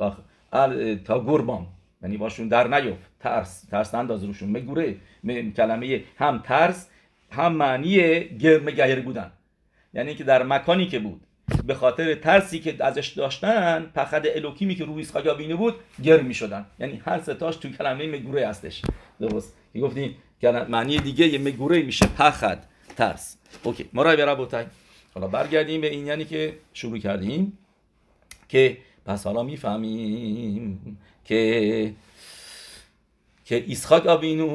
تا 1.06 1.24
گربان 1.26 1.68
یعنی 2.04 2.18
باشون 2.18 2.48
در 2.48 2.68
نیفت 2.68 3.12
ترس. 3.20 3.66
ترس 3.66 3.96
انداز 3.96 4.24
روشون. 4.24 4.50
مگوره 4.50 4.96
کلمه 5.58 6.04
هم 6.18 6.42
ترس 6.46 6.88
هم 7.32 7.54
معنی 7.54 8.20
مگهر 8.66 9.00
بودن. 9.00 9.32
یعنی 9.94 10.16
که 10.16 10.24
در 10.24 10.44
مکانی 10.44 10.88
که 10.88 11.00
بود 11.00 11.22
به 11.66 11.74
خاطر 11.74 12.16
ترسی 12.16 12.60
که 12.60 12.86
ازش 12.86 13.08
داشتن 13.08 13.92
پخد 13.96 14.26
الوکیمی 14.36 14.76
که 14.76 14.86
روی 14.86 15.02
اسحاق 15.02 15.38
بینه 15.38 15.56
بود 15.56 15.76
گرم 16.04 16.26
می 16.26 16.34
شدن 16.34 16.66
یعنی 16.80 17.02
هر 17.06 17.22
ستاش 17.22 17.56
توی 17.56 17.72
کلمه 17.72 18.08
مگوره 18.08 18.48
هستش. 18.48 18.82
درست. 19.20 19.56
که 19.74 19.80
گفتیم 19.80 20.16
معنی 20.70 20.98
دیگه 20.98 21.28
یه 21.28 21.40
مگوره 21.40 21.82
میشه 21.82 22.06
پخد 22.08 22.64
ترس. 22.96 23.38
اوکی. 23.64 23.90
ما 23.94 24.04
رای 24.04 24.18
برای 24.18 24.36
بوتای 24.36 24.66
حالا 25.14 25.28
برگردیم 25.28 25.82
به 25.82 25.90
این 25.90 26.08
یعنی 26.08 26.26
که 26.26 26.54
شروع 26.74 26.98
کردیم 26.98 27.58
که 28.50 28.78
پس 29.06 29.26
حالا 29.26 29.44
می‌فهمیم 29.44 30.98
که 31.26 31.94
که 33.46 33.66
اسحاق 33.70 34.08
آبینو 34.08 34.48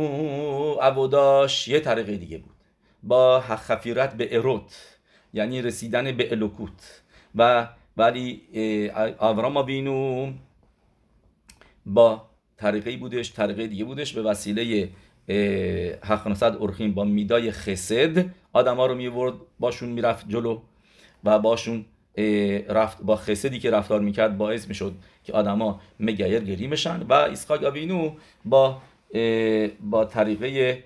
عبوداش 0.75 1.69
یه 1.69 1.81
طریقه 1.81 2.17
دیگه 2.17 2.39
بود. 2.39 2.55
با 3.03 3.41
خفیرت 3.41 4.17
به 4.17 4.37
اروت 4.37 4.99
یعنی 5.35 5.63
رسیدن 5.63 6.13
به 6.13 6.33
الوکوت 6.33 7.03
و 7.35 7.69
ولی 7.97 8.43
آورام 9.19 9.57
آبینو 9.57 10.33
با 11.87 12.27
طریقه 12.57 12.97
بودش 12.97 13.33
طریقه 13.33 13.67
دیگه 13.67 13.85
بودش 13.85 14.13
به 14.13 14.23
وسیله 14.23 14.89
حقنصد 16.03 16.57
ارخیم 16.63 16.95
با 16.95 17.05
میدای 17.05 17.51
خسد 17.51 18.25
آدم 18.53 18.77
ها 18.77 18.87
رو 18.87 18.95
میورد 18.95 19.35
باشون 19.61 19.89
می‌رفت 19.89 20.29
جلو 20.29 20.61
و 21.25 21.39
باشون 21.39 21.85
رفت 22.69 23.03
با 23.03 23.17
خسدی 23.17 23.59
که 23.59 23.71
رفتار 23.71 24.01
می‌کرد 24.01 24.39
باعث 24.39 24.69
می‌شد 24.69 24.95
که 25.25 25.33
آدما 25.33 25.81
مگیر 26.01 26.39
گری 26.39 26.69
بشن 26.69 27.03
و 27.03 27.12
اسحاق 27.12 27.64
آوینو 27.64 28.14
با 28.45 28.83
با 29.81 30.05
طریقه 30.05 30.83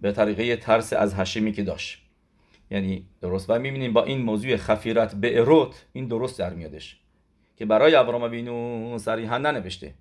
به 0.00 0.12
طریقه 0.14 0.56
ترس 0.56 0.92
از 0.92 1.14
هشمی 1.14 1.52
که 1.52 1.62
داشت. 1.62 2.02
یعنی 2.70 3.06
درست 3.20 3.50
و 3.50 3.58
می‌بینیم 3.58 3.92
با 3.92 4.04
این 4.04 4.22
موضوع 4.22 4.56
خفیرت 4.56 5.14
به 5.14 5.38
اروت 5.38 5.86
این 5.92 6.06
درست 6.06 6.38
در 6.38 6.54
میادش 6.54 7.00
که 7.56 7.66
برای 7.66 7.94
ابرام 7.94 8.22
آوینو 8.22 8.98
صریحا 8.98 9.38
ننوشته. 9.38 9.94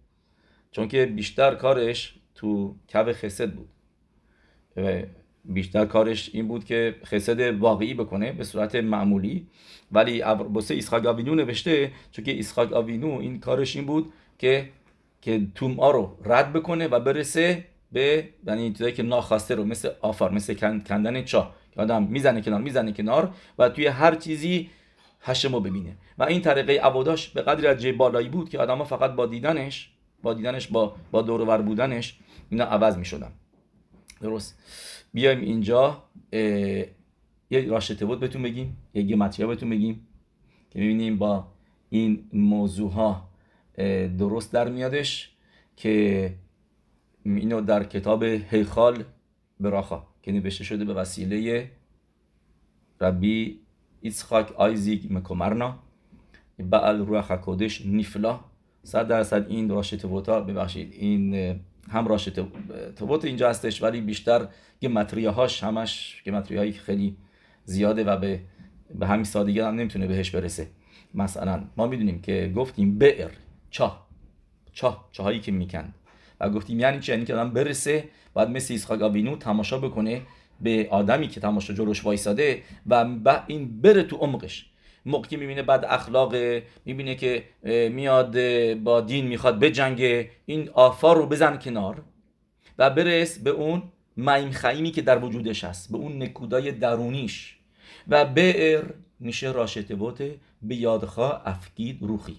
چون 0.72 0.88
که 0.88 1.06
بیشتر 1.06 1.56
کارش 1.56 2.16
تو 2.36 2.76
کب 2.94 3.12
خسد 3.14 3.52
بود. 3.52 3.70
بیشتر 5.48 5.86
کارش 5.86 6.30
این 6.34 6.48
بود 6.48 6.66
که 6.66 6.96
خسد 7.06 7.40
واقعی 7.40 7.94
بکنه 7.94 8.32
به 8.32 8.44
صورت 8.44 8.76
معمولی. 8.76 9.48
ولی 9.92 10.24
بسه 10.56 10.76
اسحاق 10.76 11.06
آوینو 11.06 11.36
نوشته 11.36 11.92
چون 12.12 12.26
که 12.26 12.40
اسحاق 12.40 12.74
آوینو 12.74 13.20
این 13.20 13.40
کارش 13.40 13.76
این 13.76 13.86
بود 13.86 14.14
که 14.40 14.70
که 15.22 15.48
تومعا 15.56 15.92
رو 15.92 16.18
رد 16.26 16.54
بکنه 16.54 16.88
و 16.88 17.00
برسه 17.00 17.66
به 17.92 18.30
یعنی 18.48 18.72
چیزایی 18.72 18.94
که 18.94 19.04
ناخواسته 19.04 19.56
رو 19.56 19.64
مثل 19.64 19.90
آفار 20.02 20.32
مثل 20.32 20.54
کندن 20.80 21.24
چا 21.24 21.52
که 21.72 21.82
آدم 21.82 22.04
می‌زنه 22.04 22.42
کنار 22.42 22.62
می‌زنه 22.62 22.92
کنار 22.92 23.34
و 23.60 23.70
توی 23.70 23.88
هر 23.88 24.16
چیزی 24.16 24.70
هشمو 25.22 25.60
ببینه. 25.60 25.98
و 26.18 26.24
این 26.24 26.42
طریقه 26.42 26.74
عباداش 26.74 27.30
به 27.30 27.42
قدری 27.42 27.68
از 27.68 27.98
بالایی 27.98 28.30
بود 28.30 28.50
که 28.50 28.60
آدم 28.60 28.84
فقط 28.84 29.12
با 29.12 29.26
دیدنش 29.26 29.92
با 30.24 30.34
دیدنش 30.34 30.68
با 30.68 30.96
با 31.12 31.22
دور 31.22 31.62
بودنش 31.62 32.18
اینا 32.50 32.66
عوض 32.66 32.98
می‌شدن. 32.98 33.32
درست. 34.22 34.60
بیایم 35.14 35.42
اینجا 35.42 36.04
یه 37.50 37.68
راشته 37.68 38.06
بود 38.06 38.20
بهتون 38.20 38.44
بگیم 38.44 38.78
یه 38.94 39.04
گمتریا 39.04 39.48
بهتون 39.48 39.70
بگیم 39.70 40.08
که 40.70 40.80
می‌بینیم 40.80 41.18
با 41.18 41.48
این 41.90 42.30
موضوع 42.34 42.92
ها 42.92 43.30
درست 44.18 44.54
در 44.54 44.70
میادش 44.70 45.32
که 45.76 46.34
اینو 47.24 47.62
در 47.62 47.84
کتاب 47.84 48.24
هیخال 48.24 49.04
براخا 49.60 50.04
که 50.22 50.32
نوشته 50.32 50.64
شده 50.64 50.86
به 50.86 50.94
وسیله 50.94 51.72
ربی 53.02 53.60
ایسخاک 54.02 54.52
آیزیگ 54.52 55.02
مکومرنا 55.10 55.80
بعل 56.60 56.98
روح 56.98 57.36
کودش 57.36 57.86
نیفلا. 57.86 58.40
صد 58.84 59.08
درصد 59.08 59.48
این 59.50 59.70
راشت 59.70 60.06
بوتا 60.06 60.42
ببخشید 60.42 60.94
این 60.94 61.60
هم 61.90 62.08
راشت 62.08 62.30
تبوت 62.96 63.26
اینجا 63.26 63.50
هستش 63.50 63.84
ولی 63.84 64.02
بیشتر 64.02 64.48
گمتریه 64.82 65.30
هاش 65.30 65.64
همش 65.64 66.22
گمتریه 66.26 66.60
هایی 66.60 66.72
خیلی 66.72 67.18
زیاده 67.66 68.04
و 68.04 68.18
به 68.18 68.40
به 69.00 69.08
همین 69.08 69.24
سادگی 69.24 69.60
هم 69.60 69.76
نمی‌تونه 69.76 70.08
بهش 70.08 70.32
برسه. 70.32 70.68
مثلا 71.14 71.64
ما 71.78 71.88
می‌دونیم 71.88 72.22
که 72.22 72.52
گفتیم 72.56 72.98
بئر 72.98 73.32
چاه. 73.70 74.08
چاه 74.74 75.10
چاهایی 75.12 75.40
که 75.40 75.52
می‌کند. 75.52 75.94
و 76.40 76.50
گفتیم 76.50 76.80
یعنی 76.80 77.00
چه 77.00 77.14
یعنی 77.14 77.26
که 77.26 77.34
آدم 77.34 77.50
برسه 77.52 78.10
بعد 78.34 78.50
مثل 78.50 78.74
ایسخاق 78.74 79.02
آبینو 79.02 79.36
تماشا 79.36 79.78
بکنه 79.78 80.22
به 80.62 80.88
آدمی 80.92 81.28
که 81.28 81.40
تماشا 81.40 81.74
جلوش 81.74 82.06
وایساده 82.06 82.64
و 82.88 83.44
این 83.48 83.82
بره 83.82 84.04
تو 84.04 84.16
عمقش. 84.16 84.70
موقعی 85.08 85.38
می‌بینه 85.38 85.64
بعد 85.64 85.86
اخلاق 85.86 86.36
می‌بینه 86.86 87.16
که 87.16 87.44
میاد 87.90 88.38
با 88.74 89.02
دین 89.02 89.28
می‌خواد 89.28 89.60
بجنگه. 89.60 90.30
این 90.46 90.70
آفار 90.70 91.18
رو 91.18 91.26
بزن 91.26 91.58
کنار 91.58 92.02
و 92.78 92.90
برس 92.90 93.40
به 93.40 93.50
اون 93.50 93.84
میم 94.18 94.52
خیمی 94.52 94.92
که 94.92 95.02
در 95.02 95.24
وجودش 95.24 95.64
هست 95.64 95.92
به 95.92 95.98
اون 95.98 96.24
نکودای 96.24 96.72
درونیش 96.72 97.58
و 98.08 98.26
بئر 98.26 98.84
میشه 99.20 99.52
راشته 99.52 99.96
بوته 99.96 100.36
به 100.62 100.76
یادخواه 100.76 101.42
افگید 101.46 101.98
روخی 102.02 102.38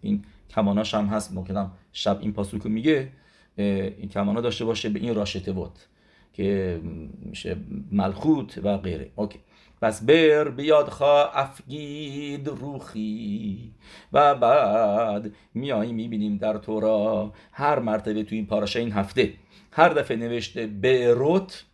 این 0.00 0.24
کماناش 0.50 0.94
هم 0.94 1.06
هست. 1.06 1.32
ممکنم 1.32 1.72
شب 1.92 2.18
این 2.20 2.32
پاسوکو 2.32 2.68
میگه. 2.68 3.08
این 3.56 4.08
کمانا 4.08 4.40
داشته 4.40 4.64
باشه 4.64 4.88
به 4.88 5.00
این 5.00 5.14
راشته 5.14 5.52
بوت 5.52 5.88
که 6.32 6.80
میشه 7.20 7.56
ملخوت 7.92 8.60
و 8.62 8.78
غیره. 8.78 9.10
اوکی. 9.16 9.38
پس 9.82 10.04
بر 10.04 10.48
بیاد 10.48 10.88
خواه 10.88 11.30
افگید 11.34 12.48
روخی 12.48 13.74
و 14.12 14.34
بعد 14.34 15.34
میاییم 15.54 15.94
می‌بینیم 15.94 16.36
در 16.36 16.56
تورا 16.56 17.32
هر 17.52 17.78
مرتبه 17.78 18.22
تو 18.22 18.34
این 18.34 18.46
پاراشا 18.46 18.80
این 18.80 18.92
هفته 18.92 19.32
هر 19.72 19.88
دفعه 19.88 20.16
نوشته 20.16 20.66
בארות 20.66 21.64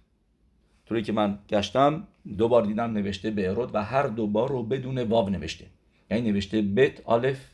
طوری 0.87 1.03
که 1.03 1.13
من 1.13 1.39
گشتم 1.49 2.07
دو 2.39 2.49
بار 2.49 2.63
دیدم 2.63 2.93
نوشته 2.93 3.31
בארות 3.31 3.71
و 3.75 3.85
هر 3.85 4.07
دو 4.07 4.27
بار 4.27 4.49
رو 4.49 4.63
بدون 4.63 4.99
واو 4.99 5.29
نوشته. 5.29 5.67
یعنی 6.11 6.31
نوشته 6.31 6.63
בית 6.63 7.01
אלף 7.05 7.51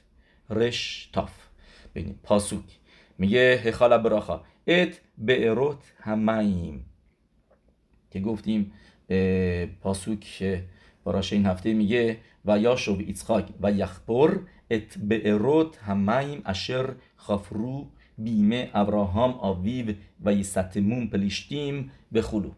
ריש 0.51 1.11
תיו. 1.13 1.33
ببینید 1.95 2.19
פסוק. 2.23 2.65
میگه 3.19 3.61
هخال 3.65 3.99
براخا 3.99 4.41
את 4.67 5.01
בארות 5.19 5.93
המים 6.01 6.87
که 8.11 8.21
گفتیم 8.21 8.73
פסוק 9.81 10.45
פרשה 11.05 11.33
این 11.33 11.47
هفته 11.47 11.75
میگه 11.75 12.19
וישב 12.45 12.97
יצחק 13.07 13.49
ויחפור 13.61 14.41
את 14.71 14.99
בארות 14.99 15.77
המים 15.77 16.43
אשר 16.45 16.95
חפרו 17.19 17.87
بیمه 18.19 18.71
ابراهام 18.75 19.31
آویو 19.31 19.95
و 20.25 20.35
یستمون 20.35 21.07
پلیشتیم 21.07 21.91
به 22.13 22.23
خلو. 22.23 22.51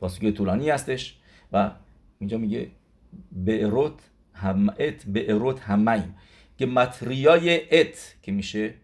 پاسوک 0.00 0.30
طولانی 0.30 0.70
هستش 0.70 1.18
و 1.52 1.70
اینجا 2.18 2.38
میگه 2.38 2.70
بیروت 3.32 4.00
هم 4.34 4.68
ات 4.78 5.06
بیروت 5.06 5.60
هماییم 5.60 6.14
که 6.58 6.66
متریای 6.66 7.78
ات 7.80 8.14
که 8.22 8.32
میشه 8.32 8.74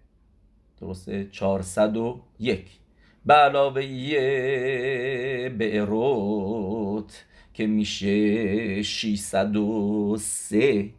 درسته 0.81 1.25
401 1.25 2.67
به 3.27 3.35
علاوه 3.35 3.81
بیروت 5.49 7.25
که 7.55 7.67
میشه 7.67 8.83
603 8.83 10.91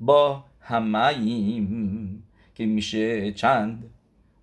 با 0.00 0.44
هماییم 0.60 2.22
که 2.54 2.66
میشه 2.66 3.32
چند؟ 3.32 3.90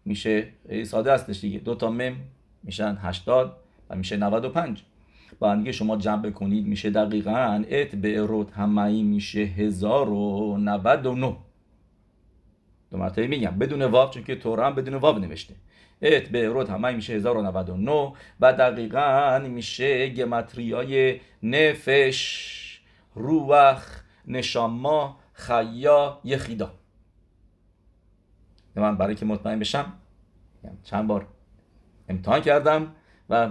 میشه 0.06 0.48
ساده 0.84 1.14
هستش 1.14 1.42
دیگه. 1.42 1.60
دو 1.60 1.76
تا 1.76 1.90
مم 1.90 2.16
میشن 2.64 2.98
80 3.02 3.58
و 3.90 3.96
میشه 3.96 4.18
95 4.18 4.84
با 5.40 5.52
هم 5.52 5.72
شما 5.72 5.98
جمع 5.98 6.22
بکنید 6.22 6.68
میشه 6.68 6.90
دقیقا. 6.90 7.64
ات 7.70 7.96
به 7.96 8.20
اروت 8.20 8.52
همایی 8.52 9.04
میشه 9.04 9.40
1099 9.40 11.36
دو 12.92 12.98
مرتبه 12.98 13.28
میگم. 13.28 13.52
بدون 13.52 13.82
واو 13.82 14.10
چون 14.10 14.24
که 14.24 14.36
تورا 14.36 14.68
هم 14.68 14.76
بدون 14.76 14.94
واو 14.94 15.20
نوشته. 15.20 15.54
ات 16.02 16.36
رود 16.36 16.70
همه 16.70 16.92
میشه 16.92 17.14
1099 17.14 18.14
و 18.40 18.54
دقیقا 18.54 19.40
میشه 19.48 20.10
گمتریای 20.10 21.20
نفش 21.44 22.82
روح 23.16 23.82
نشاما 24.28 25.20
خیا 25.34 26.20
یخیدا 26.24 26.72
من 28.76 28.98
برای 28.98 29.16
که 29.16 29.26
مطمئن 29.26 29.60
بشم 29.60 29.94
چند 30.84 31.08
بار 31.08 31.28
امتحان 32.10 32.42
کردم 32.42 32.92
و 33.30 33.50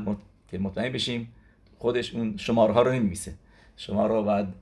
که 0.48 0.58
مطمئن 0.58 0.92
بشیم 0.92 1.32
خودش 1.78 2.14
اون 2.14 2.36
شماره 2.36 2.72
ها 2.72 2.82
رو 2.82 2.92
نمیمیسه 2.92 3.34
شما 3.76 4.06
رو 4.06 4.22
بعد 4.22 4.54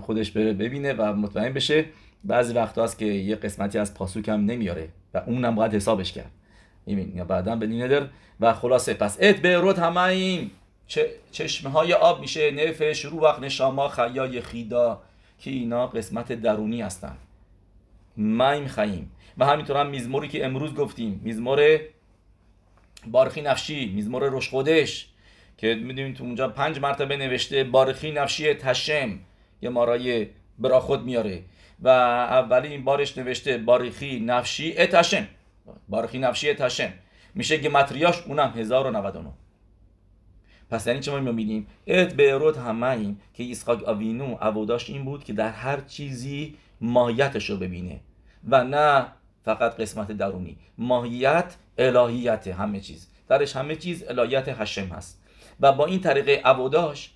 خودش 0.00 0.30
بره 0.30 0.52
ببینه 0.52 0.92
و 0.92 1.12
مطمئن 1.14 1.52
بشه 1.52 1.84
بعضی 2.24 2.54
وقت 2.54 2.78
هست 2.78 2.98
که 2.98 3.04
یه 3.04 3.36
قسمتی 3.36 3.78
از 3.78 3.94
پاسوک 3.94 4.28
هم 4.28 4.44
نمیاره 4.44 4.88
و 5.14 5.18
اونم 5.26 5.54
باید 5.54 5.74
حسابش 5.74 6.12
کرد 6.12 6.30
یا 6.86 7.24
بعدا 7.24 7.56
به 7.56 7.66
ندر 7.66 8.06
و 8.40 8.52
خلاصه. 8.52 8.94
پس 8.94 9.18
ات 9.20 9.36
به 9.36 9.56
رود 9.56 9.78
همه 9.78 10.00
این 10.00 10.50
چشمه 11.32 11.70
های 11.70 11.92
آب 11.92 12.20
میشه 12.20 12.50
نفش 12.50 13.04
رو 13.04 13.20
وقت 13.20 13.40
نشاما 13.40 13.88
خیای 13.88 14.40
خیدا 14.40 15.02
که 15.38 15.50
اینا 15.50 15.86
قسمت 15.86 16.32
درونی 16.32 16.82
هستن. 16.82 17.16
مایم 18.16 18.66
خییم. 18.66 19.12
و 19.38 19.46
همینطور 19.46 19.76
هم 19.76 19.86
میزموری 19.86 20.28
که 20.28 20.46
امروز 20.46 20.74
گفتیم. 20.74 21.20
میزمور 21.24 21.78
بارخی 23.06 23.42
نفشی 23.42 23.92
میزمور 23.94 24.28
روش 24.28 24.48
خودش 24.48 25.08
که 25.58 25.74
می‌دونیم 25.74 26.14
تو 26.14 26.24
اونجا 26.24 26.48
پنج 26.48 26.78
مرتبه 26.78 27.16
نوشته 27.16 27.64
بارخی 27.64 28.12
نفشی 28.12 28.54
تشم. 28.54 29.18
یه 29.62 29.70
مارای 29.70 30.26
برا 30.58 30.80
خود 30.80 31.04
میاره. 31.04 31.42
و 31.82 31.88
اولی 31.88 32.68
این 32.68 32.84
بارش 32.84 33.18
نوشته 33.18 33.58
باریخی 33.58 34.20
نفشی 34.20 34.74
اتشم 34.78 35.26
باریخی 35.88 36.18
نفشی 36.18 36.50
اتشم 36.50 36.92
میشه 37.34 37.60
که 37.60 37.68
متریاش 37.68 38.22
اونم 38.26 38.52
1099 38.56 39.30
پس 40.70 40.86
یعنی 40.86 41.00
چه 41.00 41.10
ما 41.10 41.20
می‌بینیم؟ 41.20 41.66
ات 41.86 42.14
به 42.14 42.32
رود 42.32 42.56
همه 42.56 43.14
که 43.34 43.42
ایسخاک 43.42 43.84
آوینو 43.84 44.36
عبوداش 44.40 44.90
این 44.90 45.04
بود 45.04 45.24
که 45.24 45.32
در 45.32 45.50
هر 45.50 45.80
چیزی 45.80 46.56
ماهیتش 46.80 47.50
رو 47.50 47.56
ببینه 47.56 48.00
و 48.48 48.64
نه 48.64 49.06
فقط 49.44 49.76
قسمت 49.76 50.12
درونی. 50.12 50.56
ماهیت 50.78 51.54
الهیت 51.78 52.48
همه 52.48 52.80
چیز. 52.80 53.08
درش 53.28 53.56
همه 53.56 53.76
چیز 53.76 54.04
الهیت 54.08 54.48
هشم 54.48 54.86
هست. 54.86 55.22
و 55.60 55.72
با 55.72 55.86
این 55.86 56.00
طریقه 56.00 56.42
عبوداش 56.44 57.12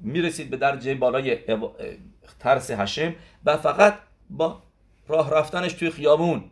می‌رسید 0.00 0.50
به 0.50 0.56
درجه 0.56 0.94
بالای 0.94 1.38
ترس 2.38 2.70
هشم 2.70 3.14
و 3.44 3.56
فقط 3.56 3.94
با 4.30 4.62
راه 5.08 5.30
رفتنش 5.30 5.72
توی 5.72 5.90
خیابون. 5.90 6.44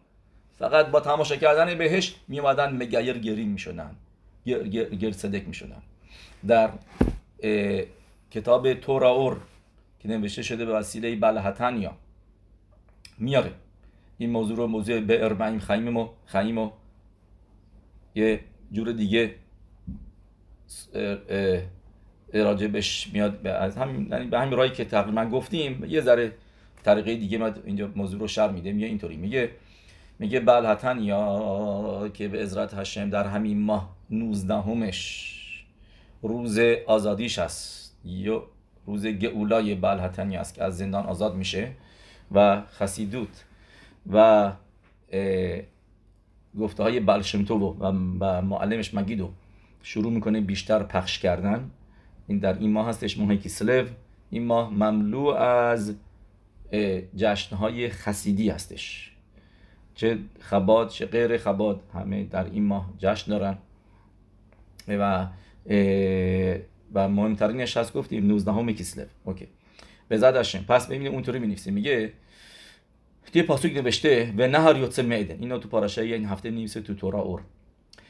فقط 0.59 0.87
با 0.87 1.01
تماشا 1.01 1.37
کردن 1.37 1.79
بهش 1.79 2.15
میومدن 2.29 2.77
مگیر 2.77 3.19
گرین 3.19 3.49
می‌شدن 3.49 3.91
گر, 5.01 5.11
صدق 5.11 5.47
می‌شدن. 5.47 5.83
در 6.47 6.71
کتاب 8.31 8.75
توراور 8.75 9.37
که 9.99 10.09
نوشته 10.09 10.43
شده 10.43 10.65
به 10.65 10.73
وسیله 10.73 11.17
بلحتنیا 11.17 11.93
میاره 13.19 13.53
این 14.19 14.31
موضوع 14.31 14.57
رو 14.57 14.67
موضوع 14.67 15.01
به 15.01 15.25
ارمعیم 15.25 15.59
خیمیم 15.59 15.97
و 15.97 16.09
خیمیم 16.27 16.59
و 16.59 16.71
یه 18.15 18.41
جور 18.73 18.93
دیگه 18.93 19.35
راجبش 22.33 23.11
میاد 23.13 23.47
از 23.47 23.77
همین 23.77 24.09
یعنی 24.11 24.27
به 24.27 24.41
همین 24.41 24.53
راهی 24.59 24.71
که 24.71 24.85
تقریبا 24.85 25.25
گفتیم 25.25 25.85
یه 25.85 26.01
ذره 26.01 26.33
طریقه 26.85 27.17
دیگه 27.17 27.39
ما 27.39 27.51
اینجا 27.65 27.91
موضوع 27.97 28.21
رو 28.21 28.29
شر 28.29 28.51
میده 28.51 28.73
میگه 28.73 28.87
اینطوری 28.87 29.17
میگه. 29.17 29.51
میگه 30.19 30.41
بلحتن 30.41 30.99
یا 30.99 32.11
که 32.15 32.29
به 32.29 32.43
عزرت 32.43 32.75
هشم 32.75 33.11
در 33.11 33.27
همین 33.27 33.61
ماه 33.61 33.97
19 34.11 34.55
همش 34.55 35.35
روز 36.23 36.59
آزادیش 36.87 37.39
است. 37.39 37.97
یا 38.05 38.43
روز 38.87 39.07
گئولای 39.07 39.75
بلحتنی 39.75 40.37
است 40.37 40.55
که 40.55 40.65
از 40.65 40.79
زندان 40.79 41.07
آزاد 41.07 41.35
میشه 41.35 41.73
و 42.33 42.63
خسیدوت 42.67 43.45
و 44.13 44.53
گفته 46.59 46.83
های 46.83 47.01
بلشمتو 47.01 47.77
و 48.21 48.43
معلمش 48.43 48.95
مگیدو 48.95 49.31
شروع 49.83 50.13
می‌کنه 50.13 50.41
بیشتر 50.41 50.83
پخش 50.83 51.19
کردن. 51.19 51.71
این 52.27 52.39
در 52.39 52.59
این 52.59 52.73
ماه 52.73 52.89
هستش 52.89 53.19
ماه 53.19 53.37
کیسلو. 53.37 53.87
این 54.31 54.47
ماه 54.47 54.71
مملو 54.71 55.27
از 55.27 55.95
جشنهای 57.17 57.89
خسیدی 57.89 58.51
هستش. 58.51 59.15
چه 59.99 60.19
خباد 60.41 60.89
چه 60.89 61.07
غیر 61.07 61.37
خباد 61.37 61.81
همه 61.95 62.25
در 62.25 62.45
این 62.45 62.65
ماه 62.65 62.91
جشن 62.99 63.31
دارن. 63.31 63.59
و 64.89 65.27
و 66.95 67.09
مهمترینش 67.09 67.77
هست 67.77 67.93
گفتیم 67.93 68.27
19 68.27 68.53
همه 68.53 68.73
کیسلو 68.73 69.05
اوکی. 69.25 69.49
به 70.09 70.19
زدشم 70.19 70.65
پس 70.69 70.87
ببینید 70.87 71.13
اونطوری 71.13 71.39
می‌نویسه 71.39 71.71
میگه 71.71 72.13
توی 73.33 73.43
پاسوک 73.43 73.73
نوشته 73.73 74.35
و 74.39 74.47
نهار 74.47 74.79
یوتسه 74.79 75.03
معدن 75.03 75.37
اینو 75.41 75.59
تو 75.59 75.69
پاراشای 75.69 76.15
این 76.15 76.27
هفته 76.27 76.51
نویسه 76.51 76.81
تو 76.81 76.95
تورا 76.95 77.21
اور. 77.21 77.43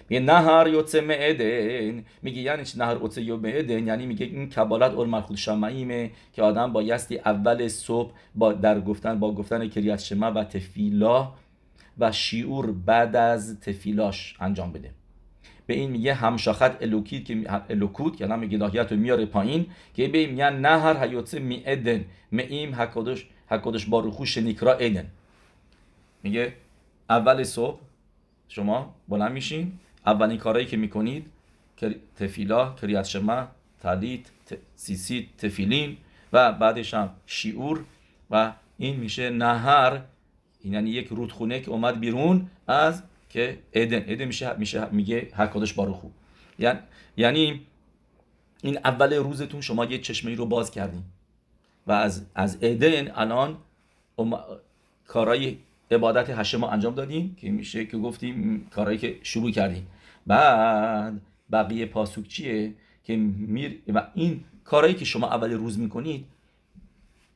میگه 0.09 0.21
نهر 0.21 0.69
یوتسه 0.69 1.01
معدن 1.01 2.05
میگه 2.23 2.41
یعنی 2.41 2.65
چی 2.65 2.79
نهر 2.79 2.97
یوتسه 2.97 3.23
یو 3.23 3.37
معدن 3.37 3.87
یعنی 3.87 4.07
میگه 4.07 4.27
این 4.27 4.49
کبالت 4.49 4.93
اور 4.93 5.07
ملخود 5.07 5.37
شمعیمه 5.37 6.11
که 6.33 6.43
آدم 6.43 6.73
بایستی 6.73 7.19
اول 7.19 7.69
صبح 7.69 8.13
با 8.35 8.53
در 8.53 8.81
گفتن 8.81 9.21
با 9.21 9.35
گفتن 9.35 9.69
کریات 9.69 10.01
شما 10.01 10.33
و 10.33 10.45
تفیلا 10.45 11.33
و 11.99 12.13
شیور 12.13 12.73
بعد 12.73 13.17
از 13.17 13.61
تفیلاش 13.61 14.37
انجام 14.41 14.73
بده. 14.73 14.91
به 15.67 15.75
این 15.75 15.91
میگه 15.91 16.15
همشاخت 16.15 16.83
الوکید 16.83 17.25
که 17.25 17.45
الوکود 17.71 18.17
که 18.17 18.25
الان 18.25 18.39
میگه 18.39 18.59
رو 18.59 18.97
میاره 18.97 19.27
پایین 19.27 19.67
که 19.95 20.09
به 20.09 20.19
این 20.19 20.31
میگن 20.31 20.57
نهر 20.57 21.05
هیوتسه 21.05 21.39
میعدن 21.39 22.05
میم 22.31 22.75
حکادش 22.75 23.27
حکادش 23.49 23.87
باروخو 23.87 24.25
شنیکرا 24.25 24.77
ایدن 24.79 25.07
میگه 26.23 26.53
اول 27.11 27.45
صبح 27.45 27.81
شما 28.49 28.95
بلند 29.09 29.33
میشین 29.33 29.73
اولین 30.07 30.39
کارهایی 30.39 30.67
که 30.67 30.77
می‌کنید 30.77 31.27
تفیلا 32.17 32.75
کریات 32.75 33.05
شما 33.05 33.49
تلیت 33.83 34.21
سیسیت 34.77 35.37
تفیلین 35.39 35.97
و 36.33 36.53
بعدش 36.53 36.95
هم 36.95 37.11
شیعور 37.27 37.85
و 38.31 38.53
این 38.79 38.97
میشه 38.97 39.31
نهر 39.31 40.01
یعنی 40.65 40.91
یک 40.91 41.09
رودخونه 41.09 41.61
که 41.61 41.71
اومد 41.71 42.01
بیرون 42.01 42.51
از 42.67 43.03
که 43.29 43.59
ادن 43.73 44.05
ادن 44.09 44.25
میشه 44.25 44.57
میشه 44.57 44.89
میگه 44.91 45.29
حکادش 45.35 45.73
باروخو 45.73 46.09
یعنی 46.59 46.79
یعنی 47.17 47.61
این 48.63 48.79
اول 48.85 49.15
روزتون 49.15 49.61
شما 49.61 49.85
یه 49.85 49.99
چشمه 49.99 50.35
رو 50.35 50.47
باز 50.47 50.71
کردین. 50.71 51.03
و 51.87 51.93
از 51.93 52.27
از 52.35 52.59
ادن 52.61 53.11
الان 53.15 53.57
کارهای 55.07 55.57
عبادت 55.91 56.31
هشم 56.31 56.65
انجام 56.65 56.95
دادیم 56.95 57.37
که 57.41 57.51
میشه 57.51 57.87
که 57.87 57.99
گفتیم 57.99 58.67
کارهایی 58.71 58.99
که 58.99 59.19
شروع 59.23 59.51
کردیم 59.51 59.87
بعد 60.27 61.21
بقیه 61.53 61.87
پاسوک 61.87 62.29
چیه؟ 62.29 62.75
که 63.05 63.17
میر 63.17 63.79
و 63.89 64.07
این 64.15 64.45
کارهایی 64.65 64.95
که 64.95 65.05
شما 65.05 65.27
اول 65.27 65.53
روز 65.53 65.79
می‌کنید 65.79 66.25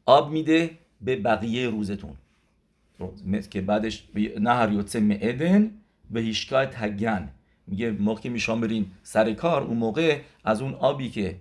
آب 0.06 0.30
میده 0.30 0.70
به 1.00 1.16
بقیه 1.16 1.68
روزتون. 1.68 2.16
که 3.50 3.60
بعدش 3.60 4.04
نهر 4.40 4.72
یوتسه 4.72 5.00
معدن 5.00 5.70
به 6.10 6.20
هیشکای 6.20 6.66
تگن. 6.66 7.28
میگه 7.66 7.90
موقع 7.90 8.20
که 8.20 8.30
میشان 8.30 8.60
برین 8.60 8.86
سر 9.02 9.32
کار 9.32 9.62
اون 9.62 9.76
موقع 9.76 10.20
از 10.44 10.62
اون 10.62 10.74
آبی 10.74 11.08
که 11.10 11.36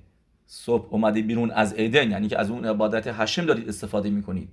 صبح 0.45 0.87
اومده 0.93 1.21
بیرون 1.21 1.51
از 1.51 1.73
ادن 1.77 2.11
یعنی 2.11 2.27
که 2.27 2.39
از 2.39 2.49
اون 2.49 2.65
عبادت 2.65 3.07
هشم 3.07 3.45
دارید 3.45 3.69
استفاده 3.69 4.09
می‌کنید. 4.09 4.49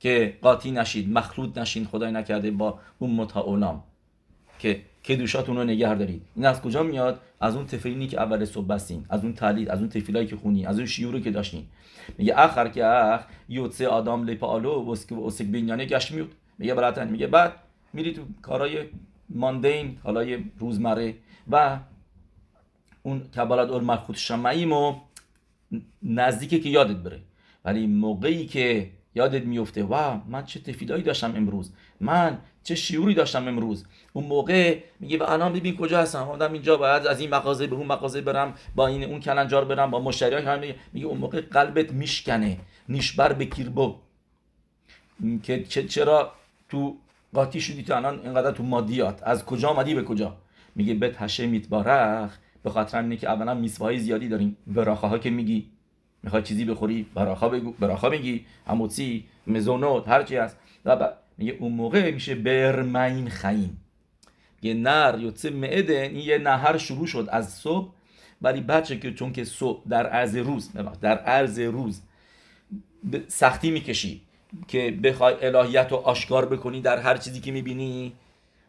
که 0.00 0.38
قاطی 0.42 0.70
نشید 0.70 1.12
مخلوط 1.12 1.58
نشین 1.58 1.84
خدای 1.84 2.12
نکرده 2.12 2.50
با 2.50 2.78
اون 2.98 3.10
متعولام 3.10 3.82
که 4.58 4.82
که 5.06 5.16
دوشاتون 5.16 5.56
رو 5.56 5.64
نگه 5.64 5.94
دارید. 5.94 6.22
این 6.36 6.46
از 6.46 6.62
کجا 6.62 6.82
میاد؟ 6.82 7.20
از 7.40 7.56
اون 7.56 7.66
تفیلینی 7.66 8.06
که 8.06 8.20
اول 8.20 8.44
صبح 8.44 8.66
بستین 8.66 9.06
از 9.08 9.24
اون 9.24 9.32
تلید 9.32 9.68
از 9.68 9.78
اون 9.78 9.88
تفیلایی 9.88 10.26
که 10.26 10.36
خونی 10.36 10.66
از 10.66 10.76
اون 10.76 10.86
شیوری 10.86 11.20
که 11.20 11.30
داشتین. 11.30 11.66
میگه 12.18 12.34
آخر 12.34 12.68
که 12.68 12.86
اخ 12.86 13.24
یوتسه 13.48 13.88
آدم 13.88 14.24
لپالو 14.24 14.84
و 14.84 14.90
اسک 15.26 15.42
بینیانه 15.42 15.84
گشت 15.84 16.12
میود 16.12 16.34
میگه 16.58 16.74
براتن 16.74 17.08
میگه 17.08 17.26
بعد 17.26 17.52
میری 17.92 18.12
تو 18.12 18.22
کارهای 18.42 18.78
ماندین 19.28 19.98
حالا 20.02 20.38
روزمره 20.58 21.14
و 21.50 21.78
اون 23.02 23.20
کبالت 23.20 23.70
اول 23.70 23.84
مخوت 23.84 24.16
شمعیم 24.16 24.72
و 24.72 24.94
نزدیکه 26.02 26.60
که 26.60 26.68
یادت 26.68 26.96
بره. 26.96 27.20
ولی 27.64 27.86
موقعی 27.86 28.46
که 28.46 28.90
یادت 29.14 29.44
میفته 29.44 29.84
و 29.84 30.20
من 30.28 30.44
چه 30.44 30.60
تفیدایی 30.60 31.02
داشتم 31.02 31.36
امروز؟ 31.36 31.72
من 32.00 32.38
چه 32.66 32.74
شیوری 32.74 33.14
داشتم 33.14 33.48
امروز. 33.48 33.84
اون 34.12 34.24
موقع 34.24 34.78
میگه 35.00 35.18
و 35.18 35.22
الان 35.22 35.52
ببین 35.52 35.76
کجا 35.76 35.98
هستم. 36.00 36.28
آدم 36.28 36.52
اینجا 36.52 36.76
باید 36.76 37.06
از 37.06 37.20
این 37.20 37.30
مغازه 37.30 37.66
به 37.66 37.76
اون 37.76 37.86
مغازه 37.86 38.20
برم 38.20 38.54
با 38.74 38.86
این 38.86 39.04
اون 39.04 39.20
کلنجار 39.20 39.64
برم 39.64 39.90
با 39.90 40.00
مشتریان 40.00 40.42
هم 40.42 40.74
میگه 40.92 41.06
اون 41.06 41.18
موقع 41.18 41.40
قلبت 41.40 41.92
میشکنه. 41.92 42.58
نیشبر 42.88 43.32
به 43.32 43.44
کیربو 43.44 43.94
که 45.42 45.64
چرا 45.64 46.32
تو 46.68 46.96
قاطی 47.34 47.60
شدی 47.60 47.82
تو 47.82 47.94
الان 47.96 48.20
اینقدر 48.20 48.50
تو 48.50 48.62
مادیات؟ 48.62 49.22
از 49.22 49.44
کجا 49.44 49.68
آمدی 49.68 49.94
به 49.94 50.04
کجا؟ 50.04 50.36
میگه 50.74 50.94
بت 50.94 51.22
هشه 51.22 51.46
میتبارخ 51.46 52.38
به 52.62 52.70
خاطر 52.70 53.00
اینه 53.00 53.16
که 53.16 53.30
اولا 53.30 53.54
میسوای 53.54 53.98
زیادی 53.98 54.28
داریم. 54.28 54.56
براخه 54.66 55.06
ها 55.06 55.18
که 55.18 55.30
میگی. 55.30 55.66
می‌خوای 56.22 56.42
چیزی 56.42 56.64
بخوری؟ 56.64 57.06
براخا 57.14 57.48
بگو. 57.48 57.72
براخا 57.72 58.08
میگی. 58.08 58.44
هموسی 58.66 59.24
مزونوت 59.46 60.08
هر 60.08 60.22
چی 60.22 60.36
هست. 60.36 60.56
میگه 61.38 61.56
اون 61.60 61.72
موقع 61.72 62.10
میشه 62.10 62.34
برمین 62.34 63.28
خیم 63.28 63.80
یه 64.62 64.74
نر 64.74 65.18
یوتسه 65.20 65.50
معده 65.50 66.00
این 66.02 66.16
یه 66.16 66.38
نهر 66.38 66.78
شروع 66.78 67.06
شد 67.06 67.28
از 67.32 67.54
صبح 67.54 67.92
ولی 68.42 68.60
بچه 68.60 68.98
که 68.98 69.12
چون 69.12 69.32
که 69.32 69.44
صبح 69.44 69.82
در 69.88 70.06
عرض 70.06 70.36
روز 70.36 70.70
در 71.00 71.18
عرض 71.18 71.58
روز 71.58 72.00
سختی 73.28 73.70
می‌کشی 73.70 74.22
که 74.68 74.90
بخوای 74.90 75.46
الهیت 75.46 75.86
رو 75.90 75.96
آشکار 75.96 76.46
بکنی 76.46 76.80
در 76.80 76.98
هر 76.98 77.16
چیزی 77.16 77.40
که 77.40 77.52
می‌بینی 77.52 78.12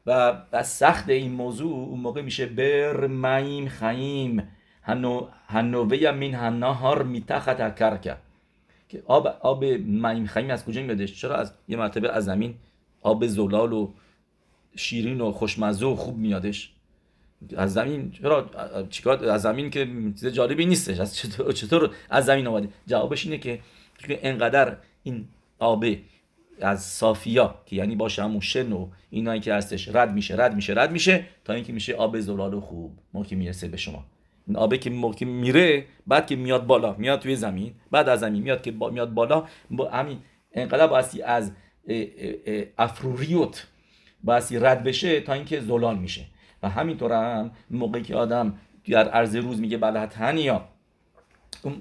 و 0.06 0.34
از 0.52 0.68
سخت 0.68 1.10
این 1.10 1.32
موضوع 1.32 1.74
اون 1.74 2.00
موقع 2.00 2.22
میشه 2.22 2.46
بر 2.46 3.08
میم 3.08 3.70
خیم 3.70 4.48
هنوه 5.48 6.12
من 6.12 6.34
هنهار 6.34 7.04
میتخت 7.04 7.76
کرکه 7.76 8.16
که 8.90 9.04
آب 9.06 9.28
آب 9.28 9.66
میم 9.66 10.26
خیم 10.26 10.50
از 10.50 10.66
کجا 10.66 10.82
میادش؟ 10.82 11.22
چرا 11.22 11.36
از 11.36 11.54
یه 11.68 11.78
مرتبه 11.78 12.12
از 12.12 12.26
زمین 12.26 12.56
آب 13.02 13.28
زلال 13.28 13.74
و 13.74 13.92
شیرین 14.76 15.22
و 15.22 15.32
خوشمزه 15.32 15.86
و 15.86 15.96
خوب 15.96 16.18
میادش؟ 16.18 16.74
از 17.58 17.74
زمین 17.74 18.12
چرا؟ 18.12 18.50
چیکار؟ 18.90 19.26
از 19.30 19.42
زمین 19.42 19.70
که 19.70 19.86
چیز 20.20 20.28
جالبی 20.28 20.66
نیستش. 20.66 21.00
از 21.00 21.16
چطور, 21.16 21.52
چطور 21.52 21.96
از 22.10 22.26
زمین 22.26 22.48
اومده 22.48 22.70
جوابش 22.88 23.26
اینه 23.26 23.38
که 23.38 23.60
انقدر 24.08 24.78
این 25.04 25.28
آب 25.60 25.86
از 26.62 26.84
صافیا 26.84 27.56
که 27.66 27.76
یعنی 27.76 27.96
باشه 27.96 28.24
همون 28.24 28.40
شن 28.40 28.72
و 28.72 28.88
اینایی 29.10 29.42
که 29.42 29.54
هستش 29.54 29.88
رد 29.88 30.14
میشه 30.14 30.36
رد 30.36 30.56
میشه 30.56 30.74
رد 30.74 30.92
میشه 30.92 31.26
تا 31.46 31.54
اینکه 31.54 31.74
میشه 31.74 31.94
آب 31.94 32.20
زلال 32.20 32.60
خوب. 32.60 33.00
موقع 33.14 33.36
می‌رسه 33.36 33.68
به 33.68 33.78
شما. 33.78 34.06
آبه 34.56 34.78
که 34.78 34.90
موقع 34.90 35.26
میره 35.26 35.86
بعد 36.08 36.28
که 36.28 36.36
میاد 36.36 36.68
بالا 36.68 36.96
میاد 36.98 37.20
توی 37.20 37.36
زمین 37.36 37.74
بعد 37.92 38.10
از 38.10 38.20
زمین 38.20 38.44
میاد 38.44 38.62
که 38.62 38.72
میاد 38.72 39.14
بالا 39.14 39.46
با 39.72 39.90
همین 39.90 40.18
انقدر 40.54 40.88
بایستی 40.88 41.22
از 41.22 41.52
افروریوت 42.78 43.68
بایستی 44.24 44.60
رد 44.60 44.84
بشه 44.84 45.22
تا 45.22 45.34
اینکه 45.34 45.60
زلال 45.60 45.98
میشه. 45.98 46.26
و 46.64 46.70
همینطور 46.70 47.12
هم 47.12 47.52
موقعی 47.72 48.02
که 48.02 48.16
آدم 48.16 48.54
در 48.90 49.10
عرض 49.10 49.36
روز 49.36 49.60
میگه 49.60 49.78
بله 49.78 50.08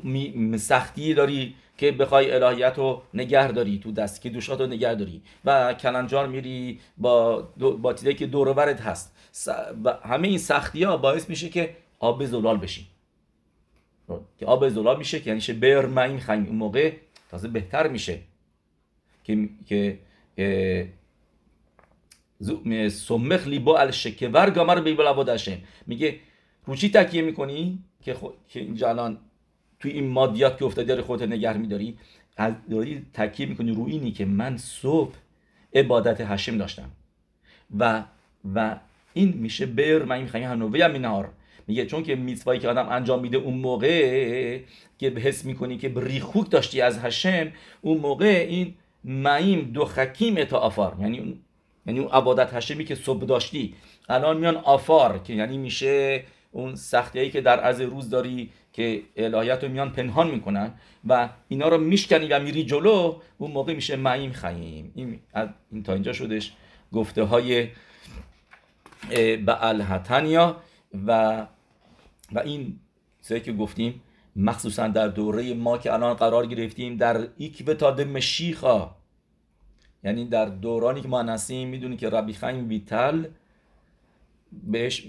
می 0.05 0.59
سختی 0.59 1.15
داری 1.15 1.55
که 1.79 1.93
بخوای 1.93 2.31
الهیت 2.31 2.75
رو 2.77 3.03
نگه 3.15 3.53
داری 3.53 3.79
تو 3.79 3.93
دست 3.93 4.21
که 4.21 4.31
دوشات 4.31 4.61
رو 4.61 4.67
نگه 4.67 4.95
داری. 4.95 5.23
و 5.45 5.75
کلنجار 5.75 6.27
میری 6.27 6.81
با 6.99 7.43
با 7.57 7.93
که 7.93 8.27
دور 8.27 8.49
هست. 8.81 9.17
و 9.85 9.93
همه 10.05 10.29
این 10.29 10.39
سختی 10.39 10.83
ها 10.83 10.97
باعث 10.97 11.29
میشه 11.29 11.49
که 11.49 11.77
آب 11.99 12.25
زلال 12.25 12.57
بشی 12.57 12.87
که 14.39 14.47
آب 14.47 14.69
زلال 14.69 14.99
میشه 14.99 15.21
که 15.21 15.31
یعنی 15.31 15.61
بر 15.61 15.99
این 15.99 16.21
خیم 16.21 16.47
اون 16.47 16.57
موقع 16.57 16.93
تازه 17.31 17.49
بهتر 17.49 17.89
میشه. 17.89 18.19
که 19.25 19.49
که 19.67 19.99
سمخ 22.89 23.47
لیبا 23.47 23.79
الشکور 23.79 24.51
گامر 24.51 24.81
بیبل 24.81 25.07
عبادشم 25.07 25.59
میگه 25.87 26.19
روچی 26.67 26.91
تکیه 26.91 27.23
می‌کنی؟ 27.23 27.79
که, 28.03 28.15
خو... 28.15 28.29
که 28.49 28.61
اینجا 28.61 28.89
الان 28.89 29.19
توی 29.81 29.91
این 29.91 30.09
مادیات 30.09 30.59
که 30.59 30.65
افتادی 30.65 30.89
داری 30.89 31.03
خودت 31.03 31.29
نگر 31.29 31.57
میداری 31.57 31.99
از 32.37 32.55
داری 32.71 33.07
تکیه 33.15 33.47
می‌کنی 33.47 33.73
رو 33.73 33.85
اینی 33.87 34.13
که 34.13 34.25
من 34.25 34.57
صبح 34.57 35.15
عبادت 35.75 36.21
هشم 36.21 36.59
داشتم. 36.59 36.91
و 37.79 38.05
و 38.55 38.77
این 39.15 39.33
میشه 39.33 39.67
بر 39.67 40.03
من 40.03 40.17
این 40.17 40.27
خیلی 40.27 40.45
هنوه 40.45 40.85
هم 40.85 40.93
میگه 41.67 41.87
چون 41.87 42.03
که 42.03 42.17
میتوایی 42.17 42.61
که 42.61 42.69
آدم 42.69 42.89
انجام 42.89 43.21
میده 43.21 43.37
اون 43.37 43.55
موقع 43.55 44.59
که 44.99 45.11
حس 45.11 45.45
می‌کنی 45.45 45.79
که 45.79 45.93
ریخوک 45.97 46.51
داشتی 46.51 46.81
از 46.81 46.99
هشم 46.99 47.53
اون 47.81 47.99
موقع 47.99 48.47
این 48.49 48.75
معیم 49.05 49.61
دو 49.61 49.85
خکیم 49.85 50.45
تا 50.45 50.59
آفار. 50.59 50.97
یعنی 51.01 51.41
یعنی 51.87 51.99
اون 51.99 52.09
عبادت 52.09 52.55
هشمی 52.55 52.85
که 52.85 52.95
صبح 52.95 53.25
داشتی. 53.25 53.75
الان 54.09 54.37
میان 54.37 54.57
آفار 54.57 55.19
که 55.19 55.35
یعنی 55.35 55.59
میشه 55.59 56.25
اون 56.53 56.75
سختی 56.75 57.31
که 57.31 57.41
در 57.41 57.61
عرض 57.61 57.81
روز 57.81 58.11
داری 58.11 58.51
که 58.73 59.03
الهیت 59.17 59.65
رو 59.65 59.71
میان 59.71 59.93
پنهان 59.93 60.31
می‌کنن 60.31 60.73
و 61.09 61.29
اینا 61.49 61.69
رو 61.69 61.79
میشکنی 61.79 62.29
و 62.29 62.41
میری 62.41 62.65
جلو 62.65 63.17
اون 63.39 63.51
موقع 63.51 63.75
میشه 63.75 63.97
معیم 63.97 64.33
خیم. 64.33 64.93
این, 64.95 65.21
این 65.73 65.83
تا 65.83 65.93
اینجا 65.93 66.13
شدش 66.13 66.53
گفته 66.93 67.23
های 67.23 67.69
الهتنیا 69.49 70.57
و 71.07 71.47
و 72.33 72.39
این 72.39 72.81
چیزی 73.23 73.41
که 73.41 73.53
گفتیم 73.53 74.03
مخصوصا 74.37 74.89
در 74.89 75.09
دوره 75.09 75.55
ما 75.55 75.79
که 75.79 75.93
الان 75.93 76.15
قرار 76.15 76.47
گرفتیم 76.47 76.97
در 76.97 77.29
ایکوتاد 77.37 78.01
مشیخا. 78.01 78.91
یعنی 80.05 80.25
در 80.25 80.47
دورانی 80.47 81.01
که 81.01 81.09
ما 81.09 81.23
هستیم 81.23 81.69
می‌دونی 81.69 81.97
که 81.97 82.11
ربی 82.11 82.33
خیم 82.33 82.69
ویتل 82.69 83.25
بهش 84.63 85.07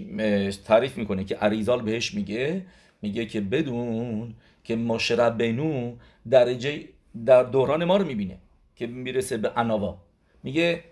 تعریف 0.64 0.96
می‌کنه 0.98 1.24
که 1.24 1.36
عریزال 1.36 1.82
بهش 1.82 2.14
میگه. 2.14 2.66
میگه 3.02 3.26
که 3.26 3.40
بدون 3.40 4.34
که 4.64 4.76
مشرب 4.76 5.42
بینو 5.42 5.96
درجه 6.30 6.84
در 7.26 7.42
دوران 7.42 7.84
ما 7.84 7.96
رو 7.96 8.06
می‌بینه 8.06 8.38
که 8.76 8.86
می‌رسه 8.86 9.36
به 9.36 9.52
اناوا. 9.56 9.98
میگه 10.42 10.84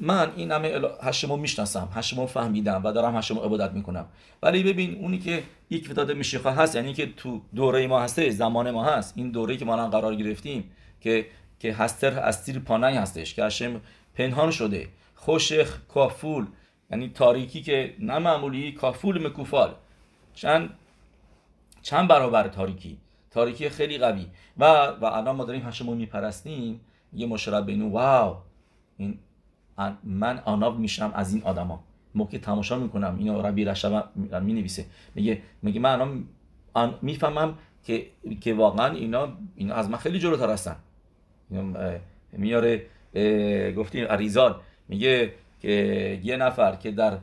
من 0.00 0.32
این 0.36 0.52
همه 0.52 0.80
هشمو 1.02 1.36
می‌شناسم 1.36 1.88
هشمو 1.94 2.26
فهمیدم 2.26 2.80
و 2.84 2.92
دارم 2.92 3.16
هشمو 3.16 3.40
عبادت 3.40 3.72
می‌کنم. 3.72 4.06
ولی 4.42 4.62
ببین 4.62 4.98
اونی 4.98 5.18
که 5.18 5.42
یک 5.70 5.88
فتاده 5.88 6.14
مشیخا 6.14 6.50
هست 6.50 6.74
یعنی 6.76 6.94
که 6.94 7.06
تو 7.06 7.40
دوره 7.54 7.86
ما 7.86 8.00
هسته 8.00 8.30
زمان 8.30 8.70
ما 8.70 8.84
هست. 8.84 9.12
این 9.16 9.30
دوره 9.30 9.56
که 9.56 9.64
ما 9.64 9.72
الان 9.72 9.90
قرار 9.90 10.14
گرفتیم 10.14 10.70
که 11.00 11.26
که 11.58 11.72
هستر 11.72 12.18
استیر 12.18 12.58
پانای 12.58 12.94
هستش 12.94 13.34
که 13.34 13.44
هشم 13.44 13.80
پنهان 14.14 14.50
شده. 14.50 14.88
خوشخ 15.14 15.78
کافول 15.88 16.46
یعنی 16.90 17.08
تاریکی 17.08 17.62
که 17.62 17.94
نه 17.98 18.18
معمولی 18.18 18.72
کافول 18.72 19.26
مکوفال 19.26 19.74
چند 20.34 20.70
چند 21.82 22.08
برابر 22.08 22.48
تاریکی؟ 22.48 22.98
تاریکی 23.30 23.68
خیلی 23.68 23.98
قوی. 23.98 24.26
و 24.58 24.64
و 25.00 25.04
الان 25.04 25.36
ما 25.36 25.44
داریم 25.44 25.66
هشمو 25.66 25.94
میپرستیم. 25.94 26.80
یه 27.12 27.26
مشرب 27.26 27.66
بینو 27.66 27.90
واو! 27.90 28.36
این 28.96 29.18
من 30.04 30.38
آناب 30.44 30.78
میشم 30.78 31.12
از 31.14 31.34
این 31.34 31.42
آدما. 31.42 31.84
موقع 32.14 32.38
تماشا 32.38 32.78
می‌کنم 32.78 33.16
اینو 33.18 33.42
ربی 33.42 33.64
رشب 33.64 34.08
می 34.42 34.52
نویسه 34.52 34.84
میگه 35.14 35.42
میگه 35.62 35.80
من 35.80 36.00
الان 36.00 36.94
می‌فهمم 37.02 37.58
که 37.84 38.06
که 38.40 38.54
واقعا 38.54 38.94
اینا 38.94 39.28
اینا 39.56 39.74
از 39.74 39.90
من 39.90 39.98
خیلی 39.98 40.18
جلوتر 40.18 40.50
هستن. 40.50 40.76
میاره 42.32 42.86
گفتیم 43.76 44.04
عریزان 44.04 44.54
میگه 44.88 45.32
که 45.60 46.20
یه 46.22 46.36
نفر 46.36 46.76
که 46.76 46.90
در 46.90 47.18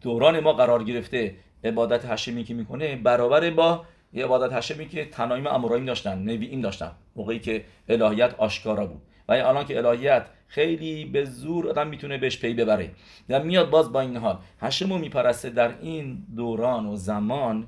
دوران 0.00 0.40
ما 0.40 0.52
قرار 0.52 0.84
گرفته 0.84 1.34
عبادت 1.64 2.04
هشمی 2.04 2.44
که 2.44 2.54
می‌کنه 2.54 2.96
برابر 2.96 3.50
با 3.50 3.84
یه 4.12 4.24
عبادت 4.24 4.52
هشمی 4.52 4.88
که 4.88 5.04
تنایم 5.04 5.46
اموراییم 5.46 5.86
داشتن 5.86 6.28
این 6.28 6.60
داشتن. 6.60 6.90
موقعی 7.16 7.38
که 7.38 7.64
الهیت 7.88 8.34
آشکارا 8.34 8.86
بود. 8.86 9.02
و 9.28 9.32
الان 9.32 9.64
که 9.64 9.78
الهیت 9.78 10.26
خیلی 10.46 11.04
به 11.04 11.24
زور 11.24 11.68
آدم 11.68 11.86
می‌تونه 11.86 12.18
بهش 12.18 12.38
پی 12.38 12.54
ببره. 12.54 12.90
و 13.28 13.44
میاد 13.44 13.70
باز 13.70 13.92
با 13.92 14.00
این 14.00 14.16
حال. 14.16 14.38
השם 14.60 14.90
و 14.90 14.98
میپرسته 14.98 15.50
در 15.50 15.80
این 15.80 16.26
دوران 16.36 16.86
و 16.86 16.96
زمان 16.96 17.66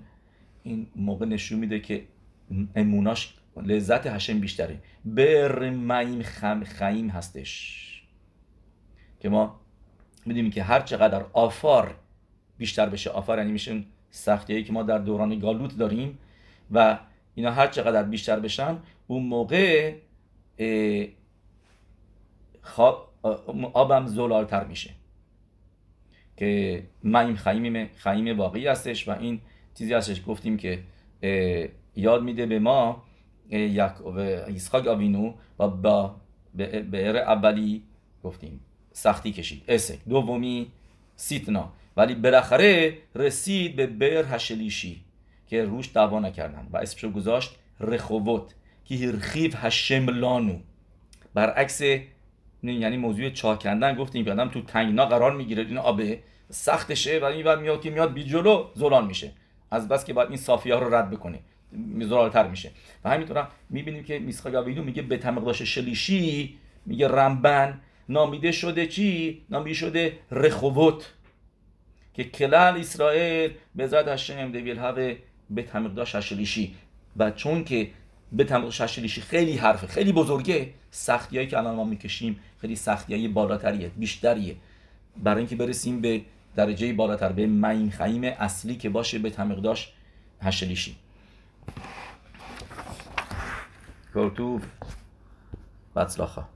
این 0.62 0.86
موقع 0.96 1.26
نشون 1.26 1.58
میده 1.58 1.80
که 1.80 2.04
אמונה 2.76 3.18
ش 3.18 3.34
لذت 3.62 4.06
השם 4.06 4.40
بیشتره. 4.40 4.78
באר 5.04 5.70
מים 5.70 6.22
חיים 6.22 7.08
هستش. 7.08 7.82
که 9.20 9.28
ما 9.28 9.60
می‌دونیم 10.26 10.50
که 10.50 10.62
هر 10.62 10.80
چقدر 10.80 11.24
עפר 11.32 11.94
بیشتر 12.58 12.88
بشه 12.88 13.10
עפר 13.10 13.38
یعنی 13.38 13.52
میشه 13.52 13.82
سختی 14.10 14.64
که 14.64 14.72
ما 14.72 14.82
در 14.82 14.98
دوران 14.98 15.38
גלות 15.38 15.78
داریم 15.78 16.18
و 16.70 16.98
اینا 17.34 17.50
هر 17.50 17.66
چقدر 17.66 18.02
بیشتر 18.02 18.40
بشن 18.40 18.78
اون 19.06 19.22
موقع 19.22 19.94
آبم 23.74 24.06
زلالتر 24.06 24.64
میشه. 24.64 24.90
که 26.36 26.82
میم 27.02 27.36
خیم 27.36 27.88
خیم 27.88 28.38
واقعی 28.38 28.66
هستش 28.66 29.08
و 29.08 29.18
این 29.18 29.40
چیزی 29.74 29.94
هستش. 29.94 30.22
گفتیم 30.26 30.56
که 30.56 30.82
یاد 31.96 32.22
میده 32.22 32.46
به 32.46 32.58
ما 32.58 33.02
یسخاک 34.48 34.86
آوینو 34.86 35.34
و 35.58 35.68
با 35.68 36.16
به 36.54 37.18
اولی 37.18 37.82
گفتیم. 38.24 38.60
سختی 38.92 39.32
کشید. 39.32 39.64
اسک 39.68 39.98
دومی 40.08 40.72
سیتنا. 41.16 41.72
ولی 41.96 42.14
بالاخره 42.14 42.98
رسید 43.14 43.76
به 43.76 43.86
بر 43.86 44.34
هشلیشی 44.34 45.04
که 45.46 45.64
روش 45.64 45.90
دعوا 45.94 46.20
نکردن 46.20 46.68
و 46.72 46.76
اسمشو 46.76 47.10
گذاشت 47.10 47.56
رخوت 47.80 48.54
که 48.84 48.94
هرخیف 48.94 49.54
هشملانو. 49.58 50.58
برعکس 51.34 51.82
یعنی 52.62 52.96
موضوع 52.96 53.30
چاکندن 53.30 53.94
گفتیم 53.94 54.24
که 54.24 54.32
آدم 54.32 54.48
تو 54.48 54.62
تنگنا 54.62 55.06
قرار 55.06 55.36
می‌گیره. 55.36 55.62
این 55.62 55.78
آبه 55.78 56.18
سختشه 56.50 57.18
و 57.18 57.24
این 57.24 57.54
میاد 57.54 57.80
که 57.80 57.90
میاد 57.90 58.12
بی 58.12 58.24
جلو 58.24 58.64
زلال 58.74 59.06
میشه. 59.06 59.32
از 59.70 59.88
بس 59.88 60.04
که 60.04 60.12
باید 60.12 60.28
این 60.28 60.38
صافی 60.38 60.70
رو 60.70 60.94
رد 60.94 61.10
بکنه. 61.10 61.38
زلالتر 62.00 62.48
میشه. 62.48 62.70
و 63.04 63.10
همینطور 63.10 63.48
می‌بینیم 63.70 64.04
که 64.04 64.18
میسخا 64.18 64.50
گاویدو 64.50 64.82
میگه 64.82 65.02
به 65.02 65.16
تمقداش 65.16 65.62
شلیشی 65.62 66.58
میگه 66.86 67.08
رمبن 67.08 67.80
نامیده 68.08 68.52
شده 68.52 68.86
چی؟ 68.86 69.42
نامیده 69.50 69.74
شده 69.74 70.18
رخوت 70.30 71.12
که 72.14 72.24
کلال 72.24 72.78
اسرائیل 72.78 73.50
به 73.74 73.86
زد 73.86 74.08
هشم 74.08 74.52
دویل 74.52 74.78
هاوه 74.78 75.16
به 75.50 75.62
تمقداش 75.62 76.16
شلیشی. 76.16 76.74
و 77.16 77.30
چون 77.30 77.64
که 77.64 77.90
به 78.32 78.70
شلیشی 78.70 79.20
خیلی 79.20 79.56
حرفه. 79.56 79.86
خیلی 79.86 80.12
بزرگه. 80.12 80.72
سختی 80.90 81.36
هایی 81.36 81.48
که 81.48 81.58
الان 81.58 81.74
ما 81.74 81.84
می‌کشیم 81.84 82.40
خیلی 82.60 82.76
سختی 82.76 83.14
های 83.14 83.28
بالاتریه 83.28 83.88
بیشتریه. 83.88 84.56
برای 85.16 85.38
اینکه 85.38 85.56
برسیم 85.56 86.00
به 86.00 86.22
درجه 86.56 86.92
بالاتر 86.92 87.32
به 87.32 87.46
معین 87.46 87.90
خیم 87.90 88.24
اصلی 88.24 88.76
که 88.76 88.88
باشه 88.88 89.18
به 89.18 89.30
تمقداش 89.30 89.92
هشلیشی 90.40 90.96
کرتوف 94.14 94.62
بطلاخه. 95.96 96.55